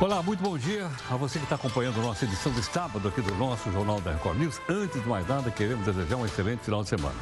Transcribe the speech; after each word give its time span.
Olá, 0.00 0.20
muito 0.24 0.42
bom 0.42 0.58
dia 0.58 0.90
a 1.08 1.16
você 1.16 1.38
que 1.38 1.44
está 1.44 1.54
acompanhando 1.54 2.00
a 2.00 2.02
nossa 2.02 2.24
edição 2.24 2.50
de 2.50 2.60
sábado 2.64 3.06
aqui 3.06 3.22
do 3.22 3.32
nosso 3.36 3.70
Jornal 3.70 4.00
da 4.00 4.10
Record 4.10 4.38
News. 4.38 4.60
Antes 4.68 5.00
de 5.00 5.08
mais 5.08 5.26
nada, 5.28 5.52
queremos 5.52 5.86
desejar 5.86 6.16
um 6.16 6.26
excelente 6.26 6.64
final 6.64 6.82
de 6.82 6.88
semana. 6.88 7.14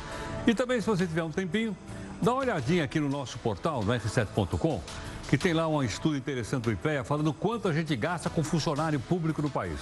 E 0.46 0.54
também, 0.54 0.80
se 0.80 0.86
você 0.86 1.06
tiver 1.06 1.22
um 1.22 1.30
tempinho, 1.30 1.76
dá 2.22 2.32
uma 2.32 2.40
olhadinha 2.40 2.84
aqui 2.84 2.98
no 2.98 3.10
nosso 3.10 3.38
portal, 3.38 3.84
no 3.84 3.92
r7.com, 3.92 4.80
que 5.28 5.36
tem 5.36 5.52
lá 5.52 5.68
um 5.68 5.82
estudo 5.82 6.16
interessante 6.16 6.64
do 6.64 6.72
IPEA 6.72 7.04
falando 7.04 7.30
quanto 7.34 7.68
a 7.68 7.74
gente 7.74 7.94
gasta 7.94 8.30
com 8.30 8.42
funcionário 8.42 8.98
público 8.98 9.42
no 9.42 9.50
país. 9.50 9.78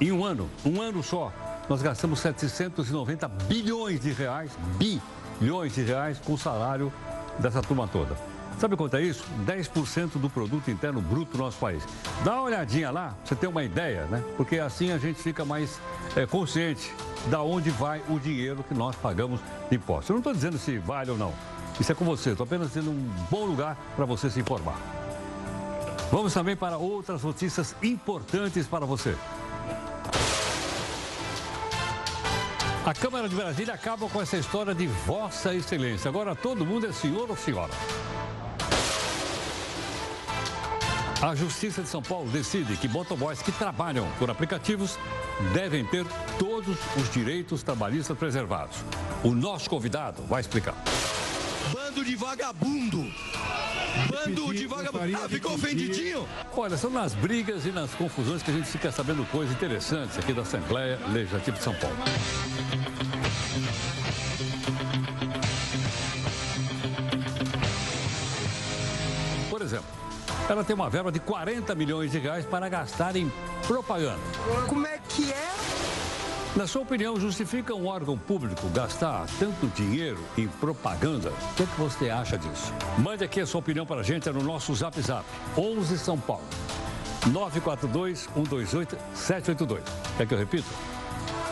Em 0.00 0.10
um 0.10 0.24
ano, 0.24 0.50
um 0.66 0.82
ano 0.82 1.00
só, 1.00 1.32
nós 1.68 1.80
gastamos 1.80 2.18
790 2.18 3.28
bilhões 3.28 4.00
de 4.00 4.10
reais, 4.10 4.50
bilhões 4.78 5.72
de 5.76 5.82
reais 5.82 6.18
com 6.18 6.32
o 6.32 6.38
salário 6.38 6.92
dessa 7.38 7.62
turma 7.62 7.86
toda. 7.86 8.31
Sabe 8.58 8.76
quanto 8.76 8.96
é 8.96 9.02
isso? 9.02 9.24
10% 9.44 10.18
do 10.18 10.30
produto 10.30 10.70
interno 10.70 11.00
bruto 11.00 11.36
do 11.36 11.38
nosso 11.38 11.58
país. 11.58 11.82
Dá 12.24 12.34
uma 12.34 12.42
olhadinha 12.42 12.90
lá, 12.90 13.14
você 13.24 13.34
ter 13.34 13.46
uma 13.46 13.64
ideia, 13.64 14.04
né? 14.06 14.22
Porque 14.36 14.58
assim 14.58 14.92
a 14.92 14.98
gente 14.98 15.20
fica 15.20 15.44
mais 15.44 15.80
é, 16.14 16.26
consciente 16.26 16.94
da 17.26 17.42
onde 17.42 17.70
vai 17.70 18.02
o 18.08 18.18
dinheiro 18.18 18.62
que 18.62 18.74
nós 18.74 18.94
pagamos 18.96 19.40
de 19.68 19.76
impostos. 19.76 20.10
Eu 20.10 20.14
não 20.14 20.20
estou 20.20 20.32
dizendo 20.32 20.58
se 20.58 20.78
vale 20.78 21.10
ou 21.10 21.18
não. 21.18 21.32
Isso 21.80 21.90
é 21.90 21.94
com 21.94 22.04
você. 22.04 22.30
Estou 22.30 22.44
apenas 22.44 22.70
dando 22.72 22.90
um 22.90 23.10
bom 23.30 23.44
lugar 23.44 23.76
para 23.96 24.04
você 24.04 24.30
se 24.30 24.38
informar. 24.38 24.78
Vamos 26.10 26.34
também 26.34 26.54
para 26.54 26.76
outras 26.76 27.22
notícias 27.22 27.74
importantes 27.82 28.66
para 28.66 28.84
você. 28.84 29.16
A 32.84 32.92
Câmara 32.92 33.28
de 33.28 33.34
Brasília 33.36 33.74
acaba 33.74 34.08
com 34.08 34.20
essa 34.20 34.36
história 34.36 34.74
de 34.74 34.88
Vossa 34.88 35.54
Excelência. 35.54 36.08
Agora 36.08 36.34
todo 36.34 36.66
mundo 36.66 36.86
é 36.86 36.92
senhor 36.92 37.30
ou 37.30 37.36
senhora. 37.36 37.70
A 41.22 41.36
Justiça 41.36 41.82
de 41.82 41.88
São 41.88 42.02
Paulo 42.02 42.28
decide 42.30 42.76
que 42.76 42.88
motoboys 42.88 43.40
que 43.40 43.52
trabalham 43.52 44.10
por 44.18 44.28
aplicativos 44.28 44.98
devem 45.54 45.84
ter 45.84 46.04
todos 46.36 46.76
os 46.96 47.08
direitos 47.12 47.62
trabalhistas 47.62 48.18
preservados. 48.18 48.78
O 49.22 49.30
nosso 49.30 49.70
convidado 49.70 50.20
vai 50.24 50.40
explicar. 50.40 50.74
Bando 51.72 52.04
de 52.04 52.16
vagabundo! 52.16 53.06
Bando 54.10 54.52
de 54.52 54.66
vagabundo! 54.66 55.16
Ah, 55.22 55.28
ficou 55.28 55.54
ofendidinho? 55.54 56.26
Olha, 56.56 56.76
são 56.76 56.90
nas 56.90 57.14
brigas 57.14 57.66
e 57.66 57.70
nas 57.70 57.94
confusões 57.94 58.42
que 58.42 58.50
a 58.50 58.54
gente 58.54 58.66
fica 58.66 58.90
sabendo 58.90 59.24
coisas 59.30 59.54
interessantes 59.54 60.18
aqui 60.18 60.32
da 60.32 60.42
Assembleia 60.42 60.98
Legislativa 61.12 61.56
de 61.56 61.62
São 61.62 61.74
Paulo. 61.76 61.96
Ela 70.48 70.64
tem 70.64 70.74
uma 70.74 70.90
verba 70.90 71.10
de 71.10 71.20
40 71.20 71.74
milhões 71.74 72.10
de 72.10 72.18
reais 72.18 72.44
para 72.44 72.68
gastar 72.68 73.16
em 73.16 73.32
propaganda. 73.66 74.20
Como 74.68 74.86
é 74.86 74.98
que 75.08 75.32
é? 75.32 75.52
Na 76.54 76.66
sua 76.66 76.82
opinião, 76.82 77.18
justifica 77.18 77.74
um 77.74 77.86
órgão 77.86 78.18
público 78.18 78.68
gastar 78.68 79.24
tanto 79.38 79.66
dinheiro 79.68 80.22
em 80.36 80.46
propaganda? 80.46 81.30
O 81.30 81.54
que, 81.54 81.62
é 81.62 81.66
que 81.66 81.80
você 81.80 82.10
acha 82.10 82.36
disso? 82.36 82.74
Mande 82.98 83.24
aqui 83.24 83.40
a 83.40 83.46
sua 83.46 83.60
opinião 83.60 83.86
para 83.86 84.00
a 84.00 84.04
gente 84.04 84.28
no 84.28 84.42
nosso 84.42 84.74
Zap 84.74 85.00
Zap, 85.00 85.24
11 85.56 85.98
São 85.98 86.18
Paulo, 86.18 86.44
942-128-782. 87.28 89.80
Quer 90.18 90.26
que 90.26 90.34
eu 90.34 90.38
repita? 90.38 90.68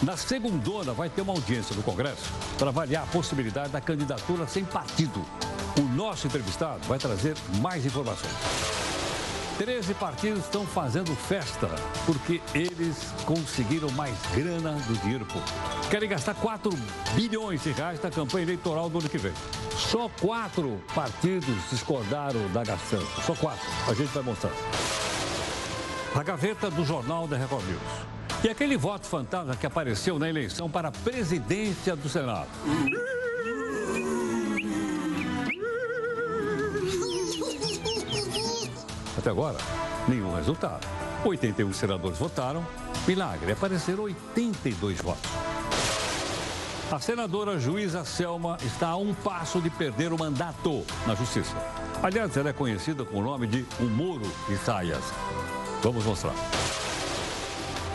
Na 0.04 0.18
segundona, 0.18 0.94
vai 0.94 1.10
ter 1.10 1.22
uma 1.22 1.34
audiência 1.34 1.76
no 1.76 1.82
Congresso 1.82 2.32
para 2.58 2.70
avaliar 2.70 3.04
a 3.04 3.08
possibilidade 3.08 3.70
da 3.70 3.82
candidatura 3.82 4.46
sem 4.46 4.66
partido. 4.66 5.26
O 5.80 5.82
nosso 5.96 6.28
entrevistado 6.28 6.86
vai 6.88 7.00
trazer 7.00 7.36
mais 7.62 7.86
informações. 7.86 8.32
13 9.58 9.94
partidos 9.94 10.44
estão 10.44 10.66
fazendo 10.66 11.16
festa 11.16 11.70
porque 12.06 12.42
eles 12.54 13.14
conseguiram 13.26 13.90
mais 13.92 14.14
grana 14.34 14.74
do 14.74 14.94
dinheiro. 14.98 15.26
Querem 15.90 16.10
gastar 16.10 16.36
4 16.36 16.70
bilhões 17.16 17.64
de 17.64 17.72
reais 17.72 18.02
na 18.02 18.12
campanha 18.12 18.44
eleitoral 18.44 18.90
do 18.90 19.00
ano 19.00 19.08
que 19.08 19.18
vem. 19.18 19.34
Só 19.78 20.10
quatro 20.22 20.82
partidos 20.94 21.56
discordaram 21.72 22.52
da 22.52 22.64
gastança. 22.66 23.22
Só 23.22 23.34
quatro. 23.34 23.66
A 23.88 23.94
gente 23.94 24.10
vai 24.10 24.24
mostrar. 24.24 24.52
A 26.14 26.24
gaveta 26.24 26.70
do 26.70 26.84
Jornal 26.86 27.28
da 27.28 27.38
Record 27.38 27.66
News. 27.66 28.15
E 28.46 28.50
aquele 28.50 28.78
voto 28.78 29.08
fantasma 29.08 29.56
que 29.56 29.66
apareceu 29.66 30.20
na 30.20 30.30
eleição 30.30 30.70
para 30.70 30.90
a 30.90 30.92
presidência 30.92 31.96
do 31.96 32.08
Senado. 32.08 32.48
Até 39.18 39.32
agora, 39.32 39.58
nenhum 40.08 40.36
resultado. 40.36 40.86
81 41.26 41.74
senadores 41.74 42.20
votaram. 42.20 42.64
Milagre, 43.08 43.52
apareceram 43.52 44.04
82 44.04 45.02
votos. 45.02 45.32
A 46.92 47.00
senadora 47.00 47.60
juíza 47.60 48.06
Selma 48.06 48.60
está 48.64 48.90
a 48.90 48.96
um 48.96 49.12
passo 49.16 49.60
de 49.60 49.72
perder 49.72 50.14
o 50.14 50.20
mandato 50.20 50.86
na 51.08 51.16
justiça. 51.16 51.56
Aliás, 52.04 52.38
ela 52.38 52.52
é 52.52 52.54
conhecida 52.54 53.04
com 53.04 53.18
o 53.18 53.24
nome 53.24 53.48
de 53.48 53.66
O 53.80 53.86
Muro 53.86 54.32
de 54.48 54.56
Saias. 54.58 55.04
Vamos 55.82 56.06
mostrar. 56.06 56.36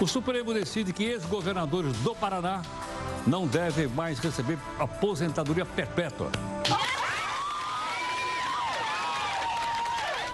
O 0.01 0.07
Supremo 0.07 0.55
decide 0.55 0.95
que 0.95 1.05
ex-governadores 1.05 1.95
do 1.99 2.15
Paraná 2.15 2.63
não 3.27 3.47
devem 3.47 3.87
mais 3.87 4.19
receber 4.19 4.59
aposentadoria 4.79 5.67
perpétua. 5.67 6.31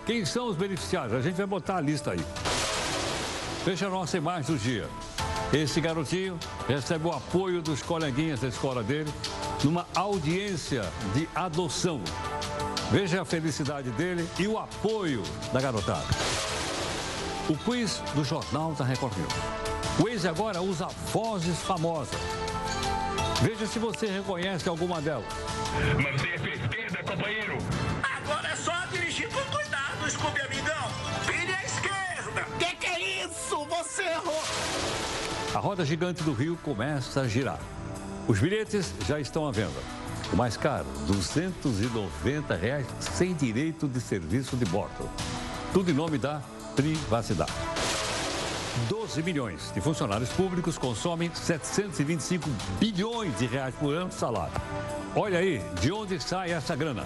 Quem 0.07 0.25
são 0.25 0.47
os 0.47 0.57
beneficiários? 0.57 1.15
A 1.15 1.21
gente 1.21 1.35
vai 1.35 1.47
botar 1.47 1.79
a 1.79 1.81
lista 1.81 2.13
aí. 2.13 2.25
Veja 3.65 3.89
a 3.89 3.91
nossa 3.91 4.17
imagem 4.17 4.55
do 4.55 4.57
dia. 4.57 4.89
Esse 5.53 5.81
garotinho 5.81 6.39
recebe 6.69 7.09
o 7.09 7.13
apoio 7.13 7.61
dos 7.61 7.83
coleguinhas 7.83 8.41
da 8.41 8.47
escola 8.47 8.85
dele 8.85 9.13
numa 9.65 9.85
audiência 9.97 10.85
de 11.13 11.29
adoção. 11.35 12.01
Veja 12.93 13.23
a 13.23 13.25
felicidade 13.25 13.91
dele 13.91 14.29
e 14.39 14.47
o 14.47 14.57
apoio 14.59 15.25
da 15.53 15.61
garotada. 15.61 16.07
O 17.49 17.57
quiz 17.57 18.03
do 18.13 18.25
Jornal 18.25 18.73
da 18.73 18.85
Record 18.85 19.17
News. 19.17 19.33
O 20.01 20.11
Waze 20.11 20.27
agora 20.27 20.61
usa 20.61 20.89
vozes 21.13 21.61
famosas. 21.61 22.19
Veja 23.41 23.69
se 23.69 23.79
você 23.79 24.09
reconhece 24.09 24.69
alguma 24.69 25.01
delas. 25.01 25.25
Mantenha 25.95 26.35
a 26.35 26.65
esquerda, 26.65 27.05
companheiro. 27.05 27.57
Agora 28.03 28.49
é 28.49 28.57
só 28.57 28.75
dirigir 28.91 29.29
com 29.29 29.41
cuidado, 29.57 30.11
Scooby 30.11 30.41
Amigão. 30.41 30.89
Vire 31.25 31.55
à 31.55 31.65
esquerda. 31.65 32.47
Que 32.59 32.75
que 32.75 32.87
é 32.87 33.25
isso? 33.25 33.65
Você 33.65 34.03
errou! 34.03 34.43
A 35.55 35.61
roda 35.61 35.85
gigante 35.85 36.25
do 36.25 36.33
Rio 36.33 36.59
começa 36.65 37.21
a 37.21 37.29
girar. 37.29 37.61
Os 38.27 38.41
bilhetes 38.41 38.93
já 39.07 39.21
estão 39.21 39.47
à 39.47 39.53
venda. 39.53 39.81
O 40.33 40.37
mais 40.37 40.57
caro, 40.57 40.87
290 41.07 42.57
reais, 42.57 42.87
sem 42.99 43.35
direito 43.35 43.87
de 43.87 44.01
serviço 44.01 44.57
de 44.57 44.65
bordo. 44.65 45.09
Tudo 45.73 45.93
em 45.93 45.95
nome 45.95 46.19
da 46.19 46.43
privacidade. 46.77 47.53
12 48.91 49.23
milhões 49.23 49.73
de 49.75 49.81
funcionários 49.81 50.29
públicos 50.31 50.77
consomem 50.77 51.31
725 51.35 52.49
bilhões 52.79 53.37
de 53.39 53.47
reais 53.47 53.75
por 53.75 53.95
ano 53.95 54.11
de 54.11 54.15
salário. 54.15 54.53
Olha 55.15 55.39
aí, 55.39 55.63
de 55.81 55.91
onde 55.91 56.21
sai 56.21 56.53
essa 56.53 56.77
grana? 56.77 57.05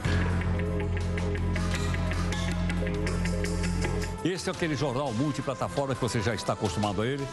Esse 4.25 4.50
é 4.50 4.53
aquele 4.53 4.75
jornal 4.75 5.12
multiplataforma 5.12 5.94
que 5.94 6.00
você 6.00 6.20
já 6.20 6.34
está 6.34 6.53
acostumado 6.53 7.00
a 7.00 7.06
ele. 7.06 7.26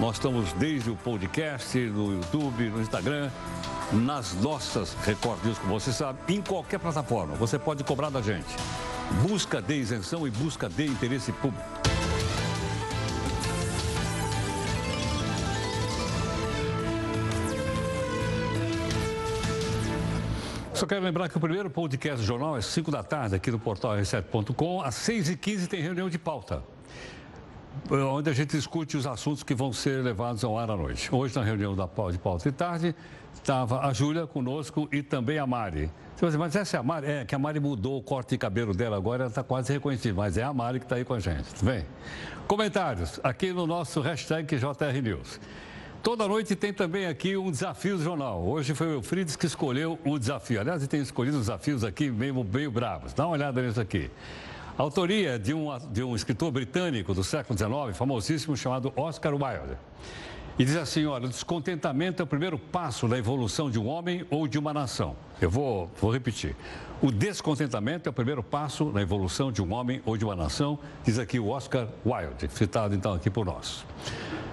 Nós 0.00 0.16
estamos 0.16 0.52
desde 0.54 0.90
o 0.90 0.96
podcast, 0.96 1.78
no 1.78 2.14
YouTube, 2.14 2.70
no 2.70 2.80
Instagram, 2.80 3.30
nas 3.92 4.32
nossas 4.34 4.94
Record 5.04 5.44
News, 5.44 5.58
como 5.58 5.78
você 5.78 5.92
sabe, 5.92 6.18
em 6.28 6.40
qualquer 6.40 6.78
plataforma. 6.78 7.34
Você 7.34 7.58
pode 7.58 7.84
cobrar 7.84 8.10
da 8.10 8.22
gente. 8.22 8.56
Busca 9.28 9.60
de 9.60 9.74
isenção 9.74 10.26
e 10.26 10.30
busca 10.30 10.68
de 10.68 10.86
interesse 10.86 11.30
público. 11.30 11.81
Só 20.82 20.86
quero 20.86 21.04
lembrar 21.04 21.28
que 21.28 21.36
o 21.36 21.40
primeiro 21.40 21.70
podcast 21.70 22.16
do 22.16 22.26
jornal 22.26 22.56
é 22.56 22.60
5 22.60 22.90
da 22.90 23.04
tarde, 23.04 23.36
aqui 23.36 23.52
no 23.52 23.58
portal 23.60 23.92
r7.com. 23.92 24.82
Às 24.82 24.96
6h15 24.96 25.68
tem 25.68 25.80
reunião 25.80 26.10
de 26.10 26.18
pauta, 26.18 26.60
onde 27.88 28.28
a 28.28 28.32
gente 28.32 28.56
discute 28.56 28.96
os 28.96 29.06
assuntos 29.06 29.44
que 29.44 29.54
vão 29.54 29.72
ser 29.72 30.02
levados 30.02 30.42
ao 30.42 30.58
ar 30.58 30.72
à 30.72 30.76
noite. 30.76 31.08
Hoje, 31.14 31.36
na 31.36 31.44
reunião 31.44 31.76
da 31.76 31.84
de 32.10 32.18
pauta 32.18 32.50
de 32.50 32.56
tarde, 32.56 32.96
estava 33.32 33.86
a 33.86 33.92
Júlia 33.92 34.26
conosco 34.26 34.88
e 34.90 35.04
também 35.04 35.38
a 35.38 35.46
Mari. 35.46 35.88
Você 36.16 36.20
vai 36.22 36.28
dizer, 36.30 36.38
mas 36.38 36.56
essa 36.56 36.76
é 36.76 36.80
a 36.80 36.82
Mari? 36.82 37.06
É, 37.06 37.24
que 37.24 37.34
a 37.36 37.38
Mari 37.38 37.60
mudou 37.60 37.96
o 37.98 38.02
corte 38.02 38.30
de 38.30 38.38
cabelo 38.38 38.74
dela 38.74 38.96
agora, 38.96 39.22
ela 39.22 39.30
está 39.30 39.44
quase 39.44 39.72
reconhecida, 39.72 40.14
mas 40.14 40.36
é 40.36 40.42
a 40.42 40.52
Mari 40.52 40.80
que 40.80 40.84
está 40.84 40.96
aí 40.96 41.04
com 41.04 41.14
a 41.14 41.20
gente, 41.20 41.44
tudo 41.54 41.66
bem? 41.66 41.86
Comentários, 42.48 43.20
aqui 43.22 43.52
no 43.52 43.68
nosso 43.68 44.00
hashtag 44.00 44.56
JR 44.56 45.00
News. 45.00 45.38
Toda 46.02 46.26
noite 46.26 46.56
tem 46.56 46.72
também 46.72 47.06
aqui 47.06 47.36
um 47.36 47.48
desafio 47.48 47.96
do 47.96 48.02
jornal. 48.02 48.42
Hoje 48.42 48.74
foi 48.74 48.88
o 48.88 48.90
Euclides 48.94 49.36
que 49.36 49.46
escolheu 49.46 49.96
o 50.04 50.18
desafio. 50.18 50.60
Aliás, 50.60 50.82
ele 50.82 50.88
tem 50.88 51.00
escolhido 51.00 51.38
desafios 51.38 51.84
aqui 51.84 52.10
meio, 52.10 52.42
meio 52.42 52.72
bravos. 52.72 53.12
Dá 53.12 53.24
uma 53.24 53.34
olhada 53.34 53.62
nisso 53.62 53.80
aqui. 53.80 54.10
Autoria 54.76 55.38
de 55.38 55.54
um, 55.54 55.68
de 55.92 56.02
um 56.02 56.16
escritor 56.16 56.50
britânico 56.50 57.14
do 57.14 57.22
século 57.22 57.56
XIX, 57.56 57.96
famosíssimo, 57.96 58.56
chamado 58.56 58.92
Oscar 58.96 59.32
Wilde. 59.32 59.78
E 60.58 60.64
diz 60.64 60.74
assim: 60.74 61.06
olha, 61.06 61.26
o 61.26 61.28
descontentamento 61.28 62.20
é 62.20 62.24
o 62.24 62.26
primeiro 62.26 62.58
passo 62.58 63.06
na 63.06 63.16
evolução 63.16 63.70
de 63.70 63.78
um 63.78 63.86
homem 63.86 64.26
ou 64.28 64.48
de 64.48 64.58
uma 64.58 64.74
nação. 64.74 65.14
Eu 65.40 65.50
vou, 65.50 65.88
vou 66.00 66.12
repetir. 66.12 66.56
O 67.00 67.12
descontentamento 67.12 68.08
é 68.08 68.10
o 68.10 68.12
primeiro 68.12 68.42
passo 68.42 68.86
na 68.86 69.00
evolução 69.02 69.52
de 69.52 69.62
um 69.62 69.72
homem 69.72 70.02
ou 70.04 70.16
de 70.16 70.24
uma 70.24 70.34
nação, 70.34 70.80
diz 71.04 71.20
aqui 71.20 71.38
o 71.38 71.48
Oscar 71.48 71.86
Wilde, 72.04 72.48
citado 72.50 72.92
então 72.92 73.12
aqui 73.14 73.30
por 73.30 73.46
nós. 73.46 73.84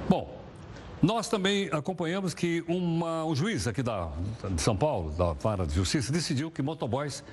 Bom, 0.08 0.39
nós 1.02 1.30
também 1.30 1.70
acompanhamos 1.72 2.34
que 2.34 2.64
uma, 2.68 3.24
um 3.26 3.34
juiz 3.34 3.68
aqui 3.68 3.82
da, 3.82 4.10
de 4.52 4.62
São 4.62 4.76
Paulo, 4.76 5.12
da 5.12 5.34
Vara 5.34 5.66
de 5.66 5.74
Justiça, 5.74 6.12
decidiu 6.12 6.52
que 6.52 6.62
motoboys 6.62 7.24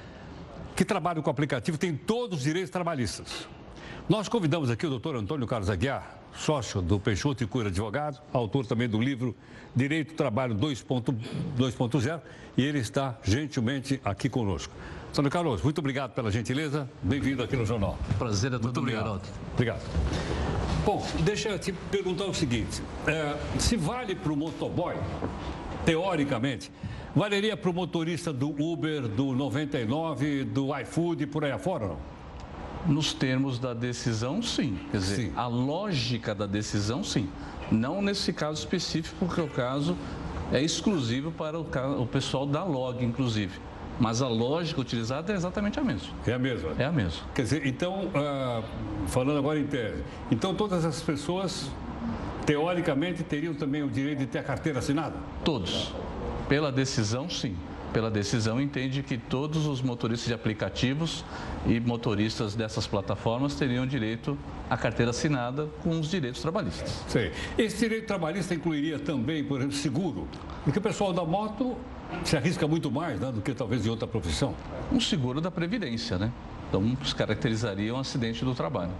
que 0.76 0.84
trabalham 0.84 1.22
com 1.22 1.30
aplicativo 1.30 1.76
têm 1.76 1.96
todos 1.96 2.38
os 2.38 2.44
direitos 2.44 2.70
trabalhistas. 2.70 3.48
Nós 4.08 4.28
convidamos 4.28 4.70
aqui 4.70 4.86
o 4.86 4.90
doutor 4.90 5.16
Antônio 5.16 5.46
Carlos 5.46 5.68
Aguiar, 5.68 6.16
sócio 6.32 6.80
do 6.80 7.00
Peixoto 7.00 7.42
e 7.42 7.46
Cura 7.46 7.68
Advogado, 7.68 8.20
autor 8.32 8.66
também 8.66 8.88
do 8.88 9.00
livro 9.00 9.34
Direito 9.74 10.12
do 10.12 10.16
Trabalho 10.16 10.54
2.0, 10.54 12.20
e 12.56 12.62
ele 12.62 12.78
está 12.78 13.18
gentilmente 13.24 14.00
aqui 14.04 14.28
conosco. 14.28 14.72
Antônio 15.16 15.30
Carlos, 15.30 15.62
muito 15.62 15.78
obrigado 15.78 16.12
pela 16.12 16.30
gentileza. 16.30 16.86
Bem-vindo 17.02 17.42
aqui 17.42 17.56
no 17.56 17.64
Jornal. 17.64 17.96
Prazer 18.18 18.52
é 18.52 18.56
todo 18.56 18.64
muito 18.64 18.80
obrigado. 18.80 19.04
Garoto. 19.04 19.28
Obrigado. 19.54 19.80
Bom, 20.84 21.02
deixa 21.20 21.48
eu 21.48 21.58
te 21.58 21.72
perguntar 21.72 22.26
o 22.26 22.34
seguinte: 22.34 22.82
é, 23.06 23.34
se 23.58 23.78
vale 23.78 24.14
para 24.14 24.30
o 24.30 24.36
motoboy, 24.36 24.94
teoricamente, 25.86 26.70
valeria 27.14 27.56
para 27.56 27.70
o 27.70 27.72
motorista 27.72 28.30
do 28.30 28.50
Uber, 28.62 29.08
do 29.08 29.32
99, 29.32 30.44
do 30.44 30.78
iFood 30.80 31.22
e 31.22 31.26
por 31.26 31.46
aí 31.46 31.52
afora, 31.52 31.88
não? 31.88 31.98
Nos 32.86 33.14
termos 33.14 33.58
da 33.58 33.72
decisão, 33.72 34.42
sim. 34.42 34.78
Quer 34.90 34.98
dizer, 34.98 35.16
sim. 35.16 35.32
a 35.34 35.46
lógica 35.46 36.34
da 36.34 36.44
decisão, 36.44 37.02
sim. 37.02 37.26
Não 37.72 38.02
nesse 38.02 38.34
caso 38.34 38.58
específico, 38.58 39.16
porque 39.18 39.40
o 39.40 39.48
caso 39.48 39.96
é 40.52 40.60
exclusivo 40.60 41.32
para 41.32 41.58
o 41.58 42.06
pessoal 42.06 42.44
da 42.44 42.62
log, 42.62 43.02
inclusive. 43.02 43.65
Mas 43.98 44.20
a 44.20 44.28
lógica 44.28 44.80
utilizada 44.80 45.32
é 45.32 45.36
exatamente 45.36 45.80
a 45.80 45.84
mesma. 45.84 46.08
É 46.26 46.32
a 46.32 46.38
mesma? 46.38 46.70
É 46.78 46.84
a 46.84 46.92
mesma. 46.92 47.22
Quer 47.34 47.42
dizer, 47.42 47.66
então, 47.66 48.06
uh, 48.06 48.62
falando 49.06 49.38
agora 49.38 49.58
em 49.58 49.66
tese, 49.66 50.02
então 50.30 50.54
todas 50.54 50.84
as 50.84 51.00
pessoas, 51.00 51.70
teoricamente, 52.44 53.22
teriam 53.22 53.54
também 53.54 53.82
o 53.82 53.88
direito 53.88 54.18
de 54.18 54.26
ter 54.26 54.38
a 54.38 54.42
carteira 54.42 54.80
assinada? 54.80 55.16
Todos. 55.44 55.94
Pela 56.48 56.70
decisão, 56.70 57.28
sim 57.28 57.56
pela 57.96 58.10
decisão, 58.10 58.60
entende 58.60 59.02
que 59.02 59.16
todos 59.16 59.66
os 59.66 59.80
motoristas 59.80 60.28
de 60.28 60.34
aplicativos 60.34 61.24
e 61.66 61.80
motoristas 61.80 62.54
dessas 62.54 62.86
plataformas 62.86 63.54
teriam 63.54 63.86
direito 63.86 64.36
à 64.68 64.76
carteira 64.76 65.12
assinada 65.12 65.66
com 65.82 65.98
os 65.98 66.10
direitos 66.10 66.42
trabalhistas. 66.42 67.02
Sim. 67.08 67.30
Esse 67.56 67.78
direito 67.78 68.06
trabalhista 68.06 68.54
incluiria 68.54 68.98
também, 68.98 69.42
por 69.42 69.60
exemplo, 69.60 69.76
seguro? 69.76 70.28
Porque 70.62 70.78
o 70.78 70.82
pessoal 70.82 71.10
da 71.14 71.24
moto 71.24 71.74
se 72.24 72.36
arrisca 72.36 72.66
muito 72.66 72.90
mais 72.90 73.20
né, 73.20 73.30
do 73.32 73.40
que 73.40 73.54
talvez 73.54 73.82
de 73.82 73.90
outra 73.90 74.06
profissão. 74.06 74.54
Um 74.92 75.00
seguro 75.00 75.40
da 75.40 75.50
Previdência, 75.50 76.18
né? 76.18 76.32
Então, 76.68 76.96
se 77.04 77.14
caracterizaria 77.14 77.94
um 77.94 77.98
acidente 77.98 78.44
do 78.44 78.54
trabalho. 78.54 78.92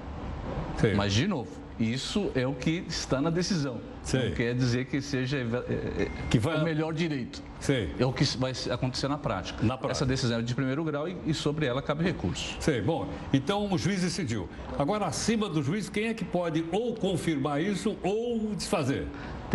Sim. 0.78 0.94
Mas, 0.94 1.12
de 1.12 1.26
novo, 1.26 1.50
isso 1.78 2.30
é 2.34 2.46
o 2.46 2.54
que 2.54 2.84
está 2.88 3.20
na 3.20 3.28
decisão. 3.28 3.80
Sei. 4.02 4.28
Não 4.28 4.36
quer 4.36 4.54
dizer 4.54 4.86
que 4.86 5.00
seja 5.00 5.38
é, 5.38 5.40
é, 5.42 6.10
que 6.30 6.38
vai... 6.38 6.60
o 6.60 6.64
melhor 6.64 6.94
direito. 6.94 7.42
Sei. 7.60 7.92
É 7.98 8.06
o 8.06 8.12
que 8.12 8.24
vai 8.38 8.52
acontecer 8.70 9.08
na 9.08 9.18
prática. 9.18 9.62
na 9.62 9.76
prática. 9.76 9.92
Essa 9.92 10.06
decisão 10.06 10.38
é 10.38 10.42
de 10.42 10.54
primeiro 10.54 10.84
grau 10.84 11.06
e, 11.08 11.34
sobre 11.34 11.66
ela 11.66 11.82
cabe 11.82 12.04
recurso. 12.04 12.56
Sei. 12.60 12.80
Bom, 12.80 13.08
então 13.32 13.70
o 13.70 13.76
juiz 13.76 14.00
decidiu. 14.00 14.48
Agora, 14.78 15.06
acima 15.06 15.48
do 15.48 15.62
juiz, 15.62 15.88
quem 15.88 16.06
é 16.06 16.14
que 16.14 16.24
pode 16.24 16.64
ou 16.70 16.94
confirmar 16.94 17.60
isso 17.60 17.96
ou 18.02 18.54
desfazer? 18.54 19.06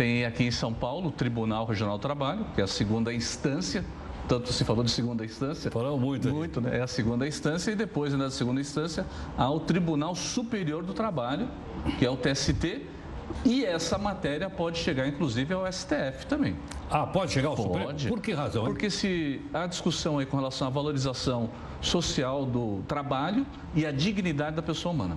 Tem 0.02 0.26
aqui 0.26 0.42
em 0.42 0.50
São 0.50 0.74
Paulo 0.74 1.10
o 1.10 1.12
Tribunal 1.12 1.64
Regional 1.64 1.96
do 1.96 2.00
Trabalho, 2.00 2.44
que 2.56 2.60
é 2.60 2.64
a 2.64 2.66
segunda 2.66 3.14
instância 3.14 3.84
tanto 4.26 4.52
se 4.52 4.64
falou 4.64 4.82
de 4.82 4.90
segunda 4.90 5.24
instância. 5.24 5.70
Falou 5.70 5.98
muito. 5.98 6.28
Muito, 6.28 6.60
né? 6.60 6.78
É 6.78 6.82
a 6.82 6.88
segunda 6.88 7.26
instância 7.26 7.70
e 7.70 7.76
depois, 7.76 8.12
na 8.14 8.28
segunda 8.28 8.60
instância, 8.60 9.06
há 9.36 9.48
o 9.48 9.60
Tribunal 9.60 10.16
Superior 10.16 10.82
do 10.82 10.92
Trabalho, 10.92 11.48
que 11.98 12.06
é 12.06 12.10
o 12.10 12.16
TST, 12.16 12.82
e 13.44 13.64
essa 13.64 13.96
matéria 13.96 14.50
pode 14.50 14.78
chegar, 14.78 15.06
inclusive, 15.06 15.54
ao 15.54 15.70
STF 15.70 16.26
também. 16.28 16.56
Ah, 16.90 17.06
pode 17.06 17.30
chegar 17.30 17.48
ao 17.48 17.56
pode. 17.56 17.68
Supremo? 17.68 18.08
Por 18.08 18.20
que 18.20 18.32
razão? 18.32 18.64
Porque 18.64 18.90
se 18.90 19.40
a 19.54 19.66
discussão 19.66 20.18
aí 20.18 20.26
com 20.26 20.36
relação 20.36 20.66
à 20.66 20.70
valorização 20.70 21.48
social 21.80 22.44
do 22.44 22.82
trabalho 22.88 23.46
e 23.74 23.86
a 23.86 23.92
dignidade 23.92 24.56
da 24.56 24.62
pessoa 24.62 24.92
humana. 24.92 25.16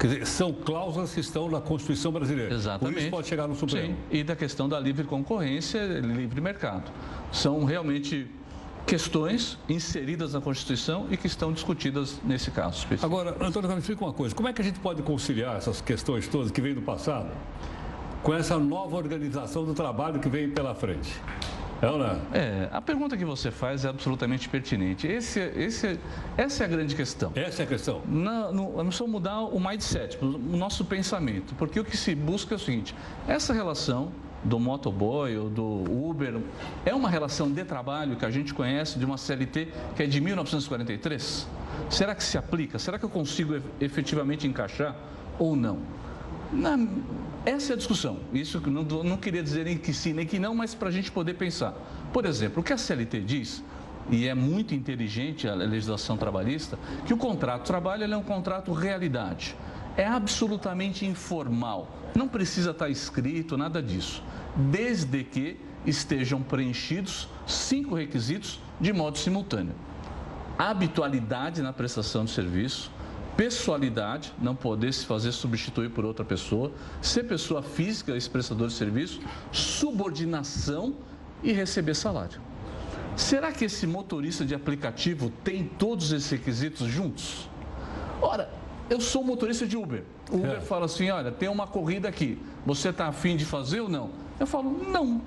Quer 0.00 0.06
dizer, 0.06 0.26
são 0.26 0.50
cláusulas 0.50 1.12
que 1.12 1.20
estão 1.20 1.50
na 1.50 1.60
Constituição 1.60 2.10
brasileira. 2.10 2.54
Exatamente. 2.54 2.94
Por 2.94 3.00
isso 3.02 3.10
pode 3.10 3.28
chegar 3.28 3.46
no 3.46 3.54
Supremo. 3.54 3.88
Sim, 3.88 3.96
e 4.10 4.24
da 4.24 4.34
questão 4.34 4.66
da 4.66 4.80
livre 4.80 5.04
concorrência 5.04 5.78
livre 6.00 6.40
mercado. 6.40 6.90
São 7.30 7.64
realmente 7.64 8.26
questões 8.86 9.58
inseridas 9.68 10.32
na 10.32 10.40
Constituição 10.40 11.06
e 11.10 11.18
que 11.18 11.26
estão 11.26 11.52
discutidas 11.52 12.18
nesse 12.24 12.50
caso 12.50 12.78
específico. 12.78 13.04
Agora, 13.04 13.36
Antônio, 13.44 13.68
me 13.68 13.78
explica 13.78 14.02
uma 14.02 14.14
coisa. 14.14 14.34
Como 14.34 14.48
é 14.48 14.54
que 14.54 14.62
a 14.62 14.64
gente 14.64 14.80
pode 14.80 15.02
conciliar 15.02 15.58
essas 15.58 15.82
questões 15.82 16.26
todas 16.26 16.50
que 16.50 16.62
vêm 16.62 16.74
do 16.74 16.80
passado 16.80 17.30
com 18.22 18.32
essa 18.32 18.58
nova 18.58 18.96
organização 18.96 19.66
do 19.66 19.74
trabalho 19.74 20.18
que 20.18 20.30
vem 20.30 20.48
pela 20.48 20.74
frente? 20.74 21.12
É 21.82 21.86
ou 21.88 21.98
não? 21.98 22.20
É, 22.32 22.68
a 22.70 22.80
pergunta 22.80 23.16
que 23.16 23.24
você 23.24 23.50
faz 23.50 23.84
é 23.84 23.88
absolutamente 23.88 24.48
pertinente. 24.48 25.06
Esse, 25.06 25.40
esse, 25.40 25.98
essa 26.36 26.64
é 26.64 26.66
a 26.66 26.68
grande 26.68 26.94
questão. 26.94 27.32
Essa 27.34 27.62
é 27.62 27.64
a 27.64 27.68
questão. 27.68 28.02
Não, 28.06 28.52
não, 28.52 28.72
não 28.72 28.86
precisa 28.86 29.06
mudar 29.06 29.40
o 29.40 29.58
mindset, 29.58 30.18
o 30.22 30.56
nosso 30.56 30.84
pensamento. 30.84 31.54
Porque 31.54 31.80
o 31.80 31.84
que 31.84 31.96
se 31.96 32.14
busca 32.14 32.54
é 32.54 32.56
o 32.56 32.58
seguinte: 32.58 32.94
essa 33.26 33.54
relação 33.54 34.12
do 34.44 34.58
motoboy 34.58 35.36
ou 35.36 35.48
do 35.48 36.08
Uber 36.08 36.40
é 36.84 36.94
uma 36.94 37.10
relação 37.10 37.50
de 37.50 37.64
trabalho 37.64 38.16
que 38.16 38.24
a 38.24 38.30
gente 38.30 38.54
conhece 38.54 38.98
de 38.98 39.04
uma 39.04 39.16
CLT 39.16 39.68
que 39.96 40.02
é 40.02 40.06
de 40.06 40.20
1943? 40.20 41.48
Será 41.88 42.14
que 42.14 42.22
se 42.22 42.36
aplica? 42.36 42.78
Será 42.78 42.98
que 42.98 43.04
eu 43.04 43.10
consigo 43.10 43.60
efetivamente 43.80 44.46
encaixar 44.46 44.94
ou 45.38 45.56
não? 45.56 45.78
Na, 46.52 46.78
essa 47.46 47.72
é 47.72 47.74
a 47.74 47.76
discussão. 47.76 48.18
Isso 48.32 48.60
não, 48.70 48.82
não 48.82 49.16
queria 49.16 49.42
dizer 49.42 49.64
nem 49.64 49.78
que 49.78 49.92
sim, 49.92 50.12
nem 50.12 50.26
que 50.26 50.38
não, 50.38 50.54
mas 50.54 50.74
para 50.74 50.88
a 50.88 50.92
gente 50.92 51.10
poder 51.10 51.34
pensar. 51.34 51.74
Por 52.12 52.24
exemplo, 52.26 52.60
o 52.60 52.62
que 52.62 52.72
a 52.72 52.78
CLT 52.78 53.20
diz, 53.20 53.62
e 54.10 54.26
é 54.26 54.34
muito 54.34 54.74
inteligente 54.74 55.48
a 55.48 55.54
legislação 55.54 56.16
trabalhista, 56.16 56.78
que 57.06 57.14
o 57.14 57.16
contrato 57.16 57.66
trabalho 57.66 58.04
é 58.04 58.16
um 58.16 58.22
contrato 58.22 58.72
realidade. 58.72 59.56
É 59.96 60.06
absolutamente 60.06 61.06
informal. 61.06 61.88
Não 62.14 62.28
precisa 62.28 62.70
estar 62.70 62.88
escrito, 62.88 63.56
nada 63.56 63.82
disso. 63.82 64.22
Desde 64.56 65.24
que 65.24 65.56
estejam 65.86 66.42
preenchidos 66.42 67.28
cinco 67.46 67.94
requisitos 67.94 68.60
de 68.80 68.92
modo 68.92 69.18
simultâneo: 69.18 69.74
habitualidade 70.58 71.62
na 71.62 71.72
prestação 71.72 72.24
de 72.24 72.30
serviço, 72.30 72.90
pessoalidade, 73.36 74.32
não 74.40 74.54
poder 74.54 74.92
se 74.92 75.06
fazer 75.06 75.32
substituir 75.32 75.90
por 75.90 76.04
outra 76.04 76.24
pessoa, 76.24 76.72
ser 77.00 77.24
pessoa 77.24 77.62
física, 77.62 78.16
esse 78.16 78.28
prestador 78.28 78.68
de 78.68 78.74
serviço, 78.74 79.20
subordinação 79.52 80.94
e 81.42 81.52
receber 81.52 81.94
salário. 81.94 82.40
Será 83.16 83.52
que 83.52 83.64
esse 83.64 83.86
motorista 83.86 84.44
de 84.44 84.54
aplicativo 84.54 85.30
tem 85.42 85.64
todos 85.64 86.12
esses 86.12 86.30
requisitos 86.30 86.88
juntos? 86.88 87.48
Ora, 88.22 88.50
eu 88.88 89.00
sou 89.00 89.22
motorista 89.22 89.66
de 89.66 89.76
Uber. 89.76 90.04
O 90.30 90.36
Uber 90.36 90.56
é. 90.56 90.60
fala 90.60 90.86
assim: 90.86 91.10
olha, 91.10 91.30
tem 91.30 91.48
uma 91.48 91.66
corrida 91.66 92.08
aqui, 92.08 92.38
você 92.64 92.90
está 92.90 93.06
afim 93.06 93.36
de 93.36 93.44
fazer 93.44 93.80
ou 93.80 93.88
não? 93.88 94.10
Eu 94.38 94.46
falo: 94.46 94.70
não. 94.90 95.20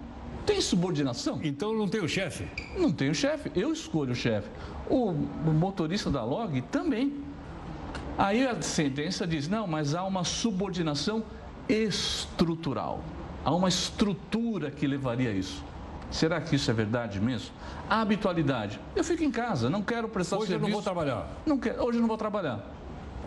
Tem 0.45 0.60
subordinação? 0.60 1.39
Então 1.41 1.74
não 1.74 1.88
tem 1.88 2.01
o 2.01 2.07
chefe? 2.07 2.45
Não 2.77 2.91
tem 2.91 3.10
o 3.10 3.15
chefe, 3.15 3.50
eu 3.55 3.72
escolho 3.72 4.12
o 4.12 4.15
chefe. 4.15 4.50
O 4.89 5.13
motorista 5.13 6.10
da 6.10 6.24
log 6.24 6.62
também. 6.63 7.13
Aí 8.17 8.46
a 8.46 8.62
sentença 8.62 9.25
diz: 9.25 9.48
não, 9.48 9.67
mas 9.67 9.96
há 9.96 10.03
uma 10.03 10.24
subordinação 10.24 11.24
estrutural. 11.67 13.03
Há 13.43 13.53
uma 13.53 13.67
estrutura 13.67 14.72
que 14.72 14.88
levaria 14.88 15.29
a 15.29 15.34
isso. 15.34 15.63
Será 16.12 16.39
que 16.39 16.55
isso 16.55 16.70
é 16.70 16.74
verdade 16.74 17.20
mesmo? 17.20 17.50
A 17.89 18.01
habitualidade. 18.01 18.79
Eu 18.96 19.03
fico 19.03 19.24
em 19.24 19.32
casa, 19.32 19.70
não 19.70 19.82
quero 19.82 20.08
prestar 20.08 20.38
hoje 20.38 20.48
serviço. 20.48 20.65
Hoje 20.65 20.72
eu 20.72 20.75
não 20.75 20.84
vou 20.84 20.93
trabalhar. 20.93 21.27
Não 21.46 21.58
quero, 21.58 21.84
hoje 21.84 21.98
eu 21.98 22.01
não 22.01 22.08
vou 22.08 22.17
trabalhar. 22.17 22.63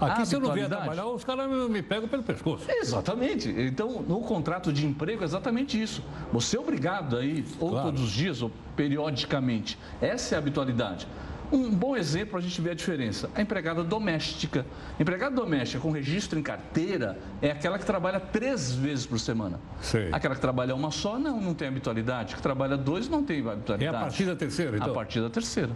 Aqui, 0.01 0.27
se 0.27 0.37
eu 0.37 0.41
não 0.41 0.53
vier 0.53 0.69
trabalhar, 0.69 1.07
os 1.07 1.25
caras 1.25 1.49
me 1.71 1.83
pegam 1.83 2.07
pelo 2.07 2.23
pescoço. 2.23 2.71
Exatamente. 2.71 3.49
Então, 3.49 4.03
no 4.03 4.21
contrato 4.21 4.73
de 4.73 4.87
emprego, 4.87 5.23
é 5.23 5.25
exatamente 5.25 5.81
isso. 5.81 6.03
Você 6.33 6.57
é 6.57 6.61
obrigado 6.61 7.17
aí, 7.17 7.45
ou 7.59 7.71
claro. 7.71 7.87
todos 7.87 8.03
os 8.03 8.11
dias, 8.11 8.43
ou 8.43 8.53
periodicamente. 8.77 9.79
Essa 10.01 10.35
é 10.35 10.37
a 10.37 10.39
habitualidade. 10.39 11.09
Um 11.53 11.71
bom 11.71 11.97
exemplo 11.97 12.31
para 12.31 12.39
a 12.41 12.43
gente 12.43 12.61
ver 12.61 12.71
a 12.71 12.75
diferença. 12.75 13.31
A 13.35 13.41
empregada 13.41 13.85
doméstica. 13.85 14.67
A 14.99 15.03
empregada 15.03 15.35
doméstica 15.35 15.81
com 15.81 15.91
registro 15.91 16.39
em 16.39 16.43
carteira 16.43 17.19
é 17.41 17.51
aquela 17.51 17.79
que 17.79 17.85
trabalha 17.85 18.19
três 18.19 18.73
vezes 18.73 19.07
por 19.07 19.21
semana. 19.21 19.61
Sei. 19.81 20.09
Aquela 20.13 20.35
que 20.35 20.41
trabalha 20.41 20.75
uma 20.75 20.91
só, 20.91 21.19
não, 21.19 21.41
não 21.41 21.55
tem 21.55 21.69
habitualidade. 21.69 22.35
Que 22.35 22.43
trabalha 22.43 22.77
dois, 22.77 23.09
não 23.09 23.23
tem 23.23 23.39
habitualidade. 23.39 23.85
É 23.85 23.89
a 23.89 24.01
partir 24.01 24.25
da 24.25 24.35
terceira, 24.35 24.77
então? 24.77 24.91
A 24.91 24.95
partir 24.95 25.21
da 25.21 25.31
terceira. 25.31 25.71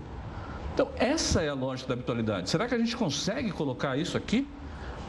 Então, 0.75 0.89
essa 0.97 1.43
é 1.43 1.49
a 1.49 1.55
lógica 1.55 1.89
da 1.89 1.95
habitualidade. 1.95 2.50
Será 2.50 2.67
que 2.67 2.75
a 2.75 2.79
gente 2.79 2.97
consegue 2.97 3.53
colocar 3.53 3.97
isso 3.97 4.17
aqui? 4.17 4.47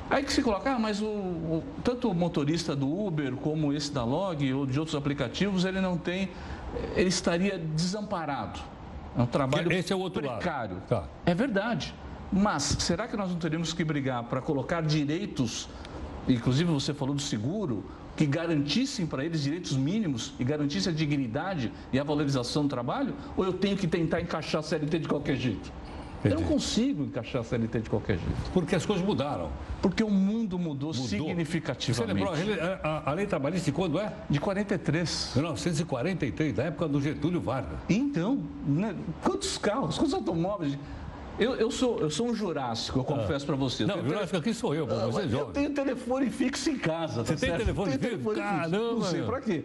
Aí 0.10 0.24
que 0.24 0.34
se 0.34 0.44
coloca, 0.44 0.70
ah, 0.70 0.78
mas 0.78 1.02
o, 1.02 1.06
o, 1.06 1.64
tanto 1.84 2.10
o 2.10 2.14
motorista 2.14 2.76
do 2.76 2.88
Uber 2.88 3.34
como 3.38 3.72
esse 3.72 3.92
da 3.94 4.04
Log 4.04 4.54
ou 4.54 4.66
de 4.66 4.78
outros 4.78 4.96
aplicativos, 4.96 5.64
ele 5.64 5.80
não 5.80 5.98
tem, 5.98 6.30
ele 6.96 7.08
estaria 7.08 7.58
desamparado. 7.58 8.60
É 9.18 9.22
um 9.22 9.26
trabalho 9.26 9.72
Esse 9.72 9.92
é 9.92 9.96
o 9.96 10.00
outro 10.00 10.22
precário. 10.22 10.78
Tá. 10.88 11.06
É 11.26 11.34
verdade. 11.34 11.94
Mas 12.32 12.64
será 12.80 13.08
que 13.08 13.18
nós 13.18 13.30
não 13.30 13.38
teríamos 13.38 13.74
que 13.74 13.84
brigar 13.84 14.24
para 14.24 14.42
colocar 14.42 14.82
direitos, 14.82 15.68
inclusive 16.28 16.72
você 16.72 16.94
falou 16.94 17.14
do 17.14 17.22
seguro, 17.22 17.86
que 18.16 18.26
garantissem 18.26 19.06
para 19.06 19.26
eles 19.26 19.42
direitos 19.42 19.76
mínimos 19.76 20.34
e 20.40 20.44
garantissem 20.44 20.94
a 20.94 20.96
dignidade 20.96 21.72
e 21.92 22.00
a 22.00 22.04
valorização 22.04 22.64
do 22.64 22.70
trabalho? 22.70 23.16
Ou 23.36 23.44
eu 23.44 23.54
tenho 23.54 23.76
que 23.76 23.88
tentar 23.88 24.22
encaixar 24.22 24.60
a 24.60 24.64
CLT 24.64 25.00
de 25.00 25.08
qualquer 25.08 25.36
jeito? 25.36 25.72
Eu 26.24 26.36
não 26.36 26.44
consigo 26.44 27.04
encaixar 27.04 27.42
a 27.42 27.44
CLT 27.44 27.80
de 27.82 27.90
qualquer 27.90 28.18
jeito. 28.18 28.52
Porque 28.54 28.76
as 28.76 28.86
coisas 28.86 29.04
mudaram. 29.06 29.50
Porque 29.82 30.04
o 30.04 30.10
mundo 30.10 30.60
mudou, 30.60 30.90
Mudou. 30.94 31.08
significativamente. 31.08 32.20
Você 32.26 32.44
lembrou? 32.44 32.64
A, 32.84 32.88
a- 32.88 33.10
a 33.12 33.14
lei 33.14 33.26
trabalhista 33.26 33.66
de 33.66 33.72
quando 33.72 34.00
é? 34.00 34.14
De 34.30 34.40
43. 34.40 35.32
1943, 35.36 36.54
da 36.54 36.64
época 36.64 36.88
do 36.88 37.02
Getúlio 37.02 37.42
Vargas. 37.42 37.80
Então, 37.90 38.40
né, 38.66 38.96
quantos 39.24 39.58
carros, 39.58 39.98
quantos 39.98 40.14
automóveis? 40.14 40.78
Eu, 41.40 41.56
eu, 41.56 41.72
sou, 41.72 41.98
eu 42.00 42.10
sou 42.12 42.28
um 42.28 42.36
jurássico, 42.36 43.00
eu 43.00 43.04
confesso 43.04 43.46
para 43.46 43.56
você. 43.56 43.86
Não, 43.86 44.04
Jurássico 44.04 44.38
aqui 44.38 44.54
sou 44.54 44.76
eu, 44.76 44.86
pô, 44.86 44.94
você 45.12 45.24
eu 45.34 45.46
tenho 45.46 45.72
telefone 45.74 46.30
fixo 46.30 46.70
em 46.70 46.78
casa. 46.78 47.24
Você 47.24 47.34
tá 47.34 47.40
tem 47.40 47.50
certo? 47.50 47.60
telefone 47.62 47.98
Tenho 47.98 48.20
fixo? 48.20 48.36
Caramba, 48.36 48.78
Não 48.78 49.02
sei 49.02 49.22
para 49.24 49.42
quê. 49.42 49.64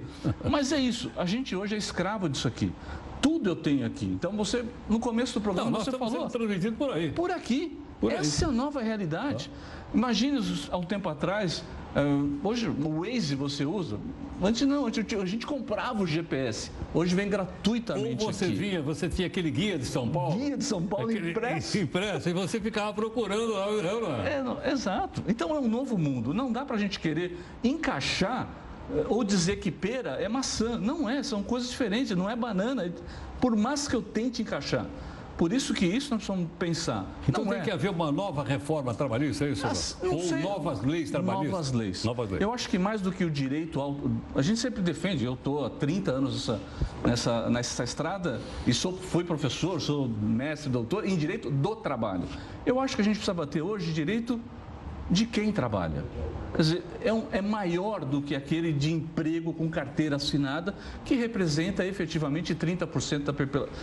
Mas 0.49 0.73
é 0.73 0.79
isso. 0.79 1.11
A 1.17 1.27
gente 1.27 1.55
hoje 1.55 1.75
é 1.75 1.79
escravo 1.79 2.29
disso 2.31 2.49
aqui. 2.49 2.73
Tudo 3.21 3.51
eu 3.51 3.57
tenho 3.57 3.87
aqui. 3.87 4.07
Então 4.07 4.33
você, 4.33 4.65
no 4.89 4.99
começo 5.01 5.35
do 5.35 5.37
Não, 5.37 5.43
programa, 5.43 5.71
nós 5.71 5.85
você 5.85 5.93
falou. 5.93 6.11
sendo 6.11 6.31
transmitidos 6.31 6.79
por 6.79 6.93
aí. 6.93 7.11
Por 7.11 7.31
aqui. 7.31 7.79
Por 8.01 8.11
aí. 8.13 8.19
Essa 8.19 8.45
é 8.45 8.49
a 8.49 8.53
nova 8.53 8.83
realidade. 8.83 9.51
Imagine 9.95 10.39
há 10.71 10.77
um 10.77 10.83
tempo 10.83 11.09
atrás, 11.09 11.65
eh, 11.95 12.01
hoje 12.45 12.69
o 12.69 13.01
Waze 13.01 13.35
você 13.35 13.65
usa. 13.65 13.99
Antes 14.43 14.69
não, 14.69 14.85
antes 14.87 15.03
a 15.19 15.25
gente 15.25 15.47
comprava 15.47 16.03
o 16.03 16.07
GPS. 16.07 16.71
Hoje 16.93 17.15
vem 17.15 17.25
Ou 17.25 17.31
gratuitamente. 17.31 18.23
você 18.23 18.45
aqui. 18.45 18.55
vinha, 18.55 18.83
você 18.83 19.09
tinha 19.09 19.27
aquele 19.27 19.51
guia 19.51 19.79
de 19.79 19.87
São 19.87 20.07
Paulo. 20.07 20.37
Guia 20.37 20.59
de 20.59 20.65
São 20.65 20.83
Paulo 20.83 21.09
aquele- 21.09 21.31
impresso. 21.31 21.79
Impresso, 21.79 22.29
e 22.29 22.33
você 22.35 22.61
ficava 22.61 22.93
procurando 22.93 23.53
lá. 23.55 23.67
Não, 23.83 24.01
não. 24.03 24.27
É, 24.27 24.43
não, 24.43 24.63
exato. 24.63 25.23
Então 25.27 25.57
é 25.57 25.59
um 25.59 25.69
novo 25.69 25.97
mundo. 25.97 26.35
Não 26.35 26.53
dá 26.53 26.67
para 26.67 26.77
a 26.77 26.79
gente 26.79 27.01
querer 27.01 27.39
encaixar 27.65 28.47
ou 29.09 29.25
dizer 29.25 29.57
que 29.57 29.71
pera 29.71 30.11
é 30.21 30.29
maçã. 30.29 30.79
Não 30.79 31.09
é, 31.09 31.23
são 31.23 31.43
coisas 31.43 31.71
diferentes, 31.71 32.17
não 32.17 32.29
é 32.29 32.37
banana. 32.37 32.93
Por 33.41 33.57
mais 33.57 33.87
que 33.89 33.95
eu 33.95 34.03
tente 34.03 34.43
encaixar. 34.43 34.87
Por 35.37 35.53
isso 35.53 35.75
que 35.75 35.85
isso 35.85 36.11
nós 36.11 36.25
precisamos 36.25 36.51
pensar. 36.59 37.05
Então 37.29 37.45
não 37.45 37.53
tem 37.53 37.61
é. 37.61 37.65
que 37.65 37.71
haver 37.71 37.91
uma 37.91 38.11
nova 38.11 38.43
reforma 38.43 38.95
trabalhista, 38.95 39.45
é 39.45 39.51
isso? 39.51 39.67
As- 39.67 39.99
Ou 40.03 40.13
não 40.13 40.21
sei. 40.21 40.39
novas 40.43 40.83
leis 40.83 41.11
trabalhistas? 41.11 41.51
Novas 41.51 41.73
leis. 41.73 42.05
Novas 42.05 42.31
leis. 42.31 42.43
Eu 42.43 42.53
acho 42.55 42.69
que 42.71 42.79
mais 42.79 43.03
do 43.03 43.13
que 43.13 43.23
o 43.23 43.31
direito 43.31 43.79
ao. 43.79 43.99
A 44.35 44.41
gente 44.41 44.59
sempre 44.59 44.81
defende, 44.81 45.27
eu 45.27 45.35
estou 45.35 45.67
há 45.67 45.69
30 45.69 46.11
anos 46.11 46.49
nessa, 46.49 46.61
nessa, 47.05 47.51
nessa 47.51 47.85
estrada 47.85 48.41
e 48.67 48.73
sou, 48.73 48.95
fui 48.95 49.25
professor, 49.25 49.79
sou 49.79 50.09
mestre, 50.09 50.71
doutor 50.71 51.07
em 51.07 51.15
direito 51.17 51.51
do 51.51 51.77
trabalho. 51.77 52.25
Eu 52.65 52.81
acho 52.81 52.97
que 52.97 53.03
a 53.03 53.05
gente 53.05 53.17
precisa 53.17 53.35
bater 53.35 53.61
hoje 53.61 53.93
direito 53.93 54.41
de 55.11 55.25
quem 55.27 55.53
trabalha. 55.53 56.05
Quer 56.55 56.63
dizer, 56.63 56.85
é, 57.03 57.13
um- 57.13 57.27
é 57.31 57.41
maior 57.43 58.05
do 58.05 58.23
que 58.23 58.35
aquele 58.35 58.73
de 58.73 58.93
emprego 58.93 59.53
com 59.53 59.69
carteira 59.69 60.17
assinada, 60.17 60.75
que 61.05 61.15
representa 61.15 61.85
efetivamente 61.87 62.55
30% 62.55 63.25
da 63.27 63.33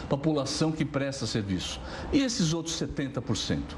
população 0.10 0.72
que 0.72 0.84
presta 0.84 1.26
serviço. 1.26 1.80
E 2.12 2.20
esses 2.22 2.54
outros 2.54 2.76
70%? 2.76 3.78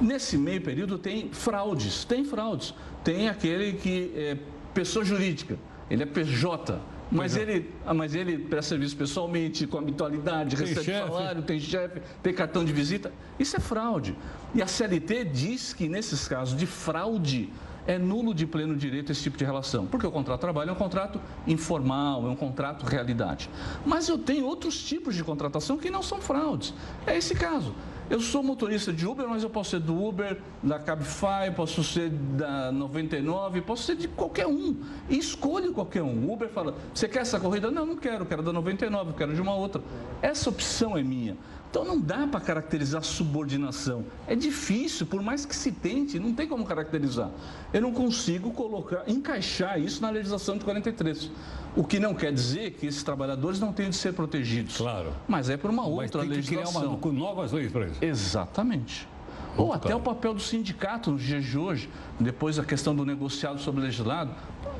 Nesse 0.00 0.36
meio 0.36 0.60
período 0.60 0.98
tem 0.98 1.30
fraudes, 1.32 2.04
tem 2.04 2.24
fraudes. 2.24 2.74
Tem 3.04 3.28
aquele 3.28 3.74
que 3.74 4.12
é 4.14 4.36
pessoa 4.74 5.04
jurídica, 5.04 5.56
ele 5.90 6.02
é 6.02 6.06
PJ, 6.06 6.78
mas 7.12 7.36
ele, 7.36 7.70
ah, 7.86 7.92
mas 7.92 8.14
ele 8.14 8.38
presta 8.38 8.70
serviço 8.70 8.96
pessoalmente, 8.96 9.66
com 9.66 9.78
habitualidade, 9.78 10.56
Tem 10.56 10.66
recebe 10.66 10.86
chefe. 10.86 11.06
salário, 11.08 11.42
tem 11.42 11.60
chefe, 11.60 12.00
tem 12.22 12.32
cartão 12.32 12.64
de 12.64 12.72
visita. 12.72 13.12
Isso 13.38 13.54
é 13.56 13.60
fraude. 13.60 14.16
E 14.54 14.62
a 14.62 14.66
CLT 14.66 15.24
diz 15.26 15.74
que 15.74 15.88
nesses 15.88 16.26
casos 16.26 16.56
de 16.56 16.66
fraude 16.66 17.50
é 17.86 17.98
nulo 17.98 18.32
de 18.32 18.46
pleno 18.46 18.76
direito 18.76 19.12
esse 19.12 19.22
tipo 19.22 19.36
de 19.36 19.44
relação. 19.44 19.86
Porque 19.86 20.06
o 20.06 20.10
contrato 20.10 20.38
de 20.38 20.42
trabalho 20.42 20.70
é 20.70 20.72
um 20.72 20.76
contrato 20.76 21.20
informal, 21.46 22.26
é 22.26 22.30
um 22.30 22.36
contrato 22.36 22.84
realidade. 22.86 23.50
Mas 23.84 24.08
eu 24.08 24.16
tenho 24.16 24.46
outros 24.46 24.82
tipos 24.82 25.14
de 25.14 25.22
contratação 25.22 25.76
que 25.76 25.90
não 25.90 26.02
são 26.02 26.20
fraudes. 26.20 26.72
É 27.06 27.16
esse 27.16 27.34
caso. 27.34 27.74
Eu 28.12 28.20
sou 28.20 28.42
motorista 28.42 28.92
de 28.92 29.06
Uber, 29.06 29.26
mas 29.26 29.42
eu 29.42 29.48
posso 29.48 29.70
ser 29.70 29.80
do 29.80 29.98
Uber, 29.98 30.36
da 30.62 30.78
Cabify, 30.78 31.50
posso 31.56 31.82
ser 31.82 32.10
da 32.10 32.70
99, 32.70 33.62
posso 33.62 33.84
ser 33.84 33.96
de 33.96 34.06
qualquer 34.06 34.46
um. 34.46 34.76
E 35.08 35.16
escolho 35.16 35.72
qualquer 35.72 36.02
um. 36.02 36.30
Uber 36.30 36.50
fala, 36.50 36.74
você 36.92 37.08
quer 37.08 37.20
essa 37.20 37.40
corrida? 37.40 37.70
Não, 37.70 37.86
não 37.86 37.96
quero, 37.96 38.26
quero 38.26 38.42
da 38.42 38.52
99, 38.52 39.14
quero 39.14 39.34
de 39.34 39.40
uma 39.40 39.54
outra. 39.54 39.80
Essa 40.20 40.50
opção 40.50 40.94
é 40.94 41.02
minha. 41.02 41.38
Então 41.72 41.86
não 41.86 41.98
dá 41.98 42.26
para 42.26 42.38
caracterizar 42.38 43.02
subordinação. 43.02 44.04
É 44.26 44.36
difícil, 44.36 45.06
por 45.06 45.22
mais 45.22 45.46
que 45.46 45.56
se 45.56 45.72
tente, 45.72 46.20
não 46.20 46.34
tem 46.34 46.46
como 46.46 46.66
caracterizar. 46.66 47.30
Eu 47.72 47.80
não 47.80 47.94
consigo 47.94 48.50
colocar, 48.50 49.04
encaixar 49.08 49.80
isso 49.80 50.02
na 50.02 50.10
legislação 50.10 50.58
de 50.58 50.66
43. 50.66 51.30
O 51.74 51.82
que 51.82 51.98
não 51.98 52.14
quer 52.14 52.30
dizer 52.30 52.72
que 52.72 52.86
esses 52.86 53.02
trabalhadores 53.02 53.58
não 53.58 53.72
tenham 53.72 53.88
de 53.88 53.96
ser 53.96 54.12
protegidos. 54.12 54.76
Claro. 54.76 55.14
Mas 55.26 55.48
é 55.48 55.56
por 55.56 55.70
uma 55.70 55.84
Mas 55.84 55.92
outra 55.92 56.20
tem 56.20 56.42
que 56.42 56.46
criar 56.46 56.60
legislação. 56.60 56.90
uma, 56.90 56.98
com 56.98 57.10
novas 57.10 57.52
leis 57.52 57.72
para 57.72 57.86
isso. 57.86 58.04
Exatamente. 58.04 59.08
Ou 59.56 59.72
até 59.72 59.88
claro. 59.88 59.96
o 59.96 60.02
papel 60.02 60.34
do 60.34 60.42
sindicato 60.42 61.10
nos 61.10 61.22
dias 61.22 61.42
de 61.42 61.56
hoje, 61.56 61.88
depois 62.20 62.58
a 62.58 62.64
questão 62.64 62.94
do 62.94 63.06
negociado 63.06 63.58
sobre 63.58 63.80
o 63.80 63.84
legislado. 63.84 64.30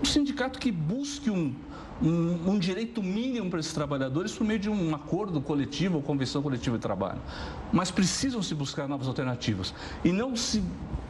Um 0.02 0.04
sindicato 0.04 0.58
que 0.58 0.70
busque 0.70 1.30
um, 1.30 1.54
um, 2.02 2.52
um 2.52 2.58
direito 2.58 3.02
mínimo 3.02 3.48
para 3.48 3.60
esses 3.60 3.72
trabalhadores 3.72 4.32
por 4.32 4.44
meio 4.44 4.58
de 4.58 4.68
um 4.68 4.94
acordo 4.94 5.40
coletivo 5.40 5.96
ou 5.96 6.02
convenção 6.02 6.42
coletiva 6.42 6.76
de 6.76 6.82
trabalho. 6.82 7.20
Mas 7.72 7.90
precisam 7.90 8.42
se 8.42 8.54
buscar 8.54 8.88
novas 8.88 9.06
alternativas 9.06 9.72
e 10.04 10.12
não 10.12 10.34
se 10.34 10.62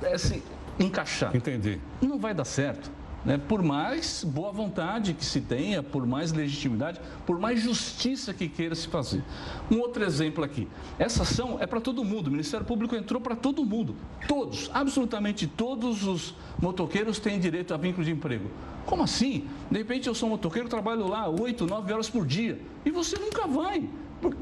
é, 0.03 0.19
se 0.19 0.43
encaixar. 0.79 1.35
Entendi. 1.35 1.81
Não 2.01 2.19
vai 2.19 2.35
dar 2.35 2.45
certo. 2.45 2.91
Né? 3.25 3.39
Por 3.39 3.63
mais 3.63 4.25
boa 4.25 4.51
vontade 4.51 5.15
que 5.15 5.25
se 5.25 5.41
tenha, 5.41 5.83
por 5.83 6.07
mais 6.07 6.33
legitimidade, 6.33 7.01
por 7.25 7.39
mais 7.39 7.61
justiça 7.61 8.35
que 8.35 8.49
queira 8.49 8.75
se 8.75 8.89
fazer. 8.89 9.23
Um 9.71 9.79
outro 9.79 10.05
exemplo 10.05 10.43
aqui. 10.43 10.69
Essa 10.99 11.23
ação 11.23 11.59
é 11.61 11.67
para 11.67 11.81
todo 11.81 12.05
mundo. 12.05 12.27
O 12.27 12.31
Ministério 12.31 12.67
Público 12.67 12.97
entrou 12.97 13.21
para 13.21 13.37
todo 13.37 13.65
mundo. 13.65 13.95
Todos, 14.27 14.71
absolutamente 14.75 15.47
todos 15.47 16.05
os 16.05 16.35
motoqueiros 16.61 17.19
têm 17.19 17.39
direito 17.39 17.73
a 17.73 17.77
vínculo 17.77 18.05
de 18.05 18.11
emprego. 18.11 18.51
Como 18.85 19.05
assim? 19.05 19.47
De 19.71 19.79
repente 19.79 20.09
eu 20.09 20.15
sou 20.15 20.29
motoqueiro, 20.29 20.69
trabalho 20.69 21.07
lá 21.07 21.29
8, 21.29 21.67
9 21.67 21.93
horas 21.93 22.11
por 22.11 22.27
dia. 22.27 22.61
E 22.85 22.91
você 22.91 23.17
nunca 23.17 23.47
vai. 23.47 23.89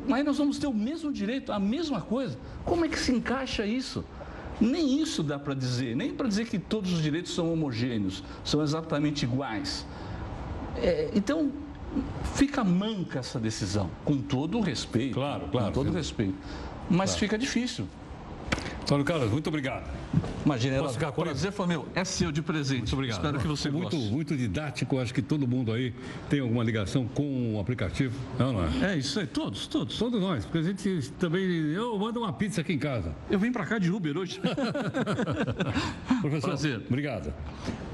Mas 0.07 0.25
nós 0.25 0.39
vamos 0.39 0.59
ter 0.59 0.67
o 0.67 0.75
mesmo 0.75 1.13
direito, 1.13 1.53
a 1.53 1.59
mesma 1.59 2.01
coisa. 2.01 2.39
Como 2.65 2.85
é 2.85 2.89
que 2.89 2.99
se 2.99 3.13
encaixa 3.13 3.65
isso? 3.67 4.05
Nem 4.61 5.01
isso 5.01 5.23
dá 5.23 5.39
para 5.39 5.55
dizer, 5.55 5.97
nem 5.97 6.13
para 6.13 6.29
dizer 6.29 6.47
que 6.47 6.59
todos 6.59 6.93
os 6.93 7.03
direitos 7.03 7.35
são 7.35 7.53
homogêneos, 7.53 8.23
são 8.45 8.63
exatamente 8.63 9.25
iguais. 9.25 9.87
É, 10.77 11.11
então, 11.15 11.51
fica 12.35 12.63
manca 12.63 13.19
essa 13.19 13.39
decisão, 13.39 13.91
com 14.05 14.19
todo 14.19 14.59
o 14.59 14.61
respeito. 14.61 15.15
Claro, 15.15 15.49
claro, 15.51 15.67
Com 15.67 15.73
todo 15.73 15.91
o 15.91 15.93
respeito. 15.93 16.35
Mas 16.89 17.17
fica 17.17 17.39
difícil. 17.39 17.87
Antônio 18.91 19.05
Carlos, 19.05 19.31
muito 19.31 19.47
obrigado. 19.47 19.89
Imagina, 20.45 20.79
Posso 20.79 20.95
ficar 20.95 21.13
com 21.13 21.23
prazer 21.23 21.53
foi 21.53 21.65
meu. 21.69 21.87
É 21.95 22.05
seu 22.05 22.33
de 22.33 22.43
presente. 22.43 22.79
Muito 22.79 22.95
obrigado. 22.95 23.19
Espero 23.19 23.39
que 23.39 23.47
você 23.47 23.71
muito, 23.71 23.97
goste. 23.97 24.13
muito 24.13 24.37
didático, 24.37 24.99
acho 24.99 25.15
que 25.15 25.23
todo 25.23 25.47
mundo 25.47 25.73
aí 25.73 25.95
tem 26.29 26.41
alguma 26.41 26.65
ligação 26.65 27.07
com 27.07 27.55
o 27.55 27.61
aplicativo. 27.61 28.19
Não, 28.37 28.53
não 28.53 28.65
é? 28.65 28.95
É 28.95 28.97
isso 28.97 29.21
aí, 29.21 29.29
todos, 29.29 29.69
todos. 29.69 29.97
Todos 29.97 30.21
nós, 30.21 30.45
porque 30.45 30.59
a 30.59 30.63
gente 30.63 31.09
também. 31.21 31.45
Eu 31.73 31.97
mando 32.01 32.19
uma 32.19 32.33
pizza 32.33 32.63
aqui 32.63 32.73
em 32.73 32.81
casa. 32.81 33.15
Eu 33.31 33.39
vim 33.39 33.53
para 33.53 33.65
cá 33.65 33.79
de 33.79 33.93
Uber 33.93 34.19
hoje. 34.19 34.41
Professor, 36.21 36.49
Prazer. 36.49 36.83
obrigado. 36.89 37.33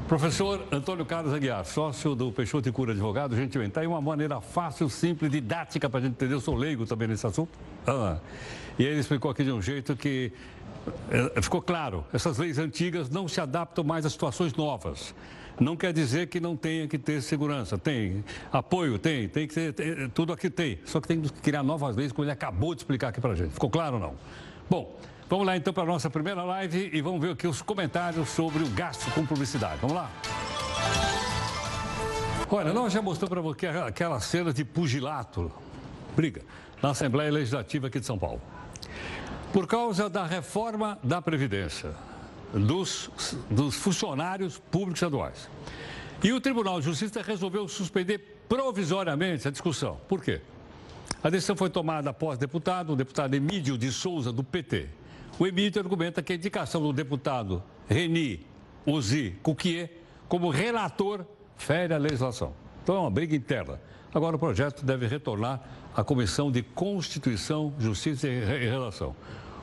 Professor 0.08 0.66
Antônio 0.72 1.04
Carlos 1.04 1.34
Aguiar, 1.34 1.66
sócio 1.66 2.14
do 2.14 2.32
Peixoto 2.32 2.70
e 2.70 2.72
Cura 2.72 2.92
Advogado, 2.92 3.36
gentilmente. 3.36 3.72
Está 3.72 3.82
aí 3.82 3.86
uma 3.86 4.00
maneira 4.00 4.40
fácil, 4.40 4.88
simples, 4.88 5.30
didática 5.30 5.90
para 5.90 5.98
a 5.98 6.02
gente 6.04 6.12
entender. 6.12 6.32
Eu 6.32 6.40
sou 6.40 6.54
leigo 6.54 6.86
também 6.86 7.08
nesse 7.08 7.26
assunto. 7.26 7.50
Ah, 7.86 8.16
e 8.78 8.84
ele 8.84 9.00
explicou 9.00 9.30
aqui 9.30 9.42
de 9.42 9.50
um 9.50 9.60
jeito 9.60 9.96
que 9.96 10.32
ficou 11.42 11.60
claro: 11.62 12.04
essas 12.12 12.38
leis 12.38 12.58
antigas 12.58 13.08
não 13.10 13.26
se 13.28 13.40
adaptam 13.40 13.84
mais 13.84 14.04
a 14.06 14.10
situações 14.10 14.54
novas. 14.54 15.14
Não 15.58 15.74
quer 15.74 15.90
dizer 15.92 16.26
que 16.26 16.38
não 16.38 16.54
tenha 16.54 16.86
que 16.86 16.98
ter 16.98 17.22
segurança. 17.22 17.78
Tem 17.78 18.22
apoio, 18.52 18.98
tem, 18.98 19.26
tem 19.26 19.46
que 19.48 19.54
ter, 19.54 19.72
tem- 19.72 20.08
tudo 20.10 20.32
aqui 20.32 20.50
tem. 20.50 20.78
Só 20.84 21.00
que 21.00 21.08
tem 21.08 21.20
que 21.20 21.30
criar 21.32 21.62
novas 21.62 21.96
leis, 21.96 22.12
como 22.12 22.24
ele 22.24 22.30
acabou 22.32 22.74
de 22.74 22.82
explicar 22.82 23.08
aqui 23.08 23.20
para 23.22 23.32
a 23.32 23.34
gente. 23.34 23.52
Ficou 23.52 23.70
claro 23.70 23.94
ou 23.94 24.00
não? 24.00 24.14
Bom, 24.68 24.98
vamos 25.30 25.46
lá 25.46 25.56
então 25.56 25.72
para 25.72 25.84
a 25.84 25.86
nossa 25.86 26.10
primeira 26.10 26.42
live 26.44 26.90
e 26.92 27.00
vamos 27.00 27.22
ver 27.22 27.30
aqui 27.32 27.46
os 27.46 27.62
comentários 27.62 28.28
sobre 28.28 28.62
o 28.62 28.68
gasto 28.68 29.10
com 29.12 29.24
publicidade. 29.24 29.78
Vamos 29.80 29.96
lá? 29.96 30.10
Olha, 32.50 32.72
nós 32.72 32.92
já 32.92 33.00
mostramos 33.00 33.30
para 33.30 33.40
você 33.40 33.66
aquela 33.66 34.20
cena 34.20 34.52
de 34.52 34.62
pugilato, 34.64 35.50
briga, 36.14 36.42
na 36.82 36.90
Assembleia 36.90 37.32
Legislativa 37.32 37.86
aqui 37.88 37.98
de 37.98 38.06
São 38.06 38.18
Paulo. 38.18 38.40
Por 39.56 39.66
causa 39.66 40.10
da 40.10 40.26
reforma 40.26 40.98
da 41.02 41.22
Previdência 41.22 41.94
dos, 42.52 43.08
dos 43.50 43.74
funcionários 43.74 44.58
públicos 44.58 44.98
estaduais. 44.98 45.48
E 46.22 46.30
o 46.30 46.38
Tribunal 46.42 46.78
de 46.78 46.84
Justiça 46.84 47.22
resolveu 47.22 47.66
suspender 47.66 48.42
provisoriamente 48.46 49.48
a 49.48 49.50
discussão. 49.50 49.98
Por 50.06 50.22
quê? 50.22 50.42
A 51.24 51.30
decisão 51.30 51.56
foi 51.56 51.70
tomada 51.70 52.10
após 52.10 52.38
deputado, 52.38 52.92
o 52.92 52.96
deputado 52.96 53.32
Emílio 53.32 53.78
de 53.78 53.90
Souza, 53.90 54.30
do 54.30 54.44
PT. 54.44 54.90
O 55.38 55.46
Emílio 55.46 55.80
argumenta 55.80 56.22
que 56.22 56.34
a 56.34 56.36
indicação 56.36 56.82
do 56.82 56.92
deputado 56.92 57.62
Reni 57.88 58.46
Ozi 58.84 59.38
Cuquier 59.42 60.02
como 60.28 60.50
relator 60.50 61.24
fere 61.56 61.94
a 61.94 61.96
legislação. 61.96 62.52
Então 62.82 62.96
é 62.96 62.98
uma 62.98 63.10
briga 63.10 63.34
interna. 63.34 63.80
Agora 64.12 64.36
o 64.36 64.38
projeto 64.38 64.84
deve 64.84 65.06
retornar 65.06 65.62
à 65.96 66.04
Comissão 66.04 66.52
de 66.52 66.62
Constituição, 66.62 67.72
Justiça 67.78 68.28
e 68.28 68.68
Relação. 68.68 69.16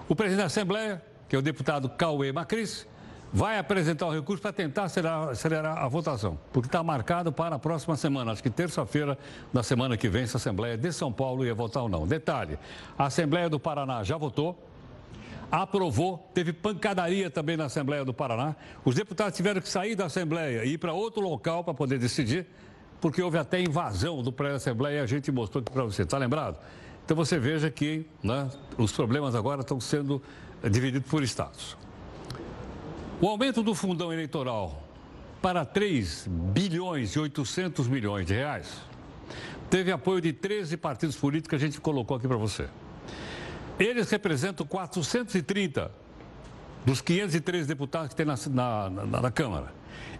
O 0.07 0.15
presidente 0.15 0.39
da 0.39 0.45
Assembleia, 0.47 1.01
que 1.29 1.35
é 1.35 1.39
o 1.39 1.41
deputado 1.41 1.87
Cauê 1.87 2.31
Macris, 2.31 2.85
vai 3.31 3.57
apresentar 3.57 4.05
o 4.05 4.11
recurso 4.11 4.41
para 4.41 4.51
tentar 4.51 4.83
acelerar, 4.83 5.29
acelerar, 5.29 5.77
a 5.77 5.87
votação, 5.87 6.37
porque 6.51 6.67
está 6.67 6.83
marcado 6.83 7.31
para 7.31 7.55
a 7.55 7.59
próxima 7.59 7.95
semana, 7.95 8.31
acho 8.31 8.43
que 8.43 8.49
terça-feira 8.49 9.17
da 9.51 9.63
semana 9.63 9.97
que 9.97 10.07
vem, 10.07 10.27
se 10.27 10.35
a 10.35 10.37
Assembleia 10.37 10.77
de 10.77 10.91
São 10.91 11.11
Paulo 11.11 11.45
ia 11.45 11.55
votar 11.55 11.83
ou 11.83 11.89
não. 11.89 12.05
Detalhe, 12.05 12.59
a 12.97 13.05
Assembleia 13.05 13.49
do 13.49 13.59
Paraná 13.59 14.03
já 14.03 14.17
votou, 14.17 14.61
aprovou, 15.49 16.29
teve 16.33 16.51
pancadaria 16.51 17.29
também 17.29 17.55
na 17.55 17.65
Assembleia 17.65 18.03
do 18.03 18.13
Paraná. 18.13 18.55
Os 18.83 18.93
deputados 18.93 19.35
tiveram 19.35 19.61
que 19.61 19.69
sair 19.69 19.95
da 19.95 20.05
Assembleia 20.05 20.65
e 20.65 20.73
ir 20.73 20.77
para 20.77 20.93
outro 20.93 21.21
local 21.21 21.63
para 21.63 21.73
poder 21.73 21.97
decidir, 21.97 22.45
porque 22.99 23.21
houve 23.21 23.37
até 23.37 23.59
invasão 23.59 24.21
do 24.21 24.31
prédio 24.31 24.53
da 24.53 24.57
Assembleia 24.57 24.97
e 24.97 24.99
a 25.01 25.05
gente 25.05 25.31
mostrou 25.31 25.61
aqui 25.61 25.71
para 25.71 25.83
você, 25.83 26.03
está 26.03 26.17
lembrado? 26.17 26.59
Então 27.05 27.17
você 27.17 27.37
veja 27.37 27.69
que 27.69 28.05
né, 28.21 28.49
os 28.77 28.91
problemas 28.91 29.35
agora 29.35 29.61
estão 29.61 29.79
sendo 29.79 30.21
divididos 30.69 31.09
por 31.09 31.21
estados. 31.21 31.77
O 33.19 33.27
aumento 33.27 33.61
do 33.61 33.75
fundão 33.75 34.11
eleitoral 34.11 34.83
para 35.41 35.65
3 35.65 36.27
bilhões 36.27 37.11
e 37.11 37.19
800 37.19 37.87
milhões 37.87 38.25
de 38.25 38.33
reais 38.33 38.81
teve 39.69 39.91
apoio 39.91 40.21
de 40.21 40.31
13 40.31 40.77
partidos 40.77 41.15
políticos 41.15 41.49
que 41.49 41.55
a 41.55 41.67
gente 41.67 41.81
colocou 41.81 42.15
aqui 42.15 42.27
para 42.27 42.37
você. 42.37 42.69
Eles 43.77 44.09
representam 44.09 44.65
430 44.65 45.91
dos 46.85 47.01
513 47.01 47.67
deputados 47.67 48.09
que 48.09 48.15
tem 48.15 48.25
na, 48.25 48.35
na, 48.49 48.89
na, 48.89 49.21
na 49.21 49.31
Câmara 49.31 49.73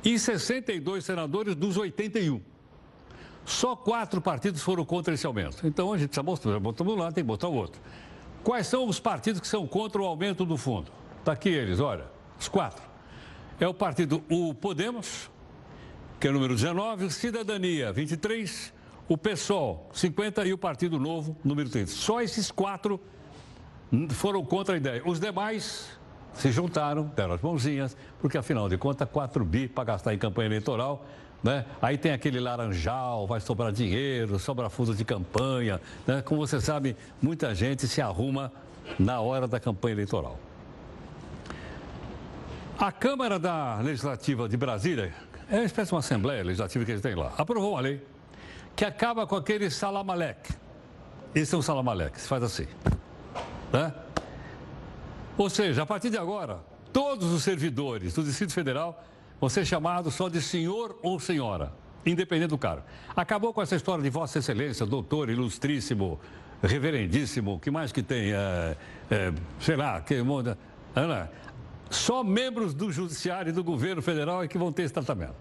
e 0.03 0.17
62 0.17 1.05
senadores 1.05 1.55
dos 1.55 1.77
81. 1.77 2.41
Só 3.45 3.75
quatro 3.75 4.21
partidos 4.21 4.61
foram 4.61 4.85
contra 4.85 5.13
esse 5.13 5.25
aumento. 5.25 5.65
Então 5.67 5.91
a 5.91 5.97
gente 5.97 6.09
precisa 6.09 6.23
mostrar, 6.23 6.59
botamos 6.59 6.93
um 6.93 6.97
lado, 6.97 7.13
tem 7.13 7.23
que 7.23 7.27
botar 7.27 7.47
o 7.47 7.53
outro. 7.53 7.81
Quais 8.43 8.67
são 8.67 8.87
os 8.87 8.99
partidos 8.99 9.41
que 9.41 9.47
são 9.47 9.67
contra 9.67 10.01
o 10.01 10.05
aumento 10.05 10.45
do 10.45 10.57
fundo? 10.57 10.91
Está 11.19 11.33
aqui 11.33 11.49
eles, 11.49 11.79
olha, 11.79 12.05
os 12.39 12.47
quatro. 12.47 12.83
É 13.59 13.67
o 13.67 13.73
partido 13.73 14.23
o 14.29 14.53
Podemos, 14.53 15.29
que 16.19 16.27
é 16.27 16.29
o 16.29 16.33
número 16.33 16.55
19, 16.55 17.05
o 17.05 17.11
Cidadania, 17.11 17.91
23, 17.91 18.73
o 19.07 19.17
PSOL, 19.17 19.89
50 19.93 20.45
e 20.45 20.53
o 20.53 20.57
Partido 20.57 20.99
Novo, 20.99 21.37
número 21.43 21.69
30. 21.69 21.91
Só 21.91 22.21
esses 22.21 22.49
quatro 22.51 22.99
foram 24.09 24.43
contra 24.43 24.75
a 24.75 24.77
ideia. 24.77 25.01
Os 25.05 25.19
demais 25.19 25.97
se 26.33 26.51
juntaram, 26.51 27.11
deram 27.15 27.33
as 27.33 27.41
mãozinhas, 27.41 27.95
porque 28.19 28.37
afinal 28.37 28.67
de 28.67 28.77
contas, 28.77 29.07
4 29.09 29.45
bi 29.45 29.67
para 29.67 29.83
gastar 29.83 30.13
em 30.13 30.17
campanha 30.17 30.47
eleitoral 30.47 31.05
né? 31.43 31.65
Aí 31.81 31.97
tem 31.97 32.13
aquele 32.13 32.39
laranjal, 32.39 33.27
vai 33.27 33.41
sobrar 33.41 33.71
dinheiro, 33.71 34.39
sobra 34.39 34.69
fundo 34.69 34.95
de 34.95 35.03
campanha. 35.03 35.81
Né? 36.07 36.21
Como 36.21 36.39
você 36.39 36.61
sabe, 36.61 36.95
muita 37.21 37.53
gente 37.53 37.87
se 37.87 38.01
arruma 38.01 38.51
na 38.97 39.19
hora 39.19 39.47
da 39.47 39.59
campanha 39.59 39.93
eleitoral. 39.93 40.39
A 42.79 42.91
Câmara 42.91 43.37
da 43.37 43.79
Legislativa 43.81 44.47
de 44.47 44.55
Brasília, 44.55 45.13
é 45.49 45.57
uma 45.57 45.65
espécie 45.65 45.89
de 45.89 45.95
uma 45.95 45.99
Assembleia 45.99 46.43
Legislativa 46.43 46.85
que 46.85 46.91
eles 46.91 47.01
têm 47.01 47.15
lá, 47.15 47.33
aprovou 47.37 47.73
uma 47.73 47.81
lei 47.81 48.01
que 48.75 48.85
acaba 48.85 49.27
com 49.27 49.35
aquele 49.35 49.69
salamaleque. 49.69 50.53
Esse 51.35 51.53
é 51.53 51.57
um 51.57 51.61
salamaleque, 51.61 52.19
se 52.19 52.27
faz 52.27 52.41
assim. 52.41 52.67
Né? 53.71 53.93
Ou 55.37 55.49
seja, 55.49 55.83
a 55.83 55.85
partir 55.85 56.09
de 56.09 56.17
agora, 56.17 56.59
todos 56.91 57.31
os 57.31 57.43
servidores 57.43 58.13
do 58.13 58.23
Distrito 58.23 58.53
Federal 58.53 59.03
vão 59.43 59.49
ser 59.49 59.65
chamados 59.65 60.13
só 60.13 60.29
de 60.29 60.41
senhor 60.41 60.97
ou 61.03 61.19
senhora, 61.19 61.73
independente 62.05 62.51
do 62.51 62.57
cargo. 62.57 62.83
Acabou 63.13 63.53
com 63.53 63.61
essa 63.61 63.75
história 63.75 64.01
de 64.01 64.09
Vossa 64.09 64.39
Excelência, 64.39 64.85
doutor, 64.85 65.29
ilustríssimo, 65.29 66.17
reverendíssimo, 66.61 67.59
que 67.59 67.69
mais 67.69 67.91
que 67.91 68.01
tem? 68.01 68.31
É, 68.31 68.77
é, 69.11 69.33
sei 69.59 69.75
lá, 69.75 69.99
que. 69.99 70.15
Ana, 70.95 71.29
só 71.89 72.23
membros 72.23 72.73
do 72.73 72.89
Judiciário 72.89 73.49
e 73.49 73.51
do 73.51 73.65
governo 73.65 74.01
federal 74.01 74.41
é 74.41 74.47
que 74.47 74.57
vão 74.57 74.71
ter 74.71 74.83
esse 74.83 74.93
tratamento. 74.93 75.35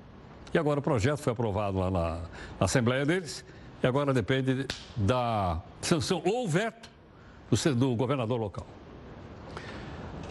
E 0.53 0.59
agora 0.59 0.81
o 0.81 0.83
projeto 0.83 1.19
foi 1.19 1.33
aprovado 1.33 1.79
lá 1.79 1.89
na, 1.89 2.11
na 2.59 2.65
Assembleia 2.65 3.07
deles, 3.07 3.45
e 3.81 3.87
agora 3.87 4.13
depende 4.13 4.67
da 4.97 5.63
sanção 5.81 6.21
ou 6.25 6.49
veto 6.49 6.91
do, 7.49 7.75
do 7.77 7.95
governador 7.95 8.41
local. 8.41 8.67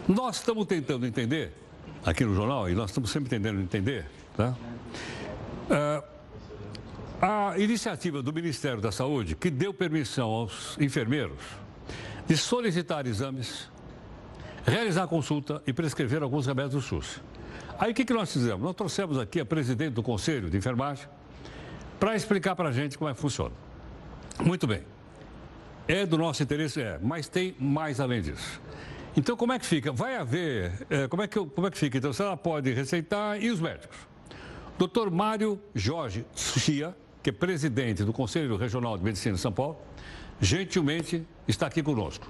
Nós 0.10 0.36
estamos 0.36 0.66
tentando 0.66 1.08
entender 1.08 1.61
aqui 2.06 2.26
no 2.26 2.36
jornal, 2.36 2.70
e 2.70 2.74
nós 2.74 2.90
estamos 2.90 3.12
sempre 3.12 3.30
tentando 3.30 3.60
entender, 3.62 4.06
tá? 4.36 4.56
Uh, 5.70 6.12
a 7.22 7.58
iniciativa 7.60 8.24
do 8.24 8.34
Ministério 8.34 8.82
da 8.82 8.92
Saúde, 8.92 9.36
que 9.36 9.50
deu 9.50 9.74
permissão 9.74 10.30
aos 10.30 10.78
enfermeiros 10.80 11.38
de 12.28 12.36
solicitar 12.36 13.06
exames, 13.06 13.70
realizar 14.66 15.08
consulta 15.08 15.62
e 15.68 15.74
prescrever 15.74 16.24
alguns 16.24 16.48
remédios 16.48 16.74
do 16.74 16.82
SUS. 16.82 17.22
Aí 17.78 17.92
o 17.92 17.94
que, 17.96 18.06
que 18.06 18.14
nós 18.14 18.32
fizemos? 18.32 18.62
Nós 18.62 18.76
trouxemos 18.76 19.18
aqui 19.20 19.40
a 19.40 19.46
presidente 19.46 19.94
do 19.94 20.04
Conselho 20.04 20.50
de 20.50 20.58
Enfermagem 20.58 21.08
para 22.00 22.16
explicar 22.16 22.56
para 22.56 22.70
a 22.70 22.72
gente 22.72 22.98
como 22.98 23.10
é 23.10 23.14
que 23.14 23.20
funciona. 23.20 23.54
Muito 24.44 24.66
bem. 24.66 24.82
É 25.88 26.06
do 26.06 26.18
nosso 26.18 26.42
interesse? 26.42 26.82
É, 26.82 27.00
mas 27.02 27.28
tem 27.28 27.56
mais 27.60 28.00
além 28.00 28.22
disso. 28.22 28.62
Então, 29.16 29.36
como 29.36 29.52
é 29.52 29.60
que 29.60 29.66
fica? 29.66 29.92
Vai 29.92 30.16
haver. 30.16 30.88
É, 30.90 31.08
como, 31.08 31.22
é 31.22 31.28
que, 31.28 31.38
como 31.38 31.68
é 31.68 31.72
que 31.72 31.78
fica? 31.78 31.98
Então, 31.98 32.14
se 32.14 32.22
ela 32.22 32.38
pode 32.38 32.72
receitar 32.72 33.42
e 33.42 33.50
os 33.50 33.60
médicos? 33.60 33.98
Doutor 34.78 35.12
Mário 35.12 35.60
Jorge 35.76 36.26
Chia, 36.34 36.96
que 37.22 37.30
é 37.30 37.34
presidente 37.34 38.04
do 38.04 38.14
Conselho 38.14 38.56
Regional 38.56 38.98
de 38.98 39.04
Medicina 39.04 39.36
de 39.36 39.42
São 39.42 39.52
Paulo, 39.52 39.78
gentilmente 40.40 41.26
está 41.48 41.68
aqui 41.68 41.84
conosco. 41.84 42.28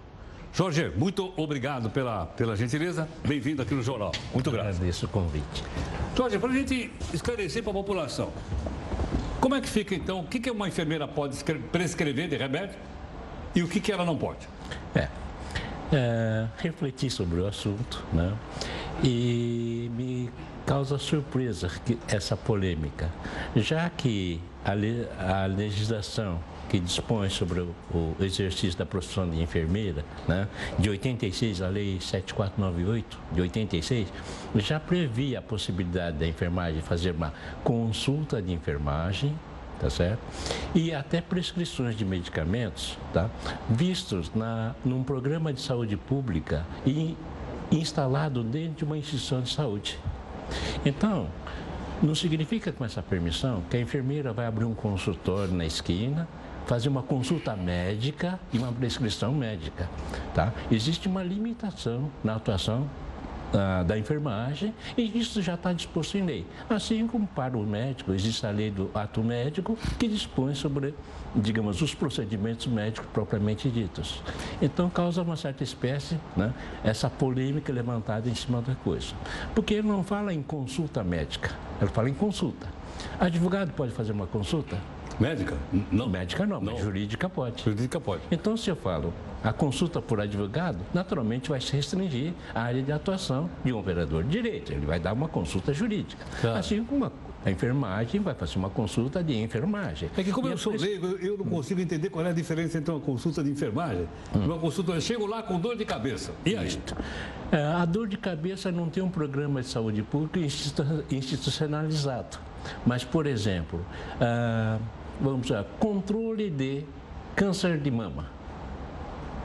Jorge, 0.54 0.92
muito 0.98 1.32
obrigado 1.38 1.90
pela, 1.90 2.26
pela 2.26 2.58
gentileza. 2.58 3.08
Bem-vindo 3.26 3.62
aqui 3.62 3.74
no 3.74 3.82
Jornal. 3.82 4.12
Muito 4.34 4.52
grato. 4.52 4.68
Agradeço 4.68 5.06
o 5.06 5.10
convite. 5.10 5.64
Jorge, 6.18 6.38
para 6.40 6.50
a 6.50 6.54
gente 6.54 6.92
esclarecer 7.14 7.64
para 7.64 7.72
a 7.72 7.76
população, 7.76 8.34
como 9.40 9.56
é 9.56 9.62
que 9.62 9.70
fica 9.70 9.96
então? 9.96 10.20
O 10.20 10.28
que, 10.28 10.40
que 10.40 10.52
uma 10.52 10.68
enfermeira 10.68 11.08
pode 11.08 11.42
prescrever 11.72 12.28
de 12.28 12.36
remédio 12.36 12.76
e 13.56 13.64
o 13.64 13.68
que, 13.68 13.80
que 13.80 13.92
ela 13.94 14.04
não 14.04 14.18
pode? 14.18 14.46
É, 14.94 15.08
é, 15.92 16.48
refletir 16.58 17.10
sobre 17.10 17.40
o 17.40 17.48
assunto, 17.48 18.04
né? 18.14 18.34
E 19.04 19.90
me 19.96 20.30
causa 20.66 20.98
surpresa 20.98 21.70
que 21.84 21.98
essa 22.08 22.38
polêmica, 22.38 23.10
já 23.56 23.90
que 23.90 24.40
a, 24.64 24.74
le, 24.74 25.08
a 25.20 25.46
legislação 25.46 26.40
que 26.70 26.80
dispõe 26.80 27.30
sobre 27.30 27.60
o, 27.60 27.76
o, 27.94 28.16
exercício 28.22 28.78
da 28.78 28.86
profissão 28.86 29.30
de 29.30 29.42
enfermeira, 29.42 30.06
né, 30.26 30.48
de 30.80 30.90
86, 30.90 31.62
a 31.62 31.68
Lei 31.68 32.00
7498 32.00 33.20
de 33.34 33.42
86, 33.42 34.08
já 34.56 34.80
previa 34.80 35.40
a 35.40 35.42
possibilidade 35.42 36.18
da 36.18 36.26
enfermagem 36.26 36.82
fazer 36.82 37.12
uma 37.12 37.34
consulta 37.64 38.42
de 38.42 38.54
enfermagem 38.54 39.36
tá 39.82 39.90
certo? 39.90 40.20
E 40.76 40.94
até 40.94 41.20
prescrições 41.20 41.96
de 41.96 42.06
medicamentos, 42.06 42.98
tá? 43.12 43.30
Vistos 43.68 44.32
na, 44.36 44.76
num 44.86 45.04
programa 45.04 45.52
de 45.52 45.60
saúde 45.60 45.98
pública 45.98 46.64
e 46.86 47.18
instalado 47.72 48.44
dentro 48.44 48.74
de 48.74 48.84
uma 48.84 48.96
instituição 48.96 49.42
de 49.42 49.52
saúde. 49.52 49.98
Então, 50.86 51.28
não 52.04 52.14
significa 52.14 52.72
com 52.72 52.86
essa 52.86 53.02
permissão 53.02 53.64
que 53.70 53.78
a 53.78 53.82
enfermeira 53.82 54.32
vai 54.32 54.46
abrir 54.46 54.66
um 54.66 54.76
consultório 54.76 55.54
na 55.54 55.66
esquina, 55.66 56.28
fazer 56.68 56.88
uma 56.88 57.02
consulta 57.02 57.56
médica 57.56 58.40
e 58.54 58.60
uma 58.60 58.72
prescrição 58.72 59.34
médica, 59.34 59.90
tá? 60.36 60.54
Existe 60.72 61.08
uma 61.08 61.24
limitação 61.24 62.12
na 62.24 62.36
atuação 62.36 62.88
ah, 63.54 63.84
da 63.84 63.98
enfermagem 63.98 64.74
e 64.98 65.20
isso 65.20 65.42
já 65.42 65.56
está 65.56 65.74
disposto 65.74 66.18
em 66.18 66.26
lei. 66.26 66.48
Assim 66.70 67.06
como 67.06 67.28
para 67.28 67.58
o 67.58 67.64
médico, 67.64 68.14
existe 68.14 68.46
a 68.46 68.52
lei 68.52 68.72
do 68.72 68.90
ato 68.94 69.22
médico 69.22 69.78
que 70.00 70.08
dispõe 70.08 70.56
sobre, 70.56 70.94
digamos, 71.36 71.82
os 71.82 71.94
procedimentos 71.94 72.68
médicos 72.68 73.10
propriamente 73.12 73.70
ditos. 73.70 74.24
Então 74.62 74.90
causa 74.90 75.22
uma 75.22 75.36
certa 75.36 75.64
espécie, 75.64 76.18
né, 76.36 76.54
essa 76.84 77.10
polêmica 77.10 77.74
levantada 77.74 78.30
em 78.30 78.36
cima 78.36 78.62
da 78.62 78.76
coisa. 78.76 79.14
Porque 79.54 79.74
ele 79.74 79.88
não 79.88 80.04
fala 80.04 80.34
em 80.34 80.42
consulta 80.42 81.04
médica, 81.04 81.52
ele 81.82 81.92
fala 81.92 82.10
em 82.10 82.14
consulta. 82.14 82.68
Advogado 83.20 83.72
pode 83.74 83.92
fazer 83.92 84.12
uma 84.12 84.28
consulta? 84.28 84.78
Médica? 85.22 85.56
Não. 85.92 86.10
Médica 86.10 86.46
não, 86.48 86.60
não, 86.60 86.74
mas 86.74 86.82
jurídica 86.82 87.30
pode. 87.30 87.64
Jurídica 87.64 88.00
pode. 88.00 88.24
Então, 88.32 88.58
se 88.58 88.70
eu 88.70 88.76
falo 88.76 89.14
a 89.44 89.54
consulta 89.54 90.02
por 90.02 90.20
advogado, 90.20 90.80
naturalmente 90.94 91.50
vai 91.50 91.62
se 91.62 91.72
restringir 91.74 92.34
a 92.54 92.62
área 92.62 92.82
de 92.82 92.92
atuação 92.92 93.50
de 93.64 93.72
um 93.72 93.78
operador 93.78 94.24
de 94.24 94.30
direito. 94.30 94.72
Ele 94.72 94.86
vai 94.86 95.00
dar 95.00 95.14
uma 95.14 95.28
consulta 95.28 95.74
jurídica. 95.74 96.26
Tá. 96.42 96.58
Assim 96.58 96.84
como 96.84 97.12
a 97.44 97.52
enfermagem 97.52 98.20
vai 98.20 98.34
fazer 98.34 98.58
uma 98.58 98.70
consulta 98.70 99.24
de 99.24 99.36
enfermagem. 99.38 100.10
É 100.18 100.24
que 100.24 100.32
como 100.32 100.48
e 100.48 100.52
eu 100.52 100.58
sou 100.58 100.74
leigo, 100.74 101.08
eu 101.08 101.38
não 101.38 101.46
consigo 101.46 101.82
entender 101.82 102.10
qual 102.10 102.26
é 102.26 102.30
a 102.30 102.34
diferença 102.34 102.78
entre 102.78 102.92
uma 102.92 103.00
consulta 103.00 103.44
de 103.44 103.50
enfermagem 103.50 104.08
e 104.34 104.38
hum. 104.38 104.46
uma 104.46 104.60
consulta... 104.60 104.92
Eu 104.92 105.02
chego 105.02 105.26
lá 105.26 105.42
com 105.44 105.60
dor 105.60 105.76
de 105.76 105.86
cabeça. 105.86 106.32
E 106.46 106.56
aí? 106.56 106.80
É, 107.52 107.64
a 107.64 107.86
dor 107.86 108.08
de 108.08 108.18
cabeça 108.18 108.72
não 108.72 108.90
tem 108.90 109.02
um 109.02 109.10
programa 109.10 109.62
de 109.62 109.68
saúde 109.68 110.04
pública 110.04 110.40
institucionalizado. 110.40 112.38
Mas, 112.86 113.04
por 113.04 113.26
exemplo, 113.26 113.84
ah, 114.20 114.78
vamos 115.22 115.50
lá, 115.50 115.64
controle 115.80 116.50
de 116.50 116.84
câncer 117.36 117.78
de 117.80 117.92
mama. 117.92 118.26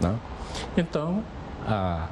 Né? 0.00 0.18
Então, 0.76 1.22
a, 1.66 2.08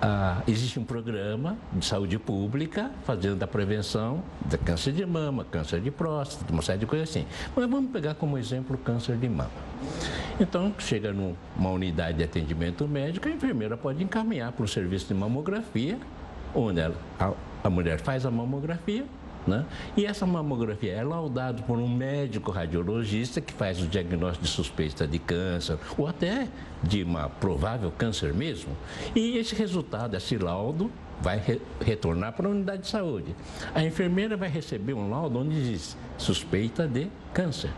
a, 0.00 0.42
existe 0.46 0.78
um 0.78 0.84
programa 0.84 1.56
de 1.72 1.84
saúde 1.84 2.18
pública 2.18 2.90
fazendo 3.04 3.42
a 3.42 3.46
prevenção 3.46 4.22
de 4.44 4.56
câncer 4.58 4.92
de 4.92 5.04
mama, 5.04 5.44
câncer 5.44 5.80
de 5.80 5.90
próstata, 5.90 6.52
uma 6.52 6.62
série 6.62 6.78
de 6.78 6.86
coisas 6.86 7.10
assim. 7.10 7.26
Mas 7.54 7.68
vamos 7.68 7.90
pegar 7.90 8.14
como 8.14 8.38
exemplo 8.38 8.76
o 8.76 8.78
câncer 8.78 9.16
de 9.16 9.28
mama. 9.28 9.50
Então, 10.38 10.72
chega 10.78 11.12
numa 11.12 11.70
unidade 11.70 12.18
de 12.18 12.24
atendimento 12.24 12.86
médico, 12.86 13.28
a 13.28 13.30
enfermeira 13.30 13.76
pode 13.76 14.02
encaminhar 14.02 14.52
para 14.52 14.64
o 14.64 14.68
serviço 14.68 15.08
de 15.08 15.14
mamografia, 15.14 15.98
onde 16.54 16.80
ela, 16.80 16.94
a, 17.18 17.32
a 17.64 17.70
mulher 17.70 17.98
faz 18.00 18.24
a 18.24 18.30
mamografia, 18.30 19.04
né? 19.46 19.64
E 19.96 20.04
essa 20.04 20.26
mamografia 20.26 20.92
é 20.92 21.02
laudada 21.02 21.62
por 21.62 21.78
um 21.78 21.88
médico 21.88 22.50
radiologista 22.50 23.40
que 23.40 23.52
faz 23.52 23.80
o 23.80 23.86
diagnóstico 23.86 24.44
de 24.44 24.50
suspeita 24.50 25.06
de 25.06 25.18
câncer 25.18 25.78
ou 25.96 26.06
até 26.06 26.48
de 26.82 27.02
uma 27.02 27.28
provável 27.28 27.92
câncer 27.96 28.34
mesmo. 28.34 28.76
E 29.14 29.38
esse 29.38 29.54
resultado, 29.54 30.16
esse 30.16 30.36
laudo, 30.36 30.90
vai 31.20 31.38
re 31.38 31.60
retornar 31.80 32.32
para 32.32 32.46
a 32.46 32.50
unidade 32.50 32.82
de 32.82 32.88
saúde. 32.88 33.34
A 33.74 33.82
enfermeira 33.82 34.36
vai 34.36 34.48
receber 34.48 34.92
um 34.92 35.10
laudo 35.10 35.38
onde 35.38 35.70
diz 35.70 35.96
suspeita 36.18 36.86
de 36.86 37.08
câncer. 37.32 37.70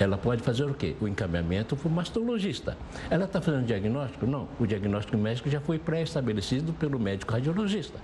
Ela 0.00 0.16
pode 0.16 0.42
fazer 0.42 0.64
o 0.64 0.74
quê? 0.74 0.94
O 1.00 1.08
encaminhamento 1.08 1.76
para 1.76 1.88
o 1.88 1.90
mastologista. 1.90 2.76
Ela 3.10 3.24
está 3.24 3.40
fazendo 3.40 3.66
diagnóstico? 3.66 4.26
Não. 4.26 4.48
O 4.60 4.66
diagnóstico 4.66 5.18
médico 5.18 5.50
já 5.50 5.60
foi 5.60 5.76
pré-estabelecido 5.76 6.72
pelo 6.72 7.00
médico 7.00 7.32
radiologista. 7.32 7.98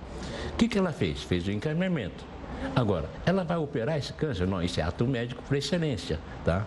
O 0.51 0.57
que, 0.57 0.67
que 0.67 0.77
ela 0.77 0.91
fez? 0.91 1.23
Fez 1.23 1.47
o 1.47 1.51
encaminhamento. 1.51 2.25
Agora, 2.75 3.09
ela 3.25 3.43
vai 3.43 3.57
operar 3.57 3.97
esse 3.97 4.13
câncer? 4.13 4.47
Não, 4.47 4.61
isso 4.61 4.79
é 4.79 4.83
ato 4.83 5.05
médico 5.05 5.41
por 5.43 5.55
excelência, 5.55 6.19
tá? 6.43 6.65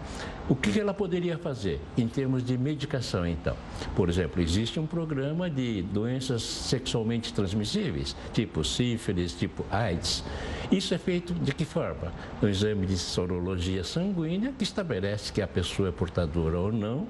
O 0.49 0.57
que 0.57 0.81
ela 0.81 0.95
poderia 0.95 1.37
fazer 1.37 1.79
em 1.95 2.09
termos 2.09 2.43
de 2.43 2.57
medicação, 2.57 3.27
então? 3.27 3.55
Por 3.95 4.09
exemplo, 4.09 4.41
existe 4.41 4.81
um 4.81 4.87
programa 4.87 5.51
de 5.51 5.83
doenças 5.83 6.43
sexualmente 6.43 7.35
transmissíveis, 7.35 8.17
tipo 8.33 8.65
sífilis, 8.65 9.35
tipo 9.35 9.67
AIDS. 9.71 10.25
Isso 10.73 10.95
é 10.95 10.99
feito 10.99 11.35
de 11.35 11.53
que 11.53 11.67
forma? 11.67 12.13
No 12.41 12.49
exame 12.49 12.87
de 12.87 12.97
sorologia 12.97 13.85
sanguínea, 13.85 14.53
que 14.57 14.65
estabelece 14.65 15.31
que 15.31 15.43
a 15.43 15.47
pessoa 15.47 15.91
é 15.91 15.93
portadora 15.93 16.59
ou 16.59 16.73
não 16.73 17.07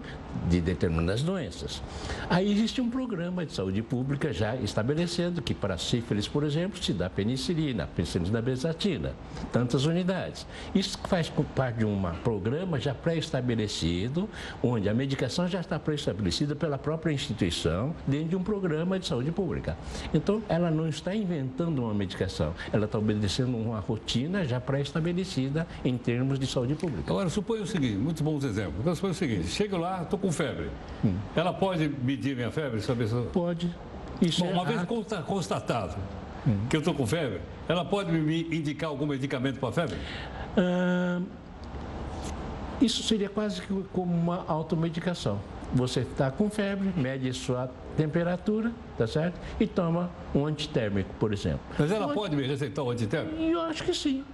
de 0.48 0.61
determinadas 0.61 1.22
doenças. 1.22 1.81
Aí 2.29 2.51
existe 2.51 2.81
um 2.81 2.90
programa 2.90 3.46
de 3.46 3.53
saúde 3.53 3.83
pública 3.83 4.33
já 4.33 4.57
estabelecendo 4.57 5.42
que 5.42 5.55
para 5.55 5.79
sífilis, 5.79 6.27
por 6.27 6.42
exemplo, 6.42 6.83
se 6.83 6.92
dá 6.92 7.09
penicilina, 7.09 7.87
penicilina 7.87 8.42
bezatina, 8.42 9.12
tantas 9.53 9.85
unidades. 9.85 10.44
Isso 10.74 10.98
faz 11.07 11.33
parte 11.55 11.79
de 11.79 11.85
um 11.85 12.03
programa 12.24 12.81
já 12.81 12.94
pré 12.94 13.16
estabelecido, 13.29 14.29
onde 14.62 14.88
a 14.88 14.95
medicação 14.95 15.47
já 15.47 15.61
está 15.61 15.79
pré-estabelecida 15.79 16.57
pela 16.57 16.79
própria 16.79 17.12
instituição, 17.12 17.95
dentro 18.07 18.29
de 18.31 18.37
um 18.37 18.43
programa 18.43 18.99
de 18.99 19.07
saúde 19.07 19.31
pública. 19.31 19.77
Então, 20.12 20.43
ela 20.49 20.71
não 20.71 20.88
está 20.88 21.14
inventando 21.14 21.83
uma 21.85 21.95
medicação, 21.95 22.55
ela 22.73 22.87
está 22.87 22.99
obedecendo 22.99 23.57
uma 23.57 23.79
rotina 23.79 24.45
já 24.45 24.61
pré-estabelecida 24.61 25.67
em 25.85 25.97
termos 25.97 26.38
de 26.38 26.47
saúde 26.47 26.75
pública. 26.75 27.11
Agora, 27.11 27.29
suponha 27.29 27.62
o 27.62 27.67
seguinte, 27.67 27.97
muitos 27.97 28.23
bons 28.23 28.43
exemplos. 28.45 28.81
Agora, 28.81 28.95
suponha 28.95 29.12
o 29.12 29.17
seguinte, 29.17 29.47
chego 29.49 29.77
lá, 29.77 30.03
estou 30.03 30.19
com 30.19 30.33
febre. 30.33 30.71
Hum. 31.05 31.14
Ela 31.37 31.53
pode 31.53 31.88
medir 31.88 32.35
minha 32.35 32.51
febre? 32.51 32.81
Saber 32.81 33.09
se... 33.09 33.14
Pode. 33.33 33.75
Isso 34.21 34.43
Bom, 34.43 34.51
é 34.51 34.53
uma 34.53 34.64
vez 34.64 34.81
constatado 35.25 35.97
hum. 36.47 36.67
que 36.69 36.77
eu 36.77 36.81
estou 36.81 36.95
com 36.95 37.07
febre, 37.07 37.41
ela 37.69 37.85
pode 37.85 38.11
me 38.11 38.43
indicar 38.51 38.91
algum 38.91 39.07
medicamento 39.07 39.61
para 39.61 39.69
a 39.69 39.73
febre? 39.73 39.97
Ah, 40.57 41.21
isso 42.81 43.03
seria 43.03 43.29
quase 43.29 43.62
como 43.93 44.14
uma 44.14 44.45
automedicação. 44.47 45.38
Você 45.75 46.01
está 46.01 46.31
com 46.31 46.49
febre, 46.49 46.93
mede 46.97 47.33
sua 47.33 47.71
temperatura, 47.97 48.73
tá 48.97 49.07
certo? 49.07 49.38
E 49.61 49.67
toma 49.67 50.11
um 50.35 50.47
antitérmico, 50.47 51.12
por 51.19 51.33
exemplo. 51.33 51.61
Mas 51.79 51.91
ela 51.91 52.12
pode 52.14 52.35
me 52.35 52.47
receitar 52.47 52.85
um 52.85 52.91
antitérmico? 52.91 53.37
Eu 53.37 53.61
acho 53.62 53.85
que 53.85 53.93
sim. 53.93 54.25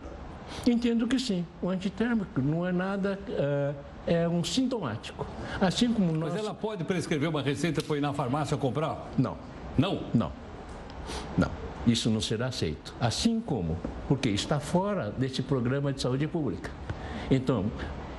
Entendo 0.67 1.09
que 1.09 1.19
sim. 1.19 1.45
O 1.61 1.69
antitérmico 1.69 2.41
não 2.41 2.67
é 2.67 2.71
nada. 2.71 3.19
Uh, 3.29 3.75
é 4.07 4.29
um 4.29 4.45
sintomático. 4.45 5.27
Assim 5.61 5.93
como 5.93 6.13
nós. 6.13 6.35
Mas 6.35 6.45
ela 6.45 6.55
pode 6.55 6.85
prescrever 6.85 7.29
uma 7.29 7.43
receita 7.43 7.83
para 7.83 7.97
ir 7.97 8.01
na 8.01 8.13
farmácia 8.13 8.57
comprar? 8.57 9.11
Não. 9.17 9.37
Não? 9.79 10.03
Não. 10.13 10.31
Não. 11.37 11.51
Isso 11.87 12.09
não 12.11 12.21
será 12.21 12.47
aceito. 12.47 12.95
Assim 13.01 13.41
como, 13.41 13.77
porque 14.07 14.29
está 14.29 14.61
fora 14.61 15.11
desse 15.11 15.43
programa 15.43 15.93
de 15.93 16.01
saúde 16.01 16.27
pública. 16.27 16.71
Então, 17.31 17.67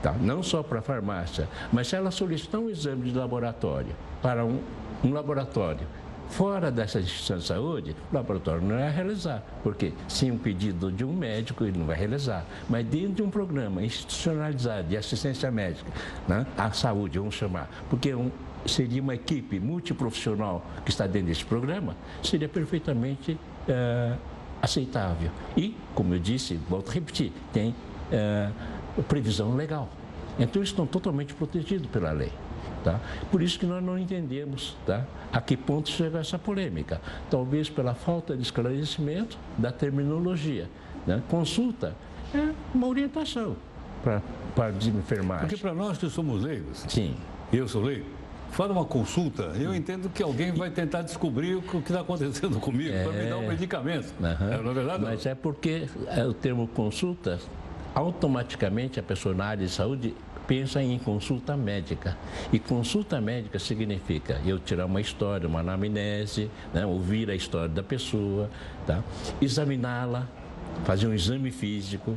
Tá? 0.05 0.11
Não 0.21 0.43
só 0.43 0.61
para 0.61 0.77
a 0.77 0.81
farmácia, 0.83 1.49
mas 1.73 1.87
se 1.87 1.95
ela 1.95 2.11
solicitar 2.11 2.61
um 2.61 2.69
exame 2.69 3.09
de 3.09 3.17
laboratório 3.17 3.95
para 4.21 4.45
um, 4.45 4.59
um 5.03 5.11
laboratório 5.11 5.87
Fora 6.29 6.71
dessa 6.71 6.99
instituição 6.99 7.37
de 7.37 7.43
saúde, 7.43 7.95
o 8.11 8.15
laboratório 8.15 8.61
não 8.61 8.77
vai 8.77 8.91
realizar, 8.91 9.43
porque 9.63 9.93
sem 10.07 10.31
um 10.31 10.37
pedido 10.37 10.91
de 10.91 11.05
um 11.05 11.13
médico 11.13 11.63
ele 11.63 11.77
não 11.77 11.85
vai 11.85 11.95
realizar. 11.95 12.45
Mas 12.67 12.85
dentro 12.85 13.13
de 13.13 13.23
um 13.23 13.29
programa 13.29 13.83
institucionalizado 13.83 14.87
de 14.87 14.97
assistência 14.97 15.51
médica, 15.51 15.89
né, 16.27 16.45
a 16.57 16.71
saúde, 16.71 17.19
vamos 17.19 17.35
chamar, 17.35 17.69
porque 17.89 18.13
um, 18.13 18.31
seria 18.65 19.01
uma 19.01 19.13
equipe 19.13 19.59
multiprofissional 19.59 20.65
que 20.83 20.89
está 20.89 21.05
dentro 21.05 21.27
desse 21.27 21.45
programa, 21.45 21.95
seria 22.23 22.49
perfeitamente 22.49 23.39
é, 23.69 24.13
aceitável. 24.61 25.29
E, 25.55 25.75
como 25.93 26.15
eu 26.15 26.19
disse, 26.19 26.59
volto 26.67 26.89
a 26.89 26.93
repetir, 26.93 27.31
tem 27.53 27.73
é, 28.11 28.49
previsão 29.03 29.55
legal. 29.55 29.89
Então, 30.37 30.61
eles 30.61 30.69
estão 30.69 30.85
totalmente 30.85 31.33
protegidos 31.33 31.87
pela 31.87 32.11
lei. 32.11 32.31
Tá? 32.83 32.99
Por 33.31 33.41
isso 33.41 33.57
que 33.57 33.65
nós 33.65 33.83
não 33.83 33.97
entendemos 33.97 34.77
tá? 34.85 35.05
a 35.33 35.41
que 35.41 35.57
ponto 35.57 35.89
chega 35.89 36.19
essa 36.19 36.37
polêmica. 36.37 37.01
Talvez 37.31 37.67
pela 37.69 37.95
falta 37.95 38.35
de 38.35 38.43
esclarecimento 38.43 39.37
da 39.57 39.71
terminologia. 39.71 40.69
Né? 41.07 41.21
Consulta 41.27 41.95
é 42.33 42.53
uma 42.73 42.87
orientação 42.87 43.55
para, 44.03 44.21
a 44.67 44.69
enfermagem. 44.87 45.47
Porque 45.47 45.57
para 45.57 45.73
nós 45.73 45.97
que 45.97 46.07
somos 46.09 46.43
leigos, 46.43 46.85
Sim. 46.87 47.15
eu 47.51 47.67
sou 47.67 47.81
leigo, 47.81 48.05
fala 48.51 48.71
uma 48.71 48.85
consulta, 48.85 49.51
eu 49.59 49.73
entendo 49.73 50.07
que 50.09 50.21
alguém 50.21 50.51
vai 50.51 50.69
tentar 50.69 51.01
descobrir 51.01 51.55
o 51.55 51.61
que 51.63 51.77
está 51.77 52.01
acontecendo 52.01 52.59
comigo 52.59 52.93
é... 52.93 53.03
para 53.03 53.13
me 53.13 53.29
dar 53.29 53.37
um 53.37 53.47
medicamento. 53.47 54.13
Uhum. 54.19 54.27
É, 54.27 54.61
não 54.61 54.71
é 54.71 54.73
verdade? 54.73 55.03
Mas 55.03 55.25
é 55.25 55.33
porque 55.33 55.87
é, 56.07 56.23
o 56.23 56.33
termo 56.33 56.67
consulta 56.67 57.39
automaticamente 57.95 58.99
a 58.99 59.03
pessoa 59.03 59.33
na 59.33 59.45
área 59.45 59.65
de 59.65 59.71
saúde 59.71 60.13
pensa 60.45 60.83
em 60.83 60.99
consulta 60.99 61.57
médica. 61.57 62.17
E 62.51 62.59
consulta 62.59 63.19
médica 63.19 63.57
significa 63.57 64.39
eu 64.45 64.59
tirar 64.59 64.85
uma 64.85 65.01
história, 65.01 65.47
uma 65.47 65.61
anamnese, 65.61 66.51
né, 66.73 66.85
ouvir 66.85 67.31
a 67.31 67.35
história 67.35 67.69
da 67.69 67.81
pessoa, 67.81 68.49
tá? 68.85 69.01
examiná-la, 69.41 70.27
fazer 70.83 71.07
um 71.07 71.13
exame 71.13 71.49
físico, 71.49 72.15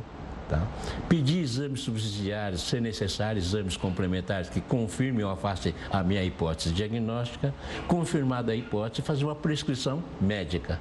Tá? 0.49 0.65
Pedir 1.07 1.43
exames 1.43 1.81
subsidiários, 1.81 2.61
se 2.61 2.81
necessário, 2.81 3.37
exames 3.37 3.77
complementares 3.77 4.49
que 4.49 4.59
confirmem 4.59 5.23
ou 5.23 5.29
afastem 5.29 5.75
a 5.91 6.01
minha 6.01 6.23
hipótese 6.23 6.71
diagnóstica, 6.71 7.53
confirmada 7.87 8.51
a 8.51 8.55
hipótese, 8.55 9.03
fazer 9.03 9.25
uma 9.25 9.35
prescrição 9.35 10.03
médica, 10.19 10.79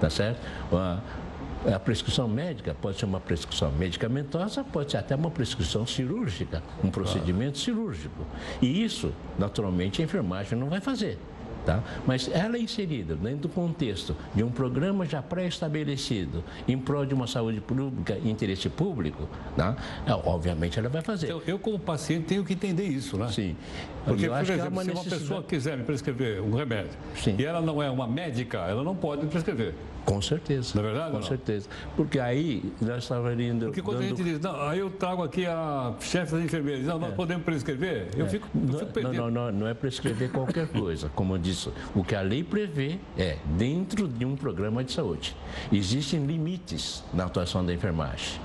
tá 0.00 0.08
certo? 0.08 0.40
A 1.66 1.78
prescrição 1.78 2.28
médica 2.28 2.74
pode 2.80 2.98
ser 2.98 3.04
uma 3.04 3.20
prescrição 3.20 3.72
medicamentosa, 3.72 4.62
pode 4.62 4.92
ser 4.92 4.98
até 4.98 5.16
uma 5.16 5.30
prescrição 5.30 5.86
cirúrgica, 5.86 6.62
um 6.82 6.90
procedimento 6.90 7.58
cirúrgico. 7.58 8.24
E 8.62 8.84
isso, 8.84 9.12
naturalmente, 9.38 10.00
a 10.00 10.04
enfermagem 10.04 10.56
não 10.56 10.68
vai 10.68 10.80
fazer. 10.80 11.18
Tá? 11.66 11.82
Mas 12.06 12.30
ela 12.32 12.56
é 12.56 12.60
inserida 12.60 13.14
dentro 13.14 13.40
do 13.40 13.48
contexto 13.50 14.16
de 14.34 14.42
um 14.42 14.50
programa 14.50 15.04
já 15.04 15.20
pré-estabelecido 15.20 16.42
em 16.66 16.78
prol 16.78 17.04
de 17.04 17.12
uma 17.12 17.26
saúde 17.26 17.60
pública 17.60 18.16
e 18.24 18.30
interesse 18.30 18.70
público, 18.70 19.28
tá? 19.54 19.76
É, 20.06 20.12
obviamente 20.14 20.78
ela 20.78 20.88
vai 20.88 21.02
fazer. 21.02 21.26
Então, 21.26 21.42
eu, 21.46 21.58
como 21.58 21.78
paciente, 21.78 22.24
tenho 22.24 22.42
que 22.42 22.54
entender 22.54 22.84
isso, 22.84 23.18
né? 23.18 23.28
Sim. 23.30 23.54
Porque, 24.02 24.28
por 24.28 24.40
exemplo, 24.40 24.68
uma 24.68 24.84
se 24.84 24.90
uma 24.92 25.04
pessoa 25.04 25.42
quiser 25.42 25.76
me 25.76 25.84
prescrever 25.84 26.40
um 26.40 26.54
remédio 26.54 26.92
Sim. 27.14 27.36
e 27.38 27.44
ela 27.44 27.60
não 27.60 27.82
é 27.82 27.90
uma 27.90 28.06
médica, 28.06 28.60
ela 28.60 28.82
não 28.82 28.96
pode 28.96 29.24
me 29.24 29.28
prescrever. 29.28 29.74
Com 30.08 30.22
certeza. 30.22 30.72
Não 30.74 30.82
é 30.82 30.92
verdade? 30.92 31.12
Com 31.12 31.22
certeza. 31.22 31.68
Porque 31.96 32.18
aí 32.18 32.72
nós 32.80 33.02
estávamos 33.02 33.40
indo. 33.40 33.66
Porque 33.66 33.82
quando 33.82 33.98
dando... 33.98 34.06
a 34.06 34.08
gente 34.08 34.24
diz, 34.24 34.40
não, 34.40 34.68
aí 34.68 34.78
eu 34.78 34.90
trago 34.90 35.22
aqui 35.22 35.46
a 35.46 35.94
chefe 36.00 36.32
das 36.32 36.44
enfermeiras, 36.44 36.86
não, 36.86 36.98
nós 36.98 37.12
é. 37.12 37.14
podemos 37.14 37.44
prescrever, 37.44 38.08
eu, 38.16 38.26
é. 38.26 38.28
fico, 38.28 38.48
eu 38.54 38.60
não, 38.60 38.78
fico 38.78 39.00
Não, 39.00 39.30
não, 39.30 39.52
não 39.52 39.66
é 39.68 39.74
prescrever 39.74 40.30
qualquer 40.30 40.66
coisa. 40.72 41.10
Como 41.14 41.34
eu 41.34 41.38
disse, 41.38 41.70
o 41.94 42.02
que 42.02 42.14
a 42.14 42.22
lei 42.22 42.42
prevê 42.42 42.98
é 43.16 43.36
dentro 43.56 44.08
de 44.08 44.24
um 44.24 44.34
programa 44.34 44.82
de 44.82 44.92
saúde. 44.92 45.36
Existem 45.70 46.24
limites 46.24 47.04
na 47.12 47.24
atuação 47.24 47.64
da 47.64 47.72
enfermagem. 47.72 48.40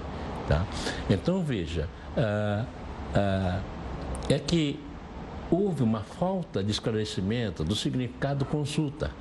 Tá? 0.47 0.65
Então, 1.10 1.41
veja, 1.41 1.88
ah, 2.17 2.65
ah, 3.15 3.62
é 4.30 4.38
que 4.38 4.80
houve 5.49 5.84
uma 5.84 6.02
falta 6.02 6.63
de 6.63 6.71
esclarecimento 6.71 7.63
do 7.63 7.76
significado 7.76 8.43
consulta. 8.45 9.12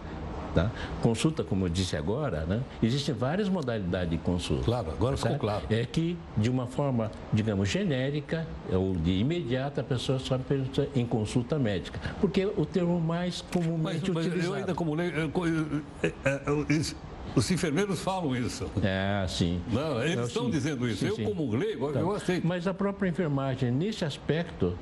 Tá? 0.54 0.70
Consulta, 1.02 1.42
como 1.42 1.64
eu 1.64 1.68
disse 1.70 1.96
agora, 1.96 2.44
né? 2.44 2.60
existem 2.82 3.14
várias 3.14 3.48
modalidades 3.48 4.10
de 4.10 4.18
consulta. 4.18 4.64
Claro, 4.64 4.90
agora 4.90 5.16
tá? 5.16 5.22
ficou 5.22 5.38
claro. 5.38 5.64
É 5.70 5.84
que, 5.86 6.16
de 6.36 6.50
uma 6.50 6.66
forma, 6.66 7.10
digamos, 7.32 7.68
genérica 7.68 8.46
ou 8.70 8.94
de 8.94 9.12
imediata, 9.12 9.80
a 9.80 9.84
pessoa 9.84 10.18
só 10.18 10.36
pergunta 10.36 10.88
em 10.94 11.06
consulta 11.06 11.58
médica. 11.58 11.98
Porque 12.20 12.42
é 12.42 12.46
o 12.46 12.66
termo 12.66 13.00
mais 13.00 13.40
comumente 13.40 14.10
mas, 14.10 14.14
mas 14.14 14.26
utilizado. 14.26 14.54
Eu 14.54 14.58
ainda 14.58 14.74
como 14.74 14.94
lei, 14.94 15.10
os 17.34 17.50
enfermeiros 17.50 18.00
falam 18.00 18.34
isso. 18.36 18.70
É, 18.82 19.24
sim. 19.28 19.60
Não, 19.70 20.02
eles 20.02 20.28
estão 20.28 20.50
dizendo 20.50 20.88
isso. 20.88 21.00
Sim, 21.00 21.06
eu, 21.08 21.16
sim. 21.16 21.24
como 21.24 21.50
leigo, 21.54 21.90
então, 21.90 22.02
eu 22.02 22.12
aceito. 22.12 22.46
Mas 22.46 22.66
a 22.66 22.74
própria 22.74 23.08
enfermagem, 23.08 23.70
nesse 23.70 24.04
aspecto, 24.04 24.76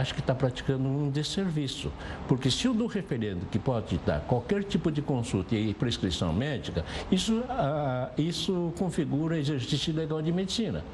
acho 0.00 0.14
que 0.14 0.20
está 0.20 0.34
praticando 0.34 0.84
um 0.88 1.10
desserviço. 1.10 1.90
Porque 2.26 2.50
se 2.50 2.68
o 2.68 2.74
do 2.74 2.86
referendo, 2.86 3.46
que 3.50 3.58
pode 3.58 3.98
dar 4.06 4.20
qualquer 4.20 4.64
tipo 4.64 4.90
de 4.90 5.02
consulta 5.02 5.54
e 5.54 5.74
prescrição 5.74 6.32
médica, 6.32 6.84
isso, 7.10 7.42
ah, 7.48 8.10
isso 8.16 8.72
configura 8.78 9.38
exercício 9.38 9.94
legal 9.94 10.22
de 10.22 10.32
medicina. 10.32 10.84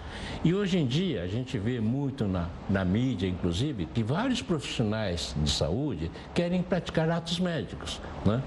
E 0.42 0.54
hoje 0.54 0.78
em 0.78 0.86
dia, 0.86 1.22
a 1.22 1.28
gente 1.28 1.58
vê 1.58 1.80
muito 1.80 2.26
na, 2.26 2.48
na 2.68 2.84
mídia, 2.84 3.26
inclusive, 3.26 3.86
que 3.86 4.02
vários 4.02 4.40
profissionais 4.42 5.34
de 5.42 5.50
saúde 5.50 6.10
querem 6.34 6.62
praticar 6.62 7.10
atos 7.10 7.38
médicos. 7.38 8.00
Né? 8.24 8.42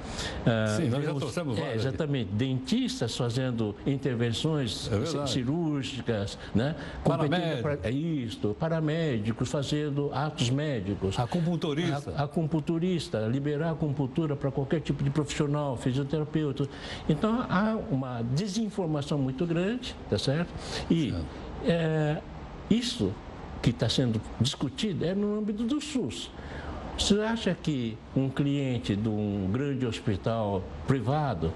Ah, 0.46 0.76
sim, 0.76 0.90
nós 0.90 1.04
já 1.04 1.14
trouxemos 1.14 1.58
é, 1.58 1.76
Exatamente 1.76 2.32
dentistas 2.48 3.16
fazendo 3.16 3.76
intervenções 3.86 4.90
é 4.92 5.28
cirúrgicas, 5.28 6.38
né? 6.56 6.76
Paramédicos. 7.04 7.80
É 7.84 7.92
isto, 7.92 8.56
paramédicos 8.60 9.50
fazendo 9.50 10.10
atos 10.14 10.50
médicos. 10.50 11.20
Acupunturista. 11.20 12.14
A, 12.16 12.24
acupunturista, 12.24 13.20
liberar 13.28 13.70
a 13.70 13.72
acupuntura 13.72 14.36
para 14.36 14.52
qualquer 14.52 14.80
tipo 14.80 15.04
de 15.04 15.10
profissional, 15.10 15.76
fisioterapeuta. 15.78 16.68
Então, 17.10 17.46
há 17.50 17.78
uma 17.92 18.22
desinformação 18.22 19.18
muito 19.18 19.46
grande, 19.46 19.96
tá 20.10 20.18
certo? 20.18 20.50
E 20.90 21.14
é, 21.66 22.18
isso 22.70 23.14
que 23.62 23.72
está 23.72 23.90
sendo 23.90 24.22
discutido 24.40 25.04
é 25.04 25.14
no 25.14 25.38
âmbito 25.38 25.64
do 25.64 25.82
SUS. 25.82 26.32
Você 26.98 27.20
acha 27.22 27.54
que 27.54 27.96
um 28.16 28.28
cliente 28.28 28.96
de 28.96 29.08
um 29.08 29.48
grande 29.52 29.86
hospital 29.86 30.64
privado 30.88 31.54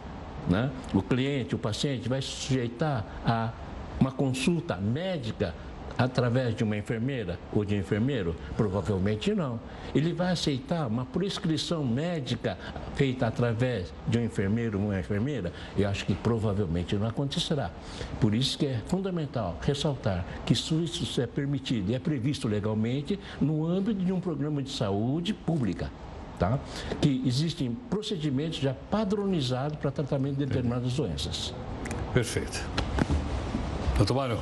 né? 0.49 0.69
O 0.93 1.01
cliente, 1.01 1.55
o 1.55 1.57
paciente 1.57 2.07
vai 2.07 2.21
se 2.21 2.29
sujeitar 2.29 3.05
a 3.25 3.51
uma 3.99 4.11
consulta 4.11 4.75
médica 4.77 5.53
através 5.97 6.55
de 6.55 6.63
uma 6.63 6.75
enfermeira 6.75 7.37
ou 7.53 7.63
de 7.63 7.75
um 7.75 7.79
enfermeiro? 7.79 8.35
Provavelmente 8.57 9.33
não. 9.33 9.59
Ele 9.93 10.13
vai 10.13 10.31
aceitar 10.31 10.87
uma 10.87 11.05
prescrição 11.05 11.85
médica 11.85 12.57
feita 12.95 13.27
através 13.27 13.93
de 14.07 14.17
um 14.17 14.23
enfermeiro 14.23 14.79
ou 14.79 14.85
uma 14.85 14.99
enfermeira? 14.99 15.51
Eu 15.77 15.87
acho 15.87 16.05
que 16.05 16.15
provavelmente 16.15 16.95
não 16.95 17.07
acontecerá. 17.07 17.69
Por 18.19 18.33
isso 18.33 18.57
que 18.57 18.65
é 18.65 18.81
fundamental 18.87 19.57
ressaltar 19.61 20.25
que 20.45 20.53
isso, 20.53 21.21
é 21.21 21.27
permitido 21.27 21.91
e 21.91 21.95
é 21.95 21.99
previsto 21.99 22.47
legalmente 22.47 23.19
no 23.39 23.65
âmbito 23.65 24.03
de 24.03 24.11
um 24.11 24.19
programa 24.19 24.63
de 24.63 24.71
saúde 24.71 25.33
pública 25.33 25.91
tá? 26.41 26.59
que 26.99 27.21
existem 27.23 27.77
procedimentos 27.87 28.57
já 28.57 28.73
padronizados 28.73 29.77
para 29.77 29.91
tratamento 29.91 30.37
de 30.37 30.45
determinadas 30.47 30.93
doenças. 30.93 31.53
Perfeito. 32.15 32.65
Doutor 33.95 34.15
Mário, 34.15 34.39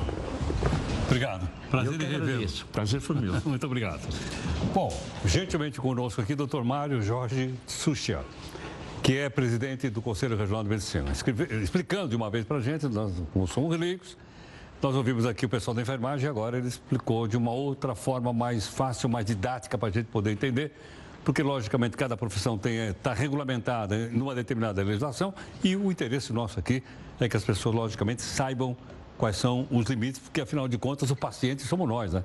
obrigado. 1.06 1.46
Prazer 1.70 2.00
em 2.00 2.04
rever. 2.04 2.48
Prazer 2.72 3.00
foi 3.02 3.16
meu. 3.16 3.34
Muito 3.44 3.66
obrigado. 3.66 4.00
Bom, 4.72 4.90
gentilmente 5.26 5.78
conosco 5.78 6.22
aqui, 6.22 6.34
doutor 6.34 6.64
Mário 6.64 7.02
Jorge 7.02 7.54
Suchian, 7.66 8.22
que 9.02 9.18
é 9.18 9.28
presidente 9.28 9.90
do 9.90 10.00
Conselho 10.00 10.38
Regional 10.38 10.62
de 10.62 10.70
Medicina. 10.70 11.12
Explicando 11.62 12.08
de 12.08 12.16
uma 12.16 12.30
vez 12.30 12.46
para 12.46 12.56
a 12.56 12.60
gente, 12.60 12.88
nós 12.88 13.12
como 13.30 13.46
somos 13.46 13.78
leigos, 13.78 14.16
nós 14.80 14.94
ouvimos 14.94 15.26
aqui 15.26 15.44
o 15.44 15.48
pessoal 15.50 15.74
da 15.74 15.82
enfermagem 15.82 16.26
e 16.26 16.30
agora 16.30 16.56
ele 16.56 16.68
explicou 16.68 17.28
de 17.28 17.36
uma 17.36 17.50
outra 17.50 17.94
forma 17.94 18.32
mais 18.32 18.66
fácil, 18.66 19.10
mais 19.10 19.26
didática 19.26 19.76
para 19.76 19.88
a 19.88 19.92
gente 19.92 20.06
poder 20.06 20.32
entender 20.32 20.72
porque, 21.24 21.42
logicamente, 21.42 21.96
cada 21.96 22.16
profissão 22.16 22.58
está 22.64 23.12
regulamentada 23.12 24.08
numa 24.08 24.34
determinada 24.34 24.82
legislação 24.82 25.34
e 25.62 25.76
o 25.76 25.90
interesse 25.90 26.32
nosso 26.32 26.58
aqui 26.58 26.82
é 27.18 27.28
que 27.28 27.36
as 27.36 27.44
pessoas, 27.44 27.74
logicamente, 27.74 28.22
saibam 28.22 28.76
quais 29.18 29.36
são 29.36 29.66
os 29.70 29.86
limites, 29.86 30.18
porque, 30.18 30.40
afinal 30.40 30.66
de 30.66 30.78
contas, 30.78 31.10
o 31.10 31.16
paciente 31.16 31.62
somos 31.62 31.86
nós, 31.88 32.12
né? 32.12 32.24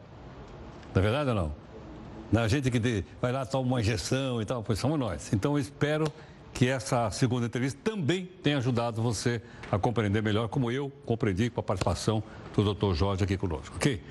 Não 0.94 1.02
é 1.02 1.04
verdade 1.04 1.30
ou 1.30 1.36
não? 1.36 2.42
A 2.42 2.48
gente 2.48 2.72
que 2.72 3.04
vai 3.22 3.32
lá, 3.32 3.46
toma 3.46 3.68
uma 3.68 3.82
injeção 3.82 4.42
e 4.42 4.46
tal, 4.46 4.64
pois 4.64 4.80
somos 4.80 4.98
nós. 4.98 5.32
Então, 5.34 5.54
eu 5.54 5.60
espero 5.60 6.12
que 6.54 6.70
essa 6.70 7.12
segunda 7.12 7.48
entrevista 7.48 7.78
também 7.84 8.26
tenha 8.42 8.58
ajudado 8.58 9.02
você 9.02 9.42
a 9.70 9.78
compreender 9.78 10.24
melhor, 10.24 10.48
como 10.48 10.72
eu 10.72 10.90
compreendi 11.06 11.50
com 11.50 11.60
a 11.60 11.64
participação 11.64 12.24
do 12.56 12.74
Dr. 12.74 12.94
Jorge 12.94 13.24
aqui 13.26 13.36
conosco, 13.38 13.76
ok? 13.76 14.02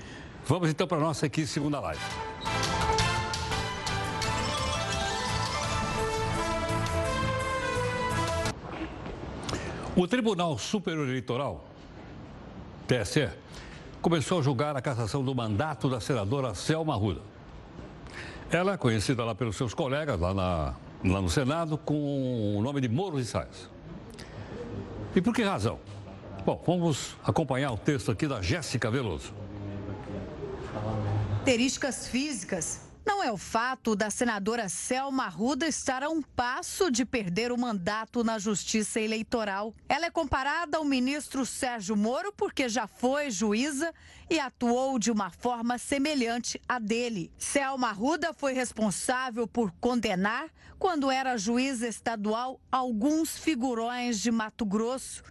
Vamos 0.46 0.68
então 0.68 0.86
para 0.86 0.98
a 0.98 1.00
nossa 1.00 1.24
aqui 1.24 1.46
segunda 1.46 1.80
live. 1.80 2.00
O 9.96 10.08
Tribunal 10.08 10.58
Superior 10.58 11.06
Eleitoral, 11.06 11.64
TSE, 12.88 13.28
começou 14.02 14.40
a 14.40 14.42
julgar 14.42 14.76
a 14.76 14.82
cassação 14.82 15.24
do 15.24 15.32
mandato 15.32 15.88
da 15.88 16.00
senadora 16.00 16.52
Selma 16.52 16.96
Ruda. 16.96 17.20
Ela 18.50 18.72
é 18.72 18.76
conhecida 18.76 19.24
lá 19.24 19.36
pelos 19.36 19.54
seus 19.54 19.72
colegas 19.72 20.18
lá, 20.18 20.34
na, 20.34 20.74
lá 21.04 21.22
no 21.22 21.28
Senado 21.28 21.78
com 21.78 22.56
o 22.58 22.60
nome 22.60 22.80
de 22.80 22.88
Moro 22.88 23.18
de 23.18 23.24
Salles. 23.24 23.70
E 25.14 25.20
por 25.20 25.32
que 25.32 25.44
razão? 25.44 25.78
Bom, 26.44 26.60
vamos 26.66 27.14
acompanhar 27.22 27.70
o 27.70 27.78
texto 27.78 28.10
aqui 28.10 28.26
da 28.26 28.42
Jéssica 28.42 28.90
Veloso. 28.90 29.32
Características 30.72 32.08
físicas 32.08 32.83
não 33.04 33.22
é 33.22 33.30
o 33.30 33.36
fato 33.36 33.94
da 33.94 34.08
senadora 34.08 34.68
Selma 34.68 35.24
Arruda 35.26 35.66
estar 35.66 36.02
a 36.02 36.08
um 36.08 36.22
passo 36.22 36.90
de 36.90 37.04
perder 37.04 37.52
o 37.52 37.58
mandato 37.58 38.24
na 38.24 38.38
Justiça 38.38 39.00
Eleitoral. 39.00 39.74
Ela 39.88 40.06
é 40.06 40.10
comparada 40.10 40.78
ao 40.78 40.84
ministro 40.84 41.44
Sérgio 41.44 41.96
Moro 41.96 42.32
porque 42.32 42.68
já 42.68 42.86
foi 42.86 43.30
juíza 43.30 43.92
e 44.30 44.38
atuou 44.38 44.98
de 44.98 45.10
uma 45.10 45.30
forma 45.30 45.76
semelhante 45.76 46.60
à 46.66 46.78
dele. 46.78 47.30
Selma 47.36 47.88
Arruda 47.88 48.32
foi 48.32 48.54
responsável 48.54 49.46
por 49.46 49.70
condenar, 49.72 50.48
quando 50.78 51.10
era 51.10 51.36
juíza 51.36 51.86
estadual, 51.86 52.60
alguns 52.72 53.36
figurões 53.36 54.18
de 54.20 54.30
Mato 54.30 54.64
Grosso 54.64 55.22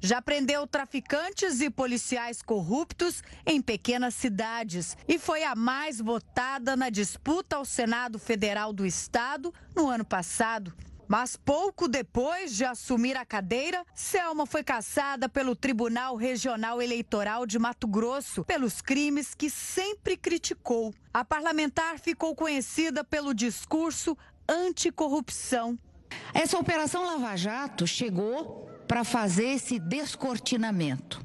já 0.00 0.22
prendeu 0.22 0.66
traficantes 0.66 1.60
e 1.60 1.68
policiais 1.68 2.42
corruptos 2.42 3.22
em 3.46 3.60
pequenas 3.60 4.14
cidades 4.14 4.96
e 5.06 5.18
foi 5.18 5.44
a 5.44 5.54
mais 5.54 6.00
votada 6.00 6.74
na 6.76 6.88
disputa 6.88 7.56
ao 7.56 7.64
Senado 7.64 8.18
Federal 8.18 8.72
do 8.72 8.86
Estado 8.86 9.52
no 9.76 9.88
ano 9.88 10.04
passado. 10.04 10.72
Mas 11.06 11.36
pouco 11.36 11.88
depois 11.88 12.54
de 12.54 12.64
assumir 12.64 13.16
a 13.16 13.24
cadeira, 13.24 13.84
Selma 13.92 14.46
foi 14.46 14.62
caçada 14.62 15.28
pelo 15.28 15.56
Tribunal 15.56 16.14
Regional 16.14 16.80
Eleitoral 16.80 17.44
de 17.46 17.58
Mato 17.58 17.88
Grosso 17.88 18.44
pelos 18.44 18.80
crimes 18.80 19.34
que 19.34 19.50
sempre 19.50 20.16
criticou. 20.16 20.94
A 21.12 21.24
parlamentar 21.24 21.98
ficou 21.98 22.32
conhecida 22.36 23.02
pelo 23.02 23.34
discurso 23.34 24.16
anticorrupção. 24.48 25.76
Essa 26.32 26.56
Operação 26.56 27.04
Lava 27.04 27.36
Jato 27.36 27.88
chegou 27.88 28.70
para 28.90 29.04
fazer 29.04 29.44
esse 29.44 29.78
descortinamento. 29.78 31.24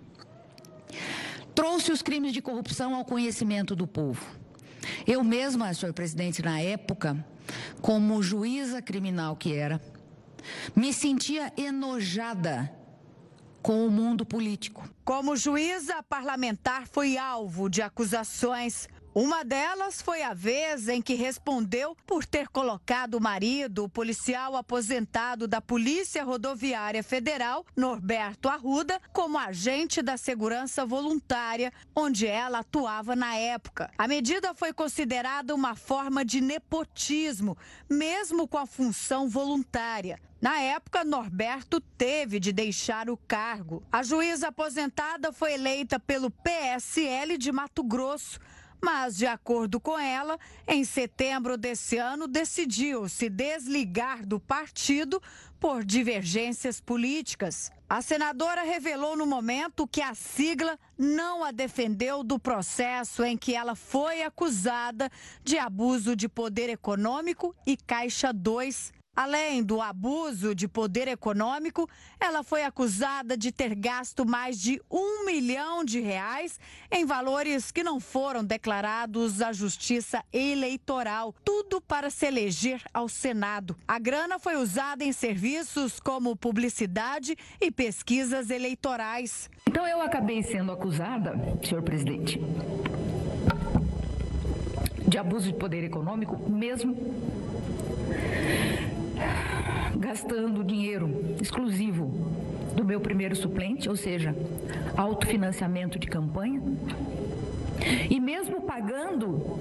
Trouxe 1.55 1.91
os 1.91 2.03
crimes 2.03 2.31
de 2.31 2.39
corrupção 2.39 2.93
ao 2.93 3.03
conhecimento 3.03 3.75
do 3.75 3.87
povo. 3.87 4.23
Eu 5.07 5.23
mesma, 5.23 5.73
senhor 5.73 5.91
presidente, 5.91 6.43
na 6.43 6.59
época, 6.59 7.25
como 7.81 8.21
juíza 8.21 8.83
criminal 8.83 9.35
que 9.35 9.51
era, 9.51 9.81
me 10.75 10.93
sentia 10.93 11.51
enojada 11.57 12.71
com 13.63 13.87
o 13.87 13.89
mundo 13.89 14.27
político. 14.27 14.87
Como 15.03 15.35
juíza 15.35 16.03
parlamentar, 16.03 16.87
foi 16.87 17.17
alvo 17.17 17.67
de 17.67 17.81
acusações 17.81 18.87
uma 19.17 19.45
delas 19.45 20.01
foi 20.01 20.21
a 20.23 20.33
vez 20.33 20.89
em 20.89 21.01
que 21.01 21.13
respondeu 21.13 21.95
por 22.05 22.25
ter 22.25 22.49
colocado 22.49 23.15
o 23.15 23.21
marido, 23.21 23.85
o 23.85 23.89
policial 23.89 24.57
aposentado 24.57 25.47
da 25.47 25.61
Polícia 25.61 26.21
Rodoviária 26.21 27.01
Federal, 27.01 27.65
Norberto 27.77 28.49
Arruda, 28.49 28.99
como 29.13 29.37
agente 29.37 30.01
da 30.01 30.17
segurança 30.17 30.85
voluntária, 30.85 31.71
onde 31.95 32.27
ela 32.27 32.59
atuava 32.59 33.15
na 33.15 33.37
época. 33.37 33.89
A 33.97 34.05
medida 34.05 34.53
foi 34.53 34.73
considerada 34.73 35.55
uma 35.55 35.75
forma 35.75 36.25
de 36.25 36.41
nepotismo, 36.41 37.57
mesmo 37.89 38.45
com 38.45 38.57
a 38.57 38.65
função 38.65 39.29
voluntária. 39.29 40.19
Na 40.41 40.59
época, 40.59 41.05
Norberto 41.05 41.79
teve 41.79 42.37
de 42.37 42.51
deixar 42.51 43.09
o 43.09 43.15
cargo. 43.15 43.81
A 43.89 44.03
juíza 44.03 44.49
aposentada 44.49 45.31
foi 45.31 45.53
eleita 45.53 45.97
pelo 46.01 46.29
PSL 46.29 47.37
de 47.37 47.53
Mato 47.53 47.81
Grosso 47.81 48.41
mas, 48.85 49.17
de 49.17 49.25
acordo 49.25 49.79
com 49.79 49.97
ela, 49.97 50.39
em 50.67 50.85
setembro 50.85 51.57
desse 51.57 51.97
ano 51.97 52.27
decidiu 52.27 53.09
se 53.09 53.31
desligar 53.31 54.23
do 54.23 54.39
partido 54.39 55.19
por 55.59 55.83
divergências 55.83 56.79
políticas. 56.79 57.71
A 57.89 57.99
senadora 58.03 58.61
revelou 58.61 59.17
no 59.17 59.25
momento 59.25 59.87
que 59.87 60.03
a 60.03 60.13
sigla 60.13 60.77
não 60.95 61.43
a 61.43 61.51
defendeu 61.51 62.23
do 62.23 62.37
processo 62.37 63.23
em 63.23 63.35
que 63.35 63.55
ela 63.55 63.73
foi 63.73 64.21
acusada 64.21 65.09
de 65.43 65.57
abuso 65.57 66.15
de 66.15 66.29
poder 66.29 66.69
econômico 66.69 67.55
e 67.65 67.75
Caixa 67.75 68.31
2 68.31 68.93
Além 69.15 69.63
do 69.63 69.81
abuso 69.81 70.53
de 70.53 70.67
poder 70.67 71.07
econômico, 71.07 71.89
ela 72.19 72.43
foi 72.43 72.63
acusada 72.63 73.37
de 73.37 73.49
ter 73.49 73.73
gasto 73.73 74.25
mais 74.25 74.59
de 74.59 74.81
um 74.91 75.25
milhão 75.25 75.85
de 75.85 76.01
reais 76.01 76.59
em 76.91 77.05
valores 77.05 77.71
que 77.71 77.81
não 77.81 77.99
foram 77.99 78.43
declarados 78.43 79.41
à 79.41 79.53
Justiça 79.53 80.21
Eleitoral, 80.33 81.33
tudo 81.45 81.79
para 81.79 82.09
se 82.09 82.25
eleger 82.25 82.81
ao 82.93 83.07
Senado. 83.07 83.77
A 83.87 83.97
grana 83.97 84.37
foi 84.37 84.57
usada 84.57 85.03
em 85.05 85.13
serviços 85.13 85.97
como 85.99 86.35
publicidade 86.35 87.37
e 87.61 87.71
pesquisas 87.71 88.49
eleitorais. 88.49 89.49
Então 89.67 89.87
eu 89.87 90.01
acabei 90.01 90.43
sendo 90.43 90.73
acusada, 90.73 91.35
senhor 91.63 91.83
presidente, 91.83 92.39
de 95.07 95.17
abuso 95.17 95.47
de 95.47 95.57
poder 95.57 95.85
econômico, 95.85 96.37
mesmo 96.49 96.95
gastando 99.97 100.63
dinheiro 100.63 101.35
exclusivo 101.41 102.07
do 102.75 102.83
meu 102.83 102.99
primeiro 102.99 103.35
suplente, 103.35 103.87
ou 103.87 103.95
seja, 103.95 104.35
autofinanciamento 104.97 105.97
de 105.97 106.07
campanha, 106.07 106.61
e 108.09 108.19
mesmo 108.19 108.61
pagando 108.61 109.59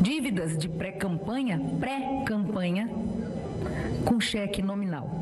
dívidas 0.00 0.56
de 0.56 0.68
pré-campanha, 0.68 1.60
pré-campanha, 1.80 2.88
com 4.04 4.20
cheque 4.20 4.62
nominal. 4.62 5.18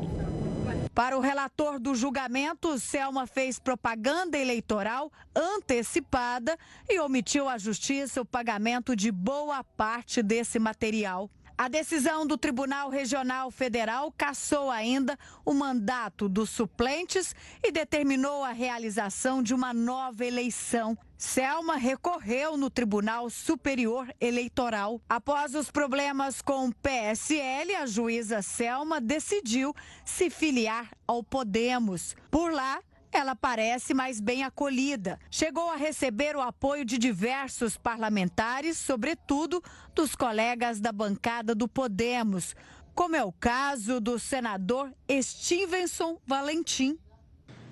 Para 0.93 1.17
o 1.17 1.21
relator 1.21 1.79
do 1.79 1.93
julgamento, 1.93 2.79
Selma 2.79 3.27
fez 3.27 3.59
propaganda 3.59 4.37
eleitoral 4.37 5.11
antecipada 5.35 6.57
e 6.89 6.99
omitiu 6.99 7.47
à 7.47 7.57
justiça 7.57 8.21
o 8.21 8.25
pagamento 8.25 8.95
de 8.95 9.11
boa 9.11 9.63
parte 9.63 10.23
desse 10.23 10.57
material. 10.57 11.29
A 11.57 11.67
decisão 11.67 12.27
do 12.27 12.37
Tribunal 12.37 12.87
Regional 12.87 13.49
Federal 13.49 14.13
cassou 14.15 14.69
ainda 14.69 15.17
o 15.43 15.55
mandato 15.55 16.29
dos 16.29 16.51
suplentes 16.51 17.35
e 17.63 17.71
determinou 17.71 18.43
a 18.43 18.51
realização 18.51 19.41
de 19.41 19.55
uma 19.55 19.73
nova 19.73 20.23
eleição. 20.23 20.95
Selma 21.17 21.75
recorreu 21.75 22.57
no 22.57 22.69
Tribunal 22.69 23.27
Superior 23.31 24.07
Eleitoral. 24.21 25.01
Após 25.09 25.55
os 25.55 25.71
problemas 25.71 26.43
com 26.43 26.67
o 26.67 26.75
PSL, 26.75 27.73
a 27.73 27.87
juíza 27.87 28.43
Selma 28.43 29.01
decidiu 29.01 29.73
se 30.05 30.29
filiar 30.29 30.91
ao 31.07 31.23
Podemos. 31.23 32.15
Por 32.29 32.51
lá, 32.51 32.79
ela 33.11 33.35
parece 33.35 33.93
mais 33.93 34.19
bem 34.19 34.43
acolhida. 34.43 35.19
Chegou 35.29 35.69
a 35.69 35.75
receber 35.75 36.35
o 36.35 36.41
apoio 36.41 36.85
de 36.85 36.97
diversos 36.97 37.77
parlamentares, 37.77 38.77
sobretudo 38.77 39.63
dos 39.95 40.15
colegas 40.15 40.79
da 40.79 40.91
bancada 40.91 41.55
do 41.55 41.67
Podemos, 41.67 42.55
como 42.93 43.15
é 43.15 43.23
o 43.23 43.31
caso 43.31 43.99
do 43.99 44.17
senador 44.17 44.91
Stevenson 45.21 46.19
Valentim. 46.25 46.97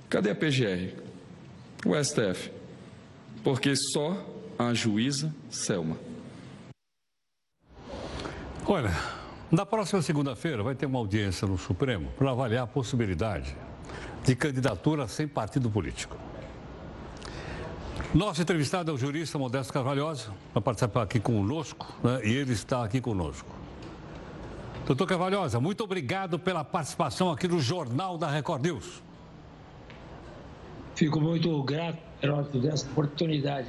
Cadê 0.09 0.31
a 0.31 0.35
PGR? 0.35 1.01
O 1.85 1.95
STF? 2.03 2.51
Porque 3.43 3.75
só 3.75 4.25
a 4.57 4.73
juíza 4.73 5.33
Selma. 5.49 5.97
Olha, 8.65 8.91
na 9.51 9.65
próxima 9.65 10.01
segunda-feira 10.01 10.63
vai 10.63 10.73
ter 10.73 10.85
uma 10.85 10.97
audiência 10.97 11.47
no 11.47 11.57
Supremo 11.57 12.11
para 12.17 12.31
avaliar 12.31 12.63
a 12.63 12.67
possibilidade 12.67 13.55
de 14.25 14.35
candidatura 14.35 15.07
sem 15.07 15.27
partido 15.27 15.69
político. 15.69 16.17
Nosso 18.13 18.41
entrevistado 18.41 18.91
é 18.91 18.93
o 18.93 18.97
jurista 18.97 19.37
Modesto 19.37 19.71
Carvalhosa, 19.71 20.31
para 20.51 20.61
participar 20.61 21.03
aqui 21.03 21.19
conosco, 21.19 21.93
né? 22.03 22.21
e 22.23 22.33
ele 22.33 22.53
está 22.53 22.83
aqui 22.83 22.99
conosco. 22.99 23.49
Doutor 24.85 25.07
Carvalhosa, 25.07 25.59
muito 25.59 25.83
obrigado 25.83 26.39
pela 26.39 26.63
participação 26.63 27.31
aqui 27.31 27.47
no 27.47 27.59
Jornal 27.59 28.17
da 28.17 28.27
Record 28.27 28.63
News. 28.63 29.03
Fico 30.95 31.19
muito 31.19 31.61
grato, 31.63 31.99
Heródoto, 32.21 32.59
dessa 32.59 32.85
oportunidade 32.87 33.67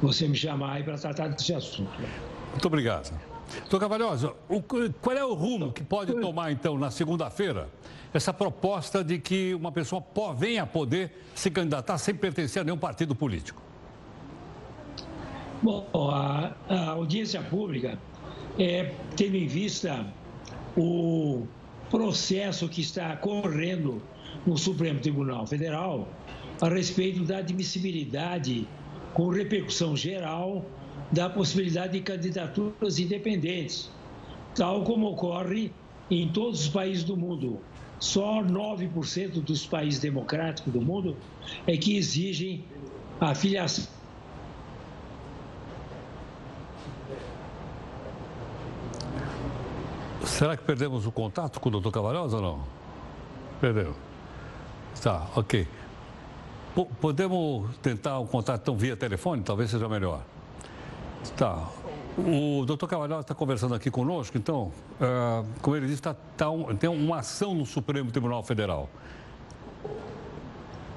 você 0.00 0.28
me 0.28 0.36
chamar 0.36 0.74
aí 0.74 0.82
para 0.82 0.96
tratar 0.98 1.28
desse 1.28 1.52
assunto. 1.54 1.90
Muito 2.52 2.66
obrigado. 2.66 3.18
Doutor 3.60 3.80
Carvalhosa, 3.80 4.32
o, 4.48 4.62
qual 4.62 5.16
é 5.16 5.24
o 5.24 5.34
rumo 5.34 5.72
que 5.72 5.82
pode 5.82 6.14
tomar, 6.20 6.52
então, 6.52 6.78
na 6.78 6.90
segunda-feira, 6.90 7.68
essa 8.14 8.32
proposta 8.32 9.02
de 9.02 9.18
que 9.18 9.52
uma 9.54 9.72
pessoa 9.72 10.02
venha 10.38 10.64
poder 10.64 11.12
se 11.34 11.50
candidatar 11.50 11.98
sem 11.98 12.14
pertencer 12.14 12.62
a 12.62 12.64
nenhum 12.64 12.78
partido 12.78 13.14
político? 13.14 13.60
Bom, 15.60 15.88
a, 15.94 16.52
a 16.68 16.90
audiência 16.90 17.42
pública 17.42 17.98
é 18.58 18.92
tendo 19.16 19.36
em 19.36 19.46
vista 19.46 20.06
o 20.76 21.46
processo 21.90 22.68
que 22.68 22.80
está 22.80 23.16
correndo 23.16 24.00
no 24.46 24.56
Supremo 24.56 25.00
Tribunal 25.00 25.46
Federal 25.46 26.08
a 26.60 26.68
respeito 26.68 27.24
da 27.24 27.38
admissibilidade 27.38 28.68
com 29.12 29.28
repercussão 29.28 29.96
geral 29.96 30.64
da 31.10 31.28
possibilidade 31.28 31.94
de 31.94 32.00
candidaturas 32.00 32.98
independentes, 32.98 33.90
tal 34.54 34.84
como 34.84 35.08
ocorre 35.08 35.72
em 36.10 36.28
todos 36.28 36.60
os 36.60 36.68
países 36.68 37.04
do 37.04 37.16
mundo. 37.16 37.60
Só 37.98 38.42
9% 38.42 39.42
dos 39.42 39.66
países 39.66 40.00
democráticos 40.00 40.72
do 40.72 40.80
mundo 40.80 41.16
é 41.66 41.76
que 41.76 41.96
exigem 41.96 42.64
a 43.20 43.34
filiação. 43.34 43.86
Será 50.24 50.56
que 50.56 50.64
perdemos 50.64 51.06
o 51.06 51.12
contato 51.12 51.60
com 51.60 51.68
o 51.68 51.72
doutor 51.72 51.92
Cavalhosa 51.92 52.36
ou 52.36 52.42
não? 52.42 52.64
Perdeu. 53.60 53.94
Tá, 55.00 55.28
ok. 55.36 55.68
P 56.74 56.86
podemos 57.00 57.76
tentar 57.76 58.18
o 58.18 58.26
contato 58.26 58.62
então, 58.62 58.76
via 58.76 58.96
telefone? 58.96 59.42
Talvez 59.42 59.70
seja 59.70 59.88
melhor. 59.88 60.22
Tá. 61.36 61.68
O 62.16 62.64
doutor 62.64 62.86
Cavalhosa 62.86 63.22
está 63.22 63.34
conversando 63.34 63.74
aqui 63.74 63.90
conosco, 63.90 64.38
então, 64.38 64.70
uh, 65.00 65.44
como 65.60 65.74
ele 65.74 65.88
disse, 65.88 66.00
tá, 66.00 66.14
tá 66.36 66.48
um, 66.48 66.74
tem 66.76 66.88
uma 66.88 67.18
ação 67.18 67.54
no 67.54 67.66
Supremo 67.66 68.10
Tribunal 68.12 68.42
Federal. 68.44 68.88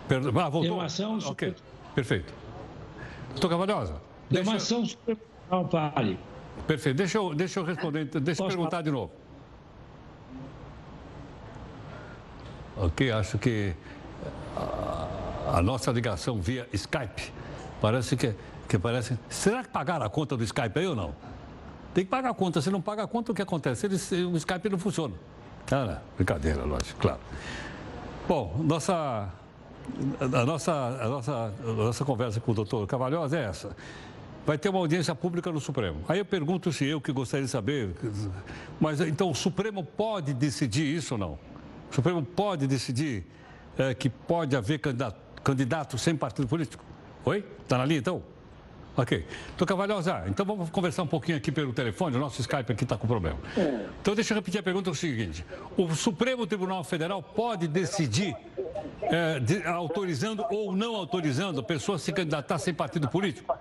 Per... 0.08 0.19
Ah, 0.27 0.49
voltou? 0.49 0.62
Tem 0.62 0.71
uma 0.71 0.86
ação 0.86 1.17
no 1.17 1.27
Ok, 1.27 1.56
perfeito. 1.95 2.32
Doutor 3.32 3.49
Cavalhosa. 3.49 3.93
Tem 3.93 4.43
deixa... 4.43 4.49
uma 4.49 4.58
ação 4.58 4.82
no 4.82 4.86
Supremo 4.86 5.19
Tribunal, 5.49 5.91
pare. 5.91 6.19
Perfeito, 6.67 6.97
deixa 6.97 7.17
eu, 7.17 7.34
deixa 7.34 7.60
eu 7.60 7.63
responder, 7.63 8.06
deixa 8.06 8.43
eu 8.43 8.47
perguntar 8.47 8.69
falar? 8.71 8.84
de 8.84 8.91
novo. 8.91 9.12
Ok, 12.77 13.12
acho 13.12 13.39
que 13.39 13.73
a, 14.56 15.58
a 15.58 15.62
nossa 15.63 15.91
ligação 15.91 16.39
via 16.39 16.67
Skype 16.71 17.34
parece 17.82 18.15
que 18.15 18.36
que 18.67 18.77
parece. 18.77 19.17
Será 19.30 19.63
que 19.63 19.69
pagaram 19.69 20.06
a 20.06 20.10
conta 20.10 20.36
do 20.36 20.43
Skype 20.43 20.77
aí 20.77 20.88
ou 20.88 20.95
não? 20.95 21.15
Tem 21.94 22.04
que 22.04 22.12
pagar 22.12 22.29
a 22.29 22.33
conta. 22.33 22.62
Se 22.62 22.69
não 22.69 22.81
paga 22.81 23.04
a 23.04 23.08
conta, 23.08 23.31
o 23.31 23.35
que 23.35 23.41
acontece? 23.41 23.87
Ele, 23.87 23.96
o 24.25 24.37
Skype 24.37 24.69
não 24.69 24.77
funciona. 24.77 25.15
Cara, 25.65 26.04
brincadeira, 26.15 26.63
lógico, 26.63 27.00
claro. 27.00 27.19
Bom, 28.27 28.56
nossa, 28.63 29.29
a, 30.19 30.46
nossa, 30.46 30.71
a, 30.73 31.08
nossa, 31.08 31.54
a 31.63 31.73
nossa 31.73 32.06
conversa 32.06 32.39
com 32.39 32.52
o 32.52 32.56
doutor 32.56 32.85
Cavalhosa 32.87 33.37
é 33.37 33.46
essa. 33.46 33.75
vai 34.46 34.58
ter 34.58 34.69
uma 34.69 34.79
audiência 34.79 35.13
pública 35.15 35.52
no 35.52 35.60
Supremo. 35.60 36.02
Aí 36.08 36.19
eu 36.19 36.25
pergunto 36.25 36.71
se 36.71 36.85
eu 36.85 37.02
que 37.02 37.12
gostaria 37.12 37.46
de 37.46 37.52
saber, 37.52 37.96
mas 38.79 39.02
então 39.02 39.29
o 39.29 39.35
Supremo 39.35 39.83
pode 39.83 40.33
decidir 40.33 40.83
isso 40.83 41.15
ou 41.15 41.17
não? 41.17 41.39
O 41.91 41.96
Supremo 41.96 42.21
pode 42.21 42.67
decidir 42.67 43.25
é, 43.77 43.94
que 43.94 44.10
pode 44.10 44.56
haver 44.56 44.79
candidato, 44.79 45.19
candidato 45.41 45.98
sem 45.98 46.15
partido 46.15 46.48
político? 46.48 46.83
Oi? 47.25 47.44
Está 47.63 47.77
na 47.77 47.85
linha 47.85 48.00
então? 48.00 48.23
Ok. 48.98 49.23
Doutor 49.50 49.67
Cavalhosa, 49.67 50.23
então 50.25 50.43
vamos 50.43 50.71
conversar 50.71 51.04
um 51.04 51.08
pouquinho 51.08 51.37
aqui 51.37 51.52
pelo 51.52 51.71
telefone, 51.71 52.15
o 52.15 52.19
nosso 52.19 52.41
Skype 52.41 52.71
aqui 52.71 52.83
está 52.83 52.98
com 52.98 53.06
problema. 53.06 53.37
É. 53.56 53.85
Então 54.02 54.15
deixa 54.15 54.33
eu 54.33 54.35
repetir 54.35 54.60
a 54.60 54.63
pergunta, 54.63 54.89
é 54.89 54.91
o 54.91 54.95
seguinte, 54.95 55.45
o 55.77 55.87
Supremo 55.93 56.48
Tribunal 56.48 56.83
Federal 56.83 57.21
pode 57.21 57.67
decidir, 57.67 58.35
é, 59.04 59.39
de, 59.39 59.63
autorizando 59.67 60.43
ou 60.50 60.75
não 60.75 60.95
autorizando 60.95 61.60
a 61.60 61.63
pessoa 61.63 62.00
se 62.00 62.12
candidatar 62.12 62.58
sem 62.58 62.73
partido 62.73 63.08
político? 63.08 63.56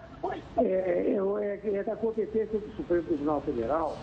É, 0.56 0.62
é, 0.64 1.60
é 1.74 1.84
da 1.84 1.96
competência 1.96 2.58
do 2.58 2.74
Supremo 2.74 3.02
Tribunal 3.02 3.42
Federal, 3.42 3.98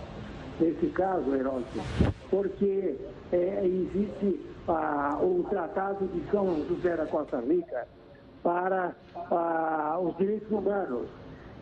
nesse 0.59 0.85
caso, 0.89 1.33
Heródoto, 1.33 1.81
porque 2.29 2.95
é, 3.31 3.65
existe 3.65 4.39
o 4.67 5.43
Tratado 5.49 6.07
de 6.07 6.29
São 6.29 6.63
José 6.67 6.95
da 6.95 7.07
Costa 7.07 7.39
Rica 7.39 7.87
para 8.43 8.93
os 9.99 10.15
direitos 10.17 10.51
humanos 10.51 11.07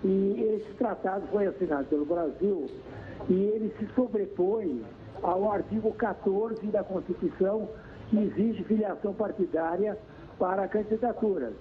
e 0.03 0.55
esse 0.55 0.73
tratado 0.73 1.27
foi 1.27 1.47
assinado 1.47 1.85
pelo 1.85 2.05
Brasil 2.05 2.67
e 3.29 3.33
ele 3.33 3.73
se 3.77 3.85
sobrepõe 3.93 4.83
ao 5.21 5.51
artigo 5.51 5.93
14 5.93 6.65
da 6.67 6.83
Constituição, 6.83 7.69
que 8.09 8.17
exige 8.17 8.63
filiação 8.63 9.13
partidária 9.13 9.97
para 10.39 10.67
candidaturas. 10.67 11.53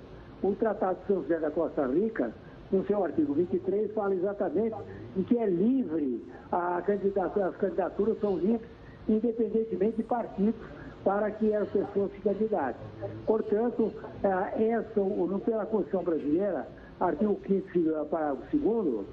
O 0.42 0.54
Tratado 0.54 0.98
de 1.00 1.06
São 1.06 1.22
José 1.22 1.38
da 1.38 1.50
Costa 1.50 1.86
Rica, 1.86 2.32
no 2.72 2.84
seu 2.86 3.04
artigo 3.04 3.34
23, 3.34 3.92
fala 3.92 4.14
exatamente 4.14 4.76
em 5.16 5.22
que 5.22 5.36
é 5.36 5.46
livre, 5.46 6.24
a 6.50 6.80
candidatura, 6.80 7.48
as 7.48 7.56
candidaturas 7.56 8.18
são 8.20 8.38
livres, 8.38 8.68
independentemente 9.06 9.98
de 9.98 10.02
partidos, 10.04 10.60
para 11.04 11.30
que 11.30 11.54
as 11.54 11.68
pessoas 11.68 12.10
se 12.12 12.20
candidatem. 12.20 12.86
Portanto, 13.26 13.92
eh, 14.22 14.70
essa, 14.70 15.00
pela 15.44 15.66
Constituição 15.66 16.02
brasileira, 16.02 16.66
artigo 17.00 17.40
5 17.46 18.06
parágrafo 18.06 18.56
2 18.56 19.06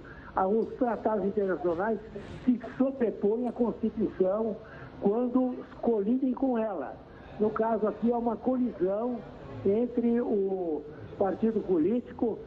os 0.45 0.67
tratados 0.75 1.25
internacionais 1.25 1.99
se 2.45 2.59
sobrepõem 2.77 3.47
à 3.47 3.51
Constituição 3.51 4.55
quando 5.01 5.55
colidem 5.81 6.33
com 6.33 6.57
ela. 6.57 6.95
No 7.39 7.49
caso 7.49 7.87
aqui, 7.87 8.11
é 8.11 8.15
uma 8.15 8.35
colisão 8.35 9.17
entre 9.65 10.21
o 10.21 10.83
partido 11.17 11.59
político, 11.61 12.37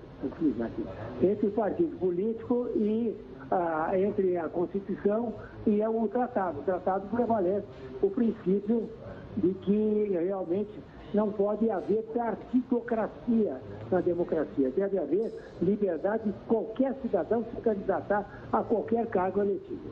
entre 1.20 1.46
o 1.46 1.50
partido 1.50 1.96
político 1.98 2.68
e 2.76 3.16
ah, 3.50 3.90
entre 3.94 4.36
a 4.36 4.48
Constituição 4.48 5.34
e 5.66 5.82
o 5.84 6.08
tratado. 6.08 6.60
O 6.60 6.62
tratado 6.62 7.08
prevalece 7.08 7.66
o 8.00 8.10
princípio 8.10 8.88
de 9.36 9.54
que 9.54 10.08
realmente 10.10 10.70
não 11.12 11.30
pode 11.30 11.70
haver 11.70 12.02
partidocracia 12.14 13.60
na 13.90 14.00
democracia. 14.00 14.70
Deve 14.70 14.98
haver 14.98 15.32
liberdade 15.60 16.24
de 16.24 16.32
qualquer 16.46 16.94
cidadão 17.02 17.44
se 17.54 17.60
candidatar 17.60 18.48
a 18.52 18.62
qualquer 18.62 19.06
cargo 19.06 19.42
eletivo. 19.42 19.90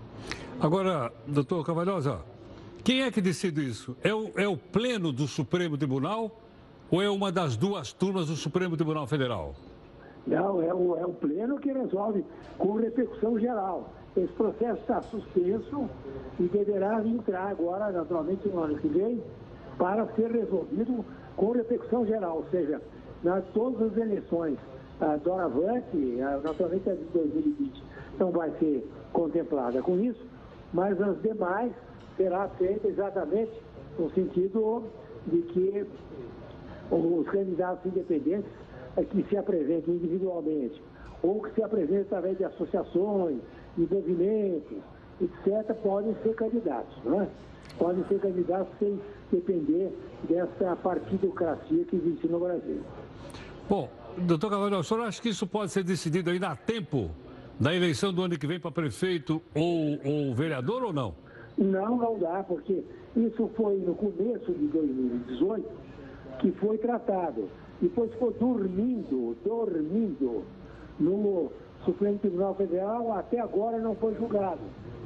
Agora, 0.60 1.12
doutor 1.26 1.64
Cavalhosa, 1.64 2.20
quem 2.84 3.02
é 3.02 3.10
que 3.10 3.20
decide 3.20 3.68
isso? 3.68 3.96
É 4.02 4.14
o, 4.14 4.30
é 4.36 4.48
o 4.48 4.56
pleno 4.56 5.12
do 5.12 5.26
Supremo 5.26 5.76
Tribunal 5.76 6.40
ou 6.90 7.02
é 7.02 7.10
uma 7.10 7.30
das 7.30 7.56
duas 7.56 7.92
turmas 7.92 8.28
do 8.28 8.36
Supremo 8.36 8.76
Tribunal 8.76 9.06
Federal? 9.06 9.54
Não, 10.26 10.62
é 10.62 10.72
o, 10.72 10.96
é 10.96 11.06
o 11.06 11.12
pleno 11.12 11.58
que 11.58 11.72
resolve 11.72 12.24
com 12.58 12.76
repercussão 12.76 13.38
geral. 13.38 13.92
Esse 14.16 14.32
processo 14.32 14.80
está 14.80 15.00
suspenso 15.02 15.88
e 16.40 16.44
deverá 16.44 17.04
entrar 17.04 17.48
agora, 17.48 17.90
naturalmente, 17.90 18.48
no 18.48 18.62
ano 18.62 18.76
que 18.78 18.88
vem, 18.88 19.22
para 19.78 20.06
ser 20.14 20.30
resolvido 20.30 21.04
com 21.36 21.52
repercussão 21.52 22.04
geral, 22.04 22.38
ou 22.38 22.44
seja, 22.50 22.80
nas 23.22 23.44
todas 23.54 23.92
as 23.92 23.96
eleições 23.96 24.58
a 25.00 25.16
doravante, 25.16 25.96
naturalmente 26.42 26.90
a 26.90 26.94
de 26.94 27.04
2020 27.04 27.84
não 28.18 28.32
vai 28.32 28.50
ser 28.58 28.84
contemplada 29.12 29.80
com 29.80 29.98
isso, 30.00 30.26
mas 30.72 31.00
as 31.00 31.20
demais 31.22 31.72
será 32.16 32.48
feita 32.48 32.88
exatamente 32.88 33.52
no 33.98 34.10
sentido 34.10 34.82
de 35.26 35.42
que 35.42 35.86
os 36.90 37.28
candidatos 37.28 37.86
independentes 37.86 38.50
é 38.96 39.04
que 39.04 39.22
se 39.24 39.36
apresentem 39.36 39.94
individualmente 39.94 40.82
ou 41.22 41.40
que 41.42 41.54
se 41.54 41.62
apresentem 41.62 42.02
através 42.02 42.38
de 42.38 42.44
associações, 42.44 43.38
de 43.76 43.94
movimentos, 43.94 44.78
etc., 45.20 45.74
podem 45.82 46.14
ser 46.22 46.34
candidatos, 46.34 46.96
não 47.04 47.22
é? 47.22 47.28
Podem 47.78 48.04
ser 48.04 48.18
candidatos 48.20 48.72
sem 48.78 48.98
depender 49.30 49.92
dessa 50.28 50.76
partidocracia 50.76 51.84
que 51.84 51.96
existe 51.96 52.26
no 52.28 52.40
Brasil. 52.40 52.80
Bom, 53.68 53.88
doutor 54.16 54.50
Cavalho, 54.50 54.78
o 54.78 54.82
senhor 54.82 55.04
acha 55.04 55.20
que 55.20 55.28
isso 55.28 55.46
pode 55.46 55.70
ser 55.70 55.84
decidido 55.84 56.30
ainda 56.30 56.48
a 56.48 56.56
tempo 56.56 57.10
da 57.58 57.74
eleição 57.74 58.12
do 58.12 58.22
ano 58.22 58.38
que 58.38 58.46
vem 58.46 58.60
para 58.60 58.70
prefeito 58.70 59.42
ou, 59.54 59.98
ou 60.04 60.34
vereador 60.34 60.84
ou 60.84 60.92
não? 60.92 61.14
Não, 61.56 61.96
não 61.96 62.18
dá, 62.18 62.44
porque 62.44 62.84
isso 63.16 63.50
foi 63.56 63.76
no 63.78 63.94
começo 63.94 64.52
de 64.52 64.66
2018 64.68 65.68
que 66.38 66.52
foi 66.52 66.78
tratado. 66.78 67.48
Depois 67.80 68.10
ficou 68.12 68.32
dormindo, 68.32 69.36
dormindo 69.44 70.44
no 70.98 71.50
Supremo 71.84 72.18
Tribunal 72.18 72.54
Federal, 72.54 73.12
até 73.12 73.40
agora 73.40 73.78
não 73.78 73.94
foi 73.96 74.14
julgado. 74.14 74.60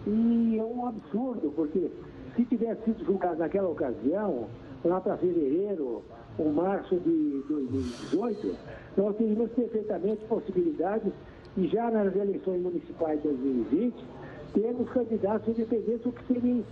E 0.06 0.58
é 0.58 0.62
um 0.62 0.86
absurdo, 0.86 1.52
porque 1.54 1.90
se 2.36 2.44
tivesse 2.44 2.84
sido 2.84 3.04
julgado 3.04 3.36
naquela 3.36 3.68
ocasião, 3.68 4.46
lá 4.84 5.00
para 5.00 5.16
fevereiro 5.16 6.02
ou 6.38 6.52
março 6.52 6.96
de 6.96 7.44
2018, 7.48 8.56
nós 8.96 9.16
teríamos 9.16 9.50
perfeitamente 9.52 10.24
possibilidade 10.24 11.12
de 11.56 11.68
já 11.68 11.90
nas 11.90 12.14
eleições 12.16 12.62
municipais 12.62 13.20
de 13.22 13.28
2020 13.28 14.04
termos 14.52 14.88
candidatos 14.90 15.48
independentes, 15.48 16.06
o 16.06 16.12
que 16.12 16.26
seria 16.26 16.62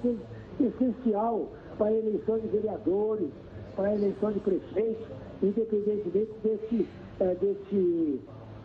essencial 0.61 1.49
para 1.79 1.89
a 1.89 1.95
eleição 1.95 2.39
de 2.39 2.49
vereadores, 2.49 3.31
para 3.75 3.89
a 3.89 3.95
eleição 3.95 4.33
de 4.33 4.41
prefeitos, 4.41 5.07
independentemente 5.43 6.33
desse, 6.43 6.87
eh, 7.21 7.37
desse, 7.41 8.21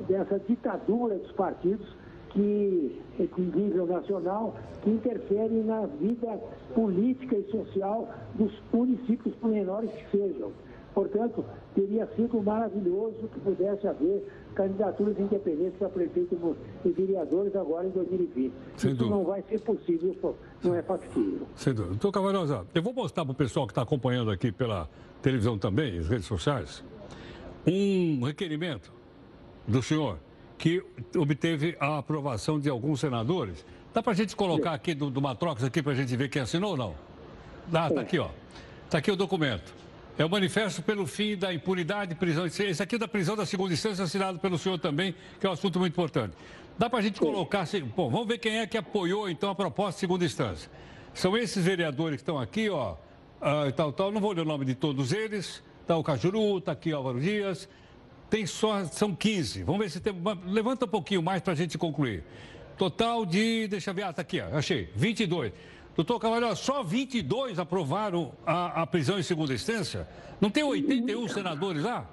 dessa 0.08 0.39
ditadura 0.39 1.16
dos 1.16 1.32
partidos 1.32 1.88
que, 2.36 3.01
de 3.17 3.41
nível 3.41 3.88
nacional, 3.88 4.53
que 4.83 4.89
interferem 4.89 5.63
na 5.63 5.86
vida 5.86 6.38
política 6.75 7.38
e 7.38 7.49
social 7.49 8.13
dos 8.36 8.51
municípios, 8.71 9.33
por 9.36 9.49
menores 9.49 9.89
que 9.91 10.17
sejam. 10.17 10.51
Portanto, 10.93 11.43
teria 11.73 12.07
sido 12.15 12.41
maravilhoso 12.41 13.27
que 13.33 13.39
pudesse 13.39 13.88
haver 13.88 14.23
candidaturas 14.53 15.17
independentes 15.19 15.77
para 15.77 15.89
prefeito 15.89 16.57
e 16.86 16.89
vereadores 16.89 17.55
agora 17.55 17.88
em 17.88 17.91
2020. 17.91 18.53
Sem 18.77 18.91
Isso 18.91 18.99
dúvida. 18.99 19.15
não 19.15 19.23
vai 19.25 19.41
ser 19.49 19.59
possível, 19.61 20.36
não 20.63 20.75
é 20.75 20.81
factível. 20.81 21.47
Sem 21.55 21.73
dúvida. 21.73 21.95
Doutor 21.95 22.11
Cavalhosa, 22.13 22.65
eu 22.73 22.81
vou 22.81 22.93
mostrar 22.93 23.25
para 23.25 23.33
o 23.33 23.36
pessoal 23.36 23.65
que 23.65 23.71
está 23.71 23.81
acompanhando 23.81 24.31
aqui 24.31 24.51
pela 24.51 24.89
televisão 25.21 25.57
também, 25.57 25.97
as 25.97 26.07
redes 26.07 26.25
sociais, 26.25 26.83
um 27.67 28.23
requerimento 28.23 28.93
do 29.67 29.81
senhor 29.81 30.17
que 30.58 30.84
obteve 31.16 31.76
a 31.80 31.97
aprovação 31.97 32.60
de 32.60 32.70
alguns 32.70 32.99
senadores. 32.99 33.66
Dá 33.93 34.01
para 34.01 34.14
a 34.14 34.16
gente 34.16 34.36
colocar 34.36 34.74
aqui 34.74 34.93
do, 34.93 35.10
do 35.10 35.22
Matrox 35.22 35.64
aqui 35.64 35.82
para 35.82 35.93
a 35.93 35.95
gente 35.95 36.16
ver 36.16 36.30
quem 36.30 36.41
assinou 36.41 36.72
ou 36.72 36.78
não? 36.78 36.95
Dá, 37.68 37.89
tá 37.89 38.01
aqui, 38.01 38.20
ó. 38.20 38.30
Está 38.86 38.97
aqui 38.97 39.12
o 39.12 39.16
documento. 39.16 39.74
É 40.18 40.24
o 40.24 40.30
manifesto 40.30 40.82
pelo 40.82 41.06
fim 41.06 41.36
da 41.36 41.53
impunidade 41.53 42.14
e 42.14 42.16
prisão. 42.16 42.45
Esse 42.45 42.82
aqui 42.82 42.95
é 42.95 42.97
da 42.97 43.08
prisão 43.08 43.36
da 43.36 43.45
segunda 43.45 43.74
instância, 43.74 44.03
assinado 44.03 44.39
pelo 44.39 44.58
senhor 44.58 44.80
também, 44.80 45.14
que 45.39 45.45
é 45.45 45.49
um 45.49 45.53
assunto 45.53 45.80
muito 45.80 45.93
importante. 45.93 46.34
Dá 46.78 46.89
para 46.89 46.99
a 46.99 47.01
gente 47.01 47.20
colocar. 47.20 47.62
Assim, 47.62 47.82
bom, 47.82 48.10
vamos 48.10 48.28
ver 48.28 48.38
quem 48.38 48.60
é 48.60 48.68
que 48.68 48.78
apoiou 48.78 49.30
então 49.30 49.49
a 49.49 49.56
proposta 49.56 49.93
de 49.93 49.99
segunda 49.99 50.24
instância. 50.24 50.70
São 51.14 51.38
esses 51.38 51.64
vereadores 51.64 52.18
que 52.18 52.22
estão 52.22 52.39
aqui, 52.39 52.70
ó. 52.70 52.93
Uh, 53.41 53.72
tal, 53.76 53.91
tal. 53.91 54.12
Não 54.12 54.22
vou 54.22 54.32
ler 54.32 54.41
o 54.41 54.45
nome 54.45 54.66
de 54.66 54.76
todos 54.76 55.12
eles. 55.12 55.62
Está 55.82 55.97
o 55.97 56.03
Cajuru, 56.03 56.58
está 56.58 56.72
aqui 56.72 56.91
Álvaro 56.91 57.20
Dias, 57.20 57.70
tem 58.30 58.45
só, 58.45 58.84
são 58.86 59.15
15. 59.15 59.63
Vamos 59.63 59.82
ver 59.82 59.89
se 59.89 59.99
tem. 59.99 60.13
Levanta 60.45 60.86
um 60.86 60.89
pouquinho 60.89 61.21
mais 61.21 61.41
para 61.41 61.53
a 61.53 61.55
gente 61.55 61.78
concluir. 61.78 62.23
Total 62.78 63.26
de. 63.26 63.67
Deixa 63.67 63.91
eu 63.91 63.95
ver, 63.95 64.03
ah, 64.03 64.13
tá 64.13 64.21
aqui, 64.21 64.41
ó, 64.41 64.57
achei. 64.57 64.89
22. 64.95 65.53
Doutor 65.95 66.19
Cavalho, 66.19 66.53
só 66.57 66.84
22 66.84 67.57
aprovaram 67.57 68.34
a, 68.45 68.82
a, 68.82 68.88
prisão 68.88 69.17
em 69.17 69.23
segunda 69.23 69.53
instância? 69.53 70.05
Não 70.41 70.49
tem 70.49 70.61
81 70.61 71.30
senadores 71.30 71.82
lá? 71.82 72.05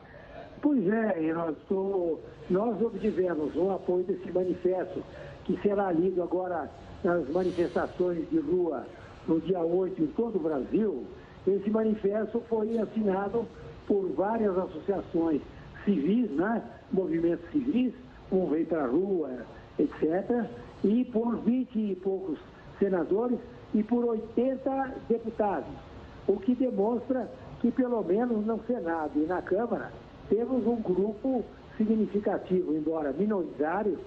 Pois 0.61 0.87
é, 0.87 1.33
nós, 1.33 1.57
nós 2.49 2.81
obtivemos 2.81 3.57
um 3.57 3.73
apoio 3.73 4.05
desse 4.05 4.31
manifesto, 4.31 5.03
que 5.45 5.61
será 5.63 5.91
lido 5.91 6.23
agora 6.23 6.71
nas 7.03 7.29
manifestações 7.31 8.31
de 8.31 8.39
rua 8.39 8.87
no 9.27 9.41
dia 9.41 9.59
8 9.59 10.01
em 10.01 10.07
todo 10.09 10.37
o 10.37 10.41
Brasil. 10.41 11.05
Esse 11.45 11.69
manifesto 11.69 12.41
foi 12.49 12.79
assinado 12.79 13.49
por 13.89 14.13
várias 14.13 14.57
associações 14.57 15.43
civis, 15.85 16.31
né? 16.31 16.63
movimentos 16.93 17.49
civis, 17.51 17.93
um 18.31 18.47
veio 18.47 18.67
para 18.67 18.85
a 18.85 18.87
rua, 18.87 19.31
etc., 19.79 20.47
e 20.85 21.05
por 21.07 21.37
20 21.37 21.79
e 21.79 21.95
poucos 21.97 22.39
senadores 22.79 23.39
e 23.75 23.83
por 23.83 24.05
80 24.05 24.95
deputados, 25.09 25.73
o 26.27 26.37
que 26.39 26.55
demonstra 26.55 27.31
que, 27.61 27.71
pelo 27.71 28.03
menos 28.03 28.45
no 28.45 28.61
Senado 28.67 29.13
e 29.17 29.27
na 29.27 29.41
Câmara, 29.41 29.93
temos 30.29 30.67
um 30.67 30.77
grupo 30.77 31.45
significativo, 31.77 32.75
embora 32.75 33.13
minoritário, 33.13 33.99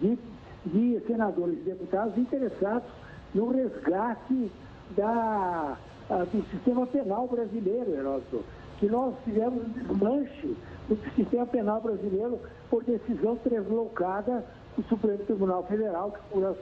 de, 0.00 0.18
de 0.66 1.00
senadores 1.06 1.58
e 1.58 1.62
deputados 1.62 2.16
interessados 2.16 2.88
no 3.34 3.50
resgate 3.50 4.50
da, 4.96 5.76
do 6.08 6.44
sistema 6.50 6.86
penal 6.86 7.28
brasileiro, 7.28 7.92
Heródoto, 7.92 8.44
que 8.78 8.86
nós 8.86 9.14
tivemos 9.24 9.64
desmanche 9.68 10.54
do 10.88 10.96
sistema 11.14 11.46
penal 11.46 11.80
brasileiro 11.80 12.38
por 12.70 12.84
decisão 12.84 13.38
deslocada 13.44 14.44
do 14.76 14.82
Supremo 14.84 15.18
Tribunal 15.24 15.62
Federal, 15.64 16.12
que 16.12 16.18
por 16.30 16.56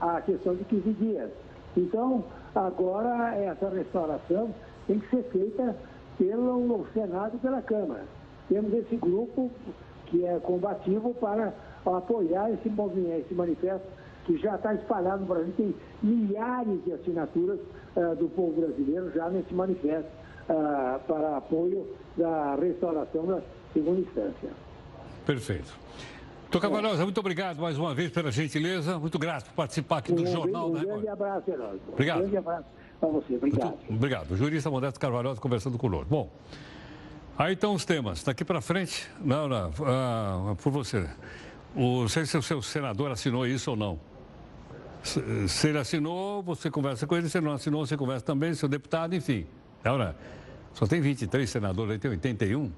a 0.00 0.20
questão 0.20 0.54
de 0.54 0.64
15 0.64 0.92
dias. 0.94 1.30
Então, 1.76 2.24
agora 2.54 3.34
essa 3.36 3.68
restauração 3.68 4.54
tem 4.86 4.98
que 4.98 5.08
ser 5.10 5.22
feita 5.24 5.76
pelo 6.16 6.86
Senado 6.92 7.36
e 7.36 7.38
pela 7.38 7.62
Câmara. 7.62 8.04
Temos 8.48 8.72
esse 8.72 8.96
grupo 8.96 9.50
que 10.06 10.24
é 10.24 10.38
combativo 10.40 11.14
para 11.14 11.52
apoiar 11.84 12.50
esse 12.50 12.68
movimento, 12.68 13.26
esse 13.26 13.34
manifesto 13.34 13.86
que 14.24 14.36
já 14.38 14.56
está 14.56 14.74
espalhado 14.74 15.20
no 15.20 15.26
Brasil, 15.26 15.52
tem 15.56 15.74
milhares 16.02 16.84
de 16.84 16.92
assinaturas 16.92 17.58
uh, 17.96 18.14
do 18.16 18.28
povo 18.28 18.60
brasileiro 18.60 19.10
já 19.12 19.28
nesse 19.30 19.54
manifesto 19.54 20.10
uh, 20.50 21.00
para 21.06 21.36
apoio 21.36 21.86
da 22.16 22.54
restauração 22.56 23.26
da 23.26 23.40
segunda 23.72 24.00
instância. 24.00 24.50
Perfeito. 25.26 25.88
Doutor 26.50 26.62
Cavalhosa, 26.62 27.04
muito 27.04 27.20
obrigado 27.20 27.60
mais 27.60 27.76
uma 27.76 27.94
vez 27.94 28.10
pela 28.10 28.32
gentileza. 28.32 28.98
Muito 28.98 29.18
grato 29.18 29.44
por 29.46 29.54
participar 29.54 29.98
aqui 29.98 30.12
do 30.12 30.22
um, 30.22 30.26
Jornal 30.26 30.70
um 30.70 30.72
da. 30.72 30.78
Um 30.78 30.82
grande 30.84 31.08
abraço, 31.08 31.50
Herói. 31.50 31.80
Obrigado. 31.92 32.16
Um 32.16 32.20
grande 32.20 32.36
abraço 32.38 32.64
para 32.98 33.08
você. 33.10 33.34
Obrigado. 33.36 33.68
Muito, 33.68 33.94
obrigado. 33.94 34.30
O 34.30 34.36
jurista 34.36 34.70
Modesto 34.70 34.98
Carvalhosa 34.98 35.38
conversando 35.40 35.76
conosco. 35.76 36.06
Bom, 36.08 36.30
aí 37.36 37.52
estão 37.52 37.74
os 37.74 37.84
temas. 37.84 38.22
Daqui 38.24 38.46
para 38.46 38.62
frente, 38.62 39.06
não, 39.20 39.46
não, 39.46 39.70
ah, 39.84 40.54
por 40.62 40.72
você. 40.72 41.06
O, 41.76 42.00
não 42.00 42.08
sei 42.08 42.24
se 42.24 42.38
o 42.38 42.42
seu 42.42 42.62
senador 42.62 43.10
assinou 43.10 43.46
isso 43.46 43.72
ou 43.72 43.76
não. 43.76 44.00
Se, 45.02 45.48
se 45.48 45.68
ele 45.68 45.78
assinou, 45.78 46.42
você 46.42 46.70
conversa 46.70 47.06
com 47.06 47.14
ele. 47.14 47.28
Se 47.28 47.36
ele 47.36 47.44
não 47.44 47.52
assinou, 47.52 47.86
você 47.86 47.96
conversa 47.96 48.24
também, 48.24 48.54
seu 48.54 48.70
deputado, 48.70 49.14
enfim. 49.14 49.46
Agora, 49.84 50.16
só 50.72 50.86
tem 50.86 51.00
23 51.02 51.48
senadores, 51.48 51.92
aí 51.92 51.98
tem 51.98 52.10
81. 52.10 52.72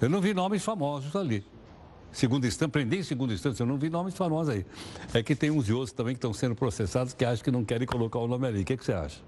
Eu 0.00 0.08
não 0.08 0.20
vi 0.20 0.34
nomes 0.34 0.64
famosos 0.64 1.14
ali. 1.16 1.44
Segunda 2.12 2.46
instância, 2.46 2.68
prendi 2.68 2.98
em 2.98 3.02
segunda 3.02 3.34
instância, 3.34 3.62
eu 3.62 3.66
não 3.66 3.76
vi 3.76 3.90
nomes 3.90 4.14
famosos 4.14 4.54
aí. 4.54 4.64
É 5.12 5.22
que 5.22 5.34
tem 5.34 5.50
uns 5.50 5.68
e 5.68 5.72
outros 5.72 5.92
também 5.92 6.14
que 6.14 6.18
estão 6.18 6.32
sendo 6.32 6.54
processados 6.54 7.12
que 7.12 7.24
acham 7.24 7.44
que 7.44 7.50
não 7.50 7.64
querem 7.64 7.86
colocar 7.86 8.18
o 8.18 8.26
nome 8.26 8.46
ali. 8.46 8.62
O 8.62 8.64
que, 8.64 8.72
é 8.72 8.76
que 8.76 8.84
você 8.84 8.92
acha? 8.92 9.20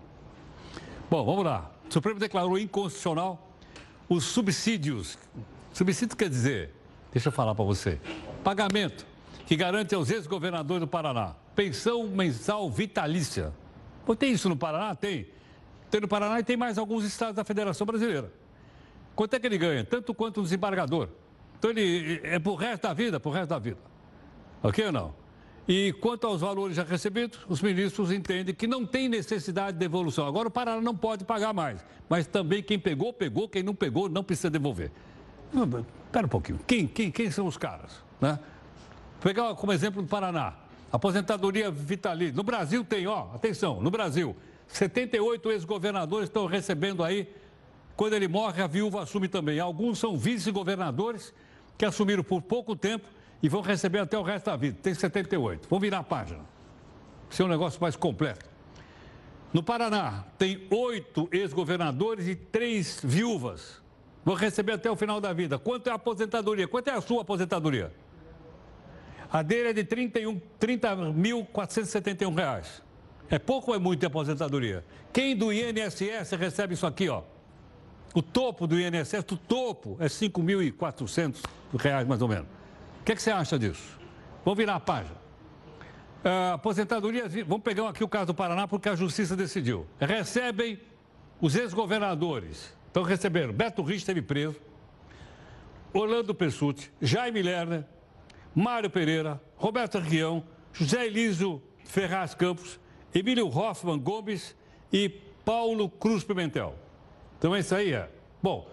Bom, 1.11 1.25
vamos 1.25 1.45
lá. 1.45 1.71
O 1.89 1.93
Supremo 1.93 2.19
declarou 2.19 2.59
inconstitucional 2.59 3.55
os 4.09 4.25
subsídios. 4.25 5.19
Subsídio 5.73 6.16
quer 6.16 6.31
dizer, 6.31 6.75
deixa 7.12 7.29
eu 7.29 7.33
falar 7.33 7.55
para 7.55 7.64
você, 7.64 8.01
pagamento 8.43 9.07
que 9.47 9.57
garante 9.57 9.95
aos 9.95 10.11
ex-governadores 10.11 10.81
do 10.81 10.87
Paraná 10.87 11.35
pensão 11.59 12.07
mensal 12.07 12.71
vitalícia. 12.71 13.53
Tem 14.16 14.31
isso 14.31 14.49
no 14.49 14.57
Paraná? 14.57 14.95
Tem. 14.95 15.27
Tem 15.91 16.01
no 16.01 16.07
Paraná 16.07 16.39
e 16.39 16.45
tem 16.45 16.57
mais 16.57 16.79
alguns 16.79 17.05
estados 17.05 17.35
da 17.35 17.43
Federação 17.43 17.85
Brasileira. 17.85 18.33
Quanto 19.19 19.35
é 19.35 19.41
que 19.41 19.49
ele 19.49 19.59
ganha? 19.59 19.83
Tanto 19.83 20.14
quanto 20.14 20.39
um 20.39 20.45
desembargador. 20.45 21.09
Então 21.59 21.73
ele 21.73 22.21
é 22.23 22.39
pro 22.39 22.55
resto 22.55 22.85
da 22.85 22.95
vida, 22.95 23.19
pro 23.19 23.33
resto 23.33 23.49
da 23.49 23.59
vida. 23.59 23.79
Ok 24.62 24.87
ou 24.87 24.93
não? 24.93 25.12
E 25.66 25.93
quanto 25.95 26.25
aos 26.25 26.41
valores 26.41 26.77
já 26.77 26.85
recebidos, 26.85 27.41
os 27.49 27.61
ministros 27.61 28.12
entendem 28.12 28.55
que 28.55 28.69
não 28.69 28.87
tem 28.87 29.09
necessidade 29.09 29.73
de 29.73 29.81
devolução. 29.81 30.25
Agora 30.25 30.47
o 30.47 30.51
Paraná 30.53 30.81
não 30.81 30.95
pode 30.97 31.25
pagar 31.25 31.53
mais. 31.53 31.85
Mas 32.09 32.29
também 32.29 32.62
quem 32.62 32.79
pegou, 32.79 33.12
pegou, 33.12 33.49
quem 33.49 33.61
não 33.61 33.75
pegou, 33.75 34.09
não 34.09 34.23
precisa 34.23 34.51
devolver. 34.51 34.93
Espera 36.07 36.25
um 36.25 36.31
pouquinho. 36.31 36.61
Quem, 36.64 36.87
quem, 36.87 37.11
quem 37.11 37.29
são 37.29 37.49
os 37.49 37.57
caras? 37.57 38.01
Né? 38.21 38.39
Pegar 39.21 39.53
como 39.57 39.73
exemplo 39.73 40.01
do 40.01 40.07
Paraná. 40.07 40.55
Aposentadoria 40.93 41.73
vitalícia. 41.73 42.37
No 42.37 42.45
Brasil 42.45 42.85
tem, 42.85 43.09
ó, 43.09 43.35
atenção, 43.35 43.81
no 43.83 43.91
Brasil, 43.91 44.37
78 44.69 45.51
ex-governadores 45.51 46.29
estão 46.29 46.47
recebendo 46.47 47.03
aí. 47.03 47.29
Quando 47.99 48.12
ele 48.12 48.28
morre, 48.28 48.62
a 48.62 48.68
viúva 48.68 49.03
assume 49.03 49.26
também. 49.26 49.59
Alguns 49.59 49.99
são 49.99 50.16
vice-governadores 50.16 51.34
que 51.76 51.84
assumiram 51.84 52.22
por 52.22 52.40
pouco 52.40 52.76
tempo 52.76 53.09
e 53.42 53.49
vão 53.49 53.61
receber 53.61 53.99
até 53.99 54.16
o 54.16 54.22
resto 54.22 54.44
da 54.44 54.57
vida. 54.57 54.78
Tem 54.80 54.94
78. 54.94 55.66
Vamos 55.68 55.82
virar 55.82 55.99
a 55.99 56.05
página. 56.05 56.44
Isso 57.28 57.42
é 57.42 57.44
um 57.44 57.49
negócio 57.49 57.80
mais 57.80 57.96
completo. 57.96 58.49
No 59.53 59.64
Paraná, 59.64 60.26
tem 60.38 60.64
oito 60.70 61.28
ex-governadores 61.32 62.28
e 62.28 62.36
três 62.36 63.01
viúvas. 63.03 63.82
Vão 64.24 64.36
receber 64.36 64.74
até 64.74 64.88
o 64.88 64.94
final 64.94 65.20
da 65.20 65.32
vida. 65.32 65.59
Quanto 65.59 65.88
é 65.88 65.90
a 65.90 65.96
aposentadoria? 65.96 66.68
Quanto 66.68 66.86
é 66.86 66.92
a 66.92 67.01
sua 67.01 67.22
aposentadoria? 67.22 67.92
A 69.28 69.42
dele 69.42 69.70
é 69.70 69.72
de 69.72 69.82
31, 69.82 70.40
30.471 70.61 72.32
reais. 72.32 72.80
É 73.28 73.40
pouco 73.40 73.72
ou 73.72 73.76
é 73.76 73.80
muito 73.80 73.99
de 73.99 74.07
aposentadoria? 74.07 74.84
Quem 75.12 75.34
do 75.34 75.53
INSS 75.53 76.30
recebe 76.38 76.74
isso 76.74 76.86
aqui, 76.86 77.09
ó? 77.09 77.24
O 78.14 78.22
topo 78.22 78.66
do 78.66 78.78
INSS, 78.78 79.24
o 79.32 79.36
topo, 79.36 79.96
é 80.00 80.06
5.400 80.06 81.36
reais 81.78 82.06
mais 82.06 82.22
ou 82.22 82.28
menos. 82.28 82.46
O 83.00 83.04
que, 83.04 83.12
é 83.12 83.14
que 83.14 83.22
você 83.22 83.30
acha 83.30 83.59
disso? 83.59 83.98
Vamos 84.44 84.59
virar 84.59 84.76
a 84.76 84.80
página. 84.80 85.16
Uh, 86.24 86.54
aposentadoria, 86.54 87.28
vamos 87.46 87.62
pegar 87.62 87.88
aqui 87.88 88.02
o 88.02 88.09
caso 88.09 88.26
do 88.26 88.34
Paraná, 88.34 88.66
porque 88.66 88.88
a 88.88 88.96
Justiça 88.96 89.36
decidiu. 89.36 89.86
Recebem 90.00 90.80
os 91.40 91.54
ex-governadores. 91.54 92.74
Então 92.90 93.02
receberam, 93.02 93.52
Beto 93.52 93.82
Rich 93.82 93.98
esteve 93.98 94.22
preso, 94.22 94.56
Orlando 95.92 96.34
Pessutti, 96.34 96.90
Jaime 97.00 97.42
Lerner, 97.42 97.84
Mário 98.54 98.90
Pereira, 98.90 99.40
Roberto 99.56 99.98
Arquião, 99.98 100.42
José 100.72 101.06
Elísio 101.06 101.62
Ferraz 101.84 102.34
Campos, 102.34 102.80
Emílio 103.14 103.46
Hoffman 103.46 103.98
Gomes 103.98 104.54
e 104.92 105.09
Paulo 105.44 105.88
Cruz 105.88 106.24
Pimentel. 106.24 106.74
Então 107.39 107.55
é 107.55 107.61
isso 107.61 107.74
aí. 107.74 107.93
É. 107.93 108.09
Bom, 108.43 108.68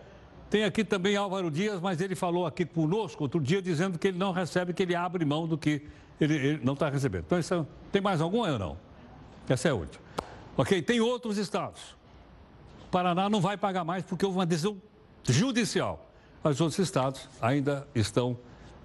tem 0.50 0.64
aqui 0.64 0.84
também 0.84 1.16
Álvaro 1.16 1.50
Dias, 1.50 1.80
mas 1.80 2.02
ele 2.02 2.16
falou 2.16 2.46
aqui 2.46 2.66
conosco 2.66 3.24
outro 3.24 3.40
dia 3.40 3.62
dizendo 3.62 3.98
que 3.98 4.08
ele 4.08 4.18
não 4.18 4.32
recebe, 4.32 4.74
que 4.74 4.84
ele 4.84 4.96
abre 4.96 5.24
mão 5.26 5.48
do 5.48 5.58
que 5.58 5.88
ele, 6.20 6.36
ele 6.36 6.62
não 6.64 6.74
está 6.74 6.90
recebendo. 6.90 7.24
Então, 7.26 7.40
isso, 7.40 7.68
tem 7.92 8.02
mais 8.02 8.22
algum 8.22 8.40
ou 8.40 8.60
não? 8.60 8.78
Essa 9.48 9.68
é 9.68 9.72
a 9.72 9.76
última. 9.76 10.04
Ok, 10.58 10.82
tem 10.82 11.02
outros 11.02 11.38
estados. 11.38 11.96
O 12.86 12.90
Paraná 12.92 13.30
não 13.30 13.42
vai 13.42 13.58
pagar 13.58 13.84
mais 13.84 14.04
porque 14.04 14.26
houve 14.26 14.38
uma 14.38 14.46
decisão 14.46 14.78
judicial. 15.24 16.10
Mas 16.44 16.62
outros 16.62 16.80
estados 16.80 17.28
ainda 17.42 17.88
estão 17.94 18.38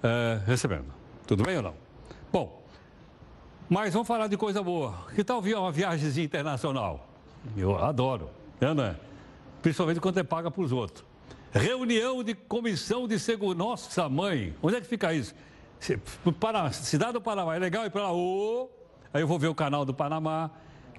é, 0.03 0.41
recebendo. 0.47 0.87
Tudo 1.27 1.45
bem 1.45 1.59
ou 1.59 1.63
não? 1.63 1.75
Bom, 2.33 2.65
mas 3.69 3.93
vamos 3.93 4.09
falar 4.09 4.27
de 4.27 4.37
coisa 4.37 4.63
boa. 4.63 5.07
Que 5.15 5.23
tal 5.23 5.41
uma 5.41 5.71
viagem 5.71 6.25
internacional? 6.25 7.07
Eu 7.57 7.79
adoro, 7.79 8.31
né, 8.61 8.75
não 8.75 8.85
é? 8.85 8.97
Principalmente 9.63 10.01
quando 10.01 10.19
é 10.19 10.23
paga 10.23 10.51
para 10.51 10.63
os 10.63 10.73
outros. 10.73 11.05
Reunião 11.53 12.23
de 12.23 12.35
comissão 12.35 13.09
de 13.09 13.19
segurança. 13.19 13.59
Nossa 13.59 14.09
mãe, 14.09 14.55
onde 14.63 14.77
é 14.77 14.81
que 14.81 14.87
fica 14.87 15.13
isso? 15.13 15.35
Para, 16.39 16.71
cidade 16.73 17.15
do 17.15 17.21
Panamá, 17.21 17.57
é 17.57 17.59
legal 17.59 17.85
ir 17.85 17.91
para 17.91 18.03
lá. 18.03 18.13
Oh, 18.13 18.69
aí 19.13 19.23
eu 19.23 19.27
vou 19.27 19.39
ver 19.39 19.49
o 19.49 19.55
canal 19.55 19.85
do 19.85 19.93
Panamá. 19.93 20.51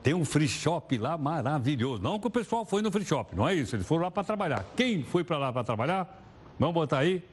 Tem 0.03 0.13
um 0.13 0.25
free 0.25 0.47
shop 0.47 0.97
lá 0.97 1.17
maravilhoso. 1.17 2.01
Não 2.01 2.19
que 2.19 2.27
o 2.27 2.29
pessoal 2.31 2.65
foi 2.65 2.81
no 2.81 2.91
free 2.91 3.05
shop, 3.05 3.35
não 3.35 3.47
é 3.47 3.53
isso. 3.53 3.75
Eles 3.75 3.85
foram 3.85 4.03
lá 4.03 4.11
para 4.11 4.23
trabalhar. 4.23 4.65
Quem 4.75 5.03
foi 5.03 5.23
para 5.23 5.37
lá 5.37 5.53
para 5.53 5.63
trabalhar? 5.63 6.21
Vamos 6.59 6.73
botar 6.73 6.99
aí 6.99 7.23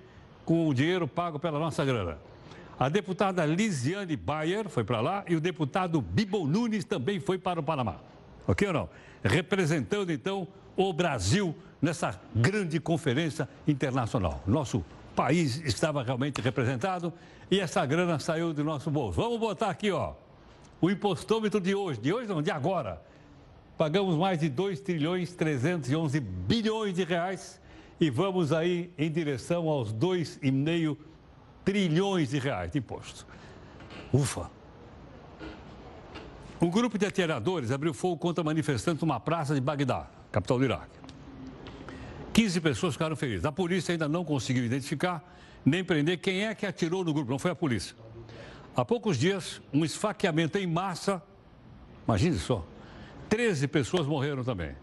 com 0.44 0.68
o 0.68 0.74
dinheiro 0.74 1.08
pago 1.08 1.38
pela 1.38 1.58
nossa 1.58 1.84
grana. 1.84 2.18
A 2.78 2.88
deputada 2.88 3.44
Lisiane 3.44 4.16
Bayer 4.16 4.68
foi 4.68 4.84
para 4.84 5.00
lá 5.00 5.24
e 5.26 5.34
o 5.34 5.40
deputado 5.40 6.00
Bibo 6.00 6.46
Nunes 6.46 6.84
também 6.84 7.18
foi 7.18 7.36
para 7.36 7.58
o 7.58 7.62
Panamá. 7.62 7.96
Ok 8.46 8.68
ou 8.68 8.72
não? 8.72 8.88
Representando 9.24 10.12
então 10.12 10.46
o 10.78 10.92
Brasil 10.92 11.54
nessa 11.82 12.18
grande 12.32 12.78
conferência 12.78 13.48
internacional. 13.66 14.40
Nosso 14.46 14.84
país 15.14 15.60
estava 15.64 16.04
realmente 16.04 16.40
representado 16.40 17.12
e 17.50 17.58
essa 17.58 17.84
grana 17.84 18.20
saiu 18.20 18.54
do 18.54 18.62
nosso 18.62 18.88
bolso. 18.88 19.20
Vamos 19.20 19.40
botar 19.40 19.70
aqui, 19.70 19.90
ó, 19.90 20.14
o 20.80 20.88
impostômetro 20.88 21.60
de 21.60 21.74
hoje, 21.74 22.00
de 22.00 22.12
hoje 22.12 22.28
não, 22.28 22.40
de 22.40 22.52
agora. 22.52 23.02
Pagamos 23.76 24.16
mais 24.16 24.38
de 24.38 24.48
2 24.48 24.80
trilhões 24.80 25.34
311 25.34 26.20
bilhões 26.20 26.94
de 26.94 27.02
reais 27.02 27.60
e 28.00 28.08
vamos 28.08 28.52
aí 28.52 28.92
em 28.96 29.10
direção 29.10 29.68
aos 29.68 29.92
2,5 29.92 30.96
trilhões 31.64 32.30
de 32.30 32.38
reais 32.38 32.70
de 32.70 32.78
imposto. 32.78 33.26
Ufa! 34.12 34.48
Um 36.60 36.70
grupo 36.70 36.96
de 36.96 37.06
atiradores 37.06 37.72
abriu 37.72 37.92
fogo 37.92 38.16
contra 38.16 38.44
manifestantes 38.44 39.00
numa 39.00 39.18
praça 39.18 39.54
de 39.54 39.60
Bagdá, 39.60 40.08
capital 40.30 40.58
do 40.58 40.64
Iraque. 40.64 40.98
15 42.32 42.60
pessoas 42.60 42.94
ficaram 42.94 43.16
feridas. 43.16 43.44
A 43.44 43.52
polícia 43.52 43.92
ainda 43.92 44.08
não 44.08 44.24
conseguiu 44.24 44.64
identificar 44.64 45.24
nem 45.64 45.84
prender 45.84 46.18
quem 46.18 46.46
é 46.46 46.54
que 46.54 46.66
atirou 46.66 47.04
no 47.04 47.12
grupo, 47.12 47.30
não 47.30 47.38
foi 47.38 47.50
a 47.50 47.54
polícia. 47.54 47.96
Há 48.76 48.84
poucos 48.84 49.18
dias, 49.18 49.60
um 49.72 49.84
esfaqueamento 49.84 50.56
em 50.56 50.66
massa, 50.66 51.22
imagine 52.06 52.38
só, 52.38 52.64
13 53.28 53.66
pessoas 53.68 54.06
morreram 54.06 54.44
também. 54.44 54.74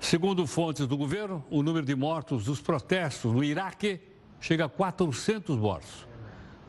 Segundo 0.00 0.46
fontes 0.46 0.86
do 0.86 0.96
governo, 0.96 1.44
o 1.50 1.62
número 1.62 1.84
de 1.84 1.94
mortos 1.94 2.44
dos 2.44 2.60
protestos 2.60 3.32
no 3.32 3.44
Iraque 3.44 4.00
chega 4.40 4.64
a 4.64 4.68
400 4.68 5.56
mortos. 5.56 6.06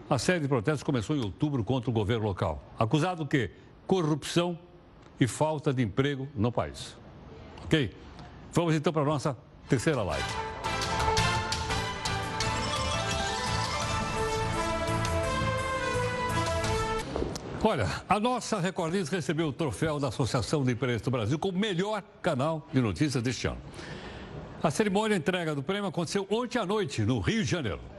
A 0.09 0.17
série 0.17 0.41
de 0.41 0.47
protestos 0.47 0.83
começou 0.83 1.15
em 1.15 1.21
outubro 1.21 1.63
contra 1.63 1.89
o 1.89 1.93
governo 1.93 2.25
local, 2.25 2.63
acusado 2.77 3.25
de? 3.25 3.49
Corrupção 3.85 4.59
e 5.19 5.27
falta 5.27 5.73
de 5.73 5.81
emprego 5.81 6.27
no 6.35 6.51
país. 6.51 6.97
Ok? 7.63 7.93
Vamos 8.57 8.73
então 8.73 8.91
para 8.91 9.03
a 9.03 9.05
nossa 9.05 9.37
terceira 9.69 10.01
live. 10.01 10.25
Olha, 17.63 17.87
a 18.09 18.19
nossa 18.19 18.59
Record 18.59 18.95
News 18.95 19.09
recebeu 19.09 19.49
o 19.49 19.53
troféu 19.53 19.99
da 19.99 20.07
Associação 20.07 20.63
de 20.63 20.71
Imprensa 20.71 21.03
do 21.03 21.11
Brasil 21.11 21.37
como 21.37 21.55
melhor 21.55 22.01
canal 22.19 22.67
de 22.73 22.81
notícias 22.81 23.21
deste 23.21 23.45
ano. 23.45 23.59
A 24.63 24.71
cerimônia 24.71 25.19
de 25.19 25.21
entrega 25.21 25.53
do 25.53 25.61
prêmio 25.61 25.89
aconteceu 25.89 26.25
ontem 26.27 26.57
à 26.57 26.65
noite, 26.65 27.03
no 27.03 27.19
Rio 27.19 27.43
de 27.43 27.51
Janeiro. 27.51 27.96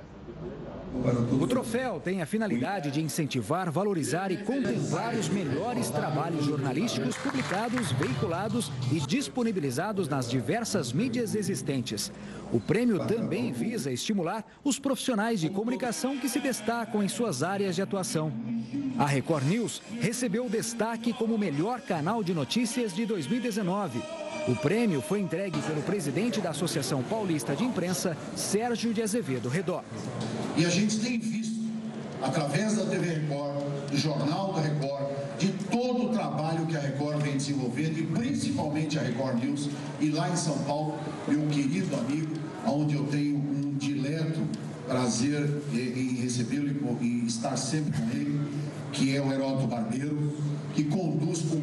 O 1.41 1.47
troféu 1.47 2.01
tem 2.01 2.23
a 2.23 2.27
finalidade 2.27 2.91
de 2.91 3.01
incentivar, 3.01 3.71
valorizar 3.71 4.33
e 4.33 4.39
contemplar 4.39 5.15
os 5.15 5.29
melhores 5.29 5.91
trabalhos 5.91 6.45
jornalísticos 6.45 7.17
publicados, 7.17 7.93
veiculados 7.93 8.73
e 8.91 8.99
disponibilizados 9.01 10.09
nas 10.09 10.31
diversas 10.31 10.93
mídias 10.93 11.35
existentes. 11.35 12.11
O 12.53 12.59
prêmio 12.59 13.07
também 13.07 13.53
visa 13.53 13.93
estimular 13.93 14.45
os 14.65 14.79
profissionais 14.79 15.41
de 15.41 15.51
comunicação 15.51 16.17
que 16.17 16.29
se 16.29 16.41
destacam 16.41 17.03
em 17.03 17.09
suas 17.09 17.43
áreas 17.43 17.75
de 17.75 17.83
atuação. 17.83 18.33
A 18.99 19.07
Record 19.07 19.45
News 19.45 19.83
recebeu 20.01 20.49
destaque 20.49 21.13
como 21.13 21.39
melhor 21.39 21.81
canal 21.81 22.25
de 22.25 22.35
notícias 22.35 22.95
de 22.95 23.07
2019. 23.07 24.03
O 24.49 24.57
prêmio 24.57 25.03
foi 25.03 25.21
entregue 25.21 25.61
pelo 25.61 25.83
presidente 25.83 26.41
da 26.41 26.51
Associação 26.51 27.03
Paulista 27.03 27.55
de 27.55 27.65
Imprensa, 27.65 28.17
Sérgio 28.35 28.95
de 28.95 29.03
Azevedo 29.03 29.47
Redó. 29.47 29.85
E 30.57 30.65
a 30.65 30.71
gente 30.71 30.99
tem 31.01 31.19
visto, 31.19 31.61
através 32.23 32.75
da 32.75 32.87
TV 32.87 33.11
Record, 33.11 33.57
do 33.91 33.97
Jornal 33.99 34.55
da 34.55 34.63
Record, 34.63 35.07
de 35.39 35.49
todo 35.71 36.07
o 36.07 36.09
trabalho 36.15 36.65
que 36.65 36.75
a 36.75 36.81
Record 36.81 37.21
vem 37.21 37.37
desenvolvendo 37.37 37.99
e 37.99 38.05
principalmente 38.05 38.99
a 38.99 39.03
Record 39.03 39.45
News 39.45 39.69
e 40.01 40.09
lá 40.09 40.31
em 40.31 40.37
São 40.37 40.57
Paulo, 40.61 40.99
meu 41.29 41.47
querido 41.49 41.95
amigo, 41.95 42.35
onde 42.67 42.95
eu 42.95 43.05
tenho 43.05 43.37
um 43.37 43.75
dileto 43.77 44.41
prazer 44.87 45.47
em 45.75 46.23
recebê-lo 46.23 46.97
e 47.03 47.27
estar 47.27 47.55
sempre 47.55 47.93
com 47.93 48.09
ele, 48.17 48.41
que 48.93 49.15
é 49.15 49.21
o 49.21 49.31
Heródoto 49.31 49.67
Barbeiro, 49.67 50.33
que 50.75 50.85
conduz 50.85 51.43
com 51.43 51.57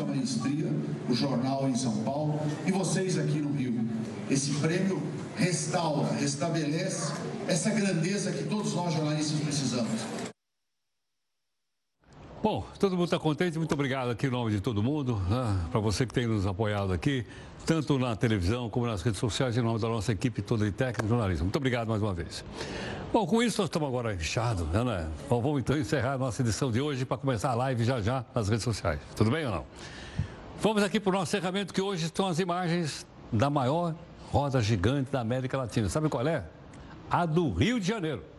muita 0.00 0.04
maestria 0.04 0.66
o 1.08 1.14
jornal 1.14 1.68
em 1.68 1.76
São 1.76 1.94
Paulo 1.98 2.40
e 2.66 2.72
vocês 2.72 3.18
aqui 3.18 3.38
no 3.38 3.52
Rio. 3.52 3.74
Esse 4.30 4.52
prêmio 4.54 5.02
restaura, 5.36 6.12
restabelece 6.12 7.12
essa 7.48 7.70
grandeza 7.70 8.30
que 8.30 8.44
todos 8.44 8.74
nós 8.74 8.94
jornalistas 8.94 9.38
precisamos. 9.40 10.00
Bom, 12.42 12.64
todo 12.78 12.92
mundo 12.92 13.04
está 13.04 13.18
contente. 13.18 13.58
Muito 13.58 13.72
obrigado 13.72 14.10
aqui 14.10 14.26
em 14.26 14.30
nome 14.30 14.50
de 14.50 14.62
todo 14.62 14.82
mundo. 14.82 15.16
Né? 15.28 15.60
Para 15.70 15.78
você 15.78 16.06
que 16.06 16.14
tem 16.14 16.26
nos 16.26 16.46
apoiado 16.46 16.90
aqui, 16.90 17.26
tanto 17.66 17.98
na 17.98 18.16
televisão 18.16 18.70
como 18.70 18.86
nas 18.86 19.02
redes 19.02 19.20
sociais, 19.20 19.58
em 19.58 19.60
nome 19.60 19.78
da 19.78 19.88
nossa 19.88 20.12
equipe 20.12 20.40
toda 20.40 20.64
de 20.64 20.72
técnica 20.72 21.04
e 21.04 21.08
jornalismo. 21.08 21.44
Muito 21.44 21.56
obrigado 21.56 21.88
mais 21.88 22.02
uma 22.02 22.14
vez. 22.14 22.42
Bom, 23.12 23.26
com 23.26 23.42
isso 23.42 23.60
nós 23.60 23.68
estamos 23.68 23.86
agora 23.86 24.16
fechados, 24.16 24.66
né, 24.68 24.82
né? 24.82 25.06
Bom, 25.28 25.42
vamos 25.42 25.60
então 25.60 25.76
encerrar 25.76 26.14
a 26.14 26.18
nossa 26.18 26.40
edição 26.40 26.70
de 26.70 26.80
hoje 26.80 27.04
para 27.04 27.18
começar 27.18 27.50
a 27.50 27.54
live 27.54 27.84
já 27.84 28.00
já 28.00 28.24
nas 28.34 28.48
redes 28.48 28.64
sociais. 28.64 28.98
Tudo 29.14 29.30
bem 29.30 29.44
ou 29.44 29.52
não? 29.52 29.66
Vamos 30.62 30.82
aqui 30.82 30.98
para 30.98 31.10
o 31.10 31.12
nosso 31.12 31.36
encerramento, 31.36 31.74
que 31.74 31.82
hoje 31.82 32.06
estão 32.06 32.26
as 32.26 32.38
imagens 32.38 33.06
da 33.30 33.50
maior 33.50 33.94
roda 34.32 34.62
gigante 34.62 35.10
da 35.10 35.20
América 35.20 35.58
Latina. 35.58 35.90
Sabe 35.90 36.08
qual 36.08 36.26
é? 36.26 36.42
A 37.10 37.26
do 37.26 37.52
Rio 37.52 37.78
de 37.78 37.86
Janeiro. 37.86 38.29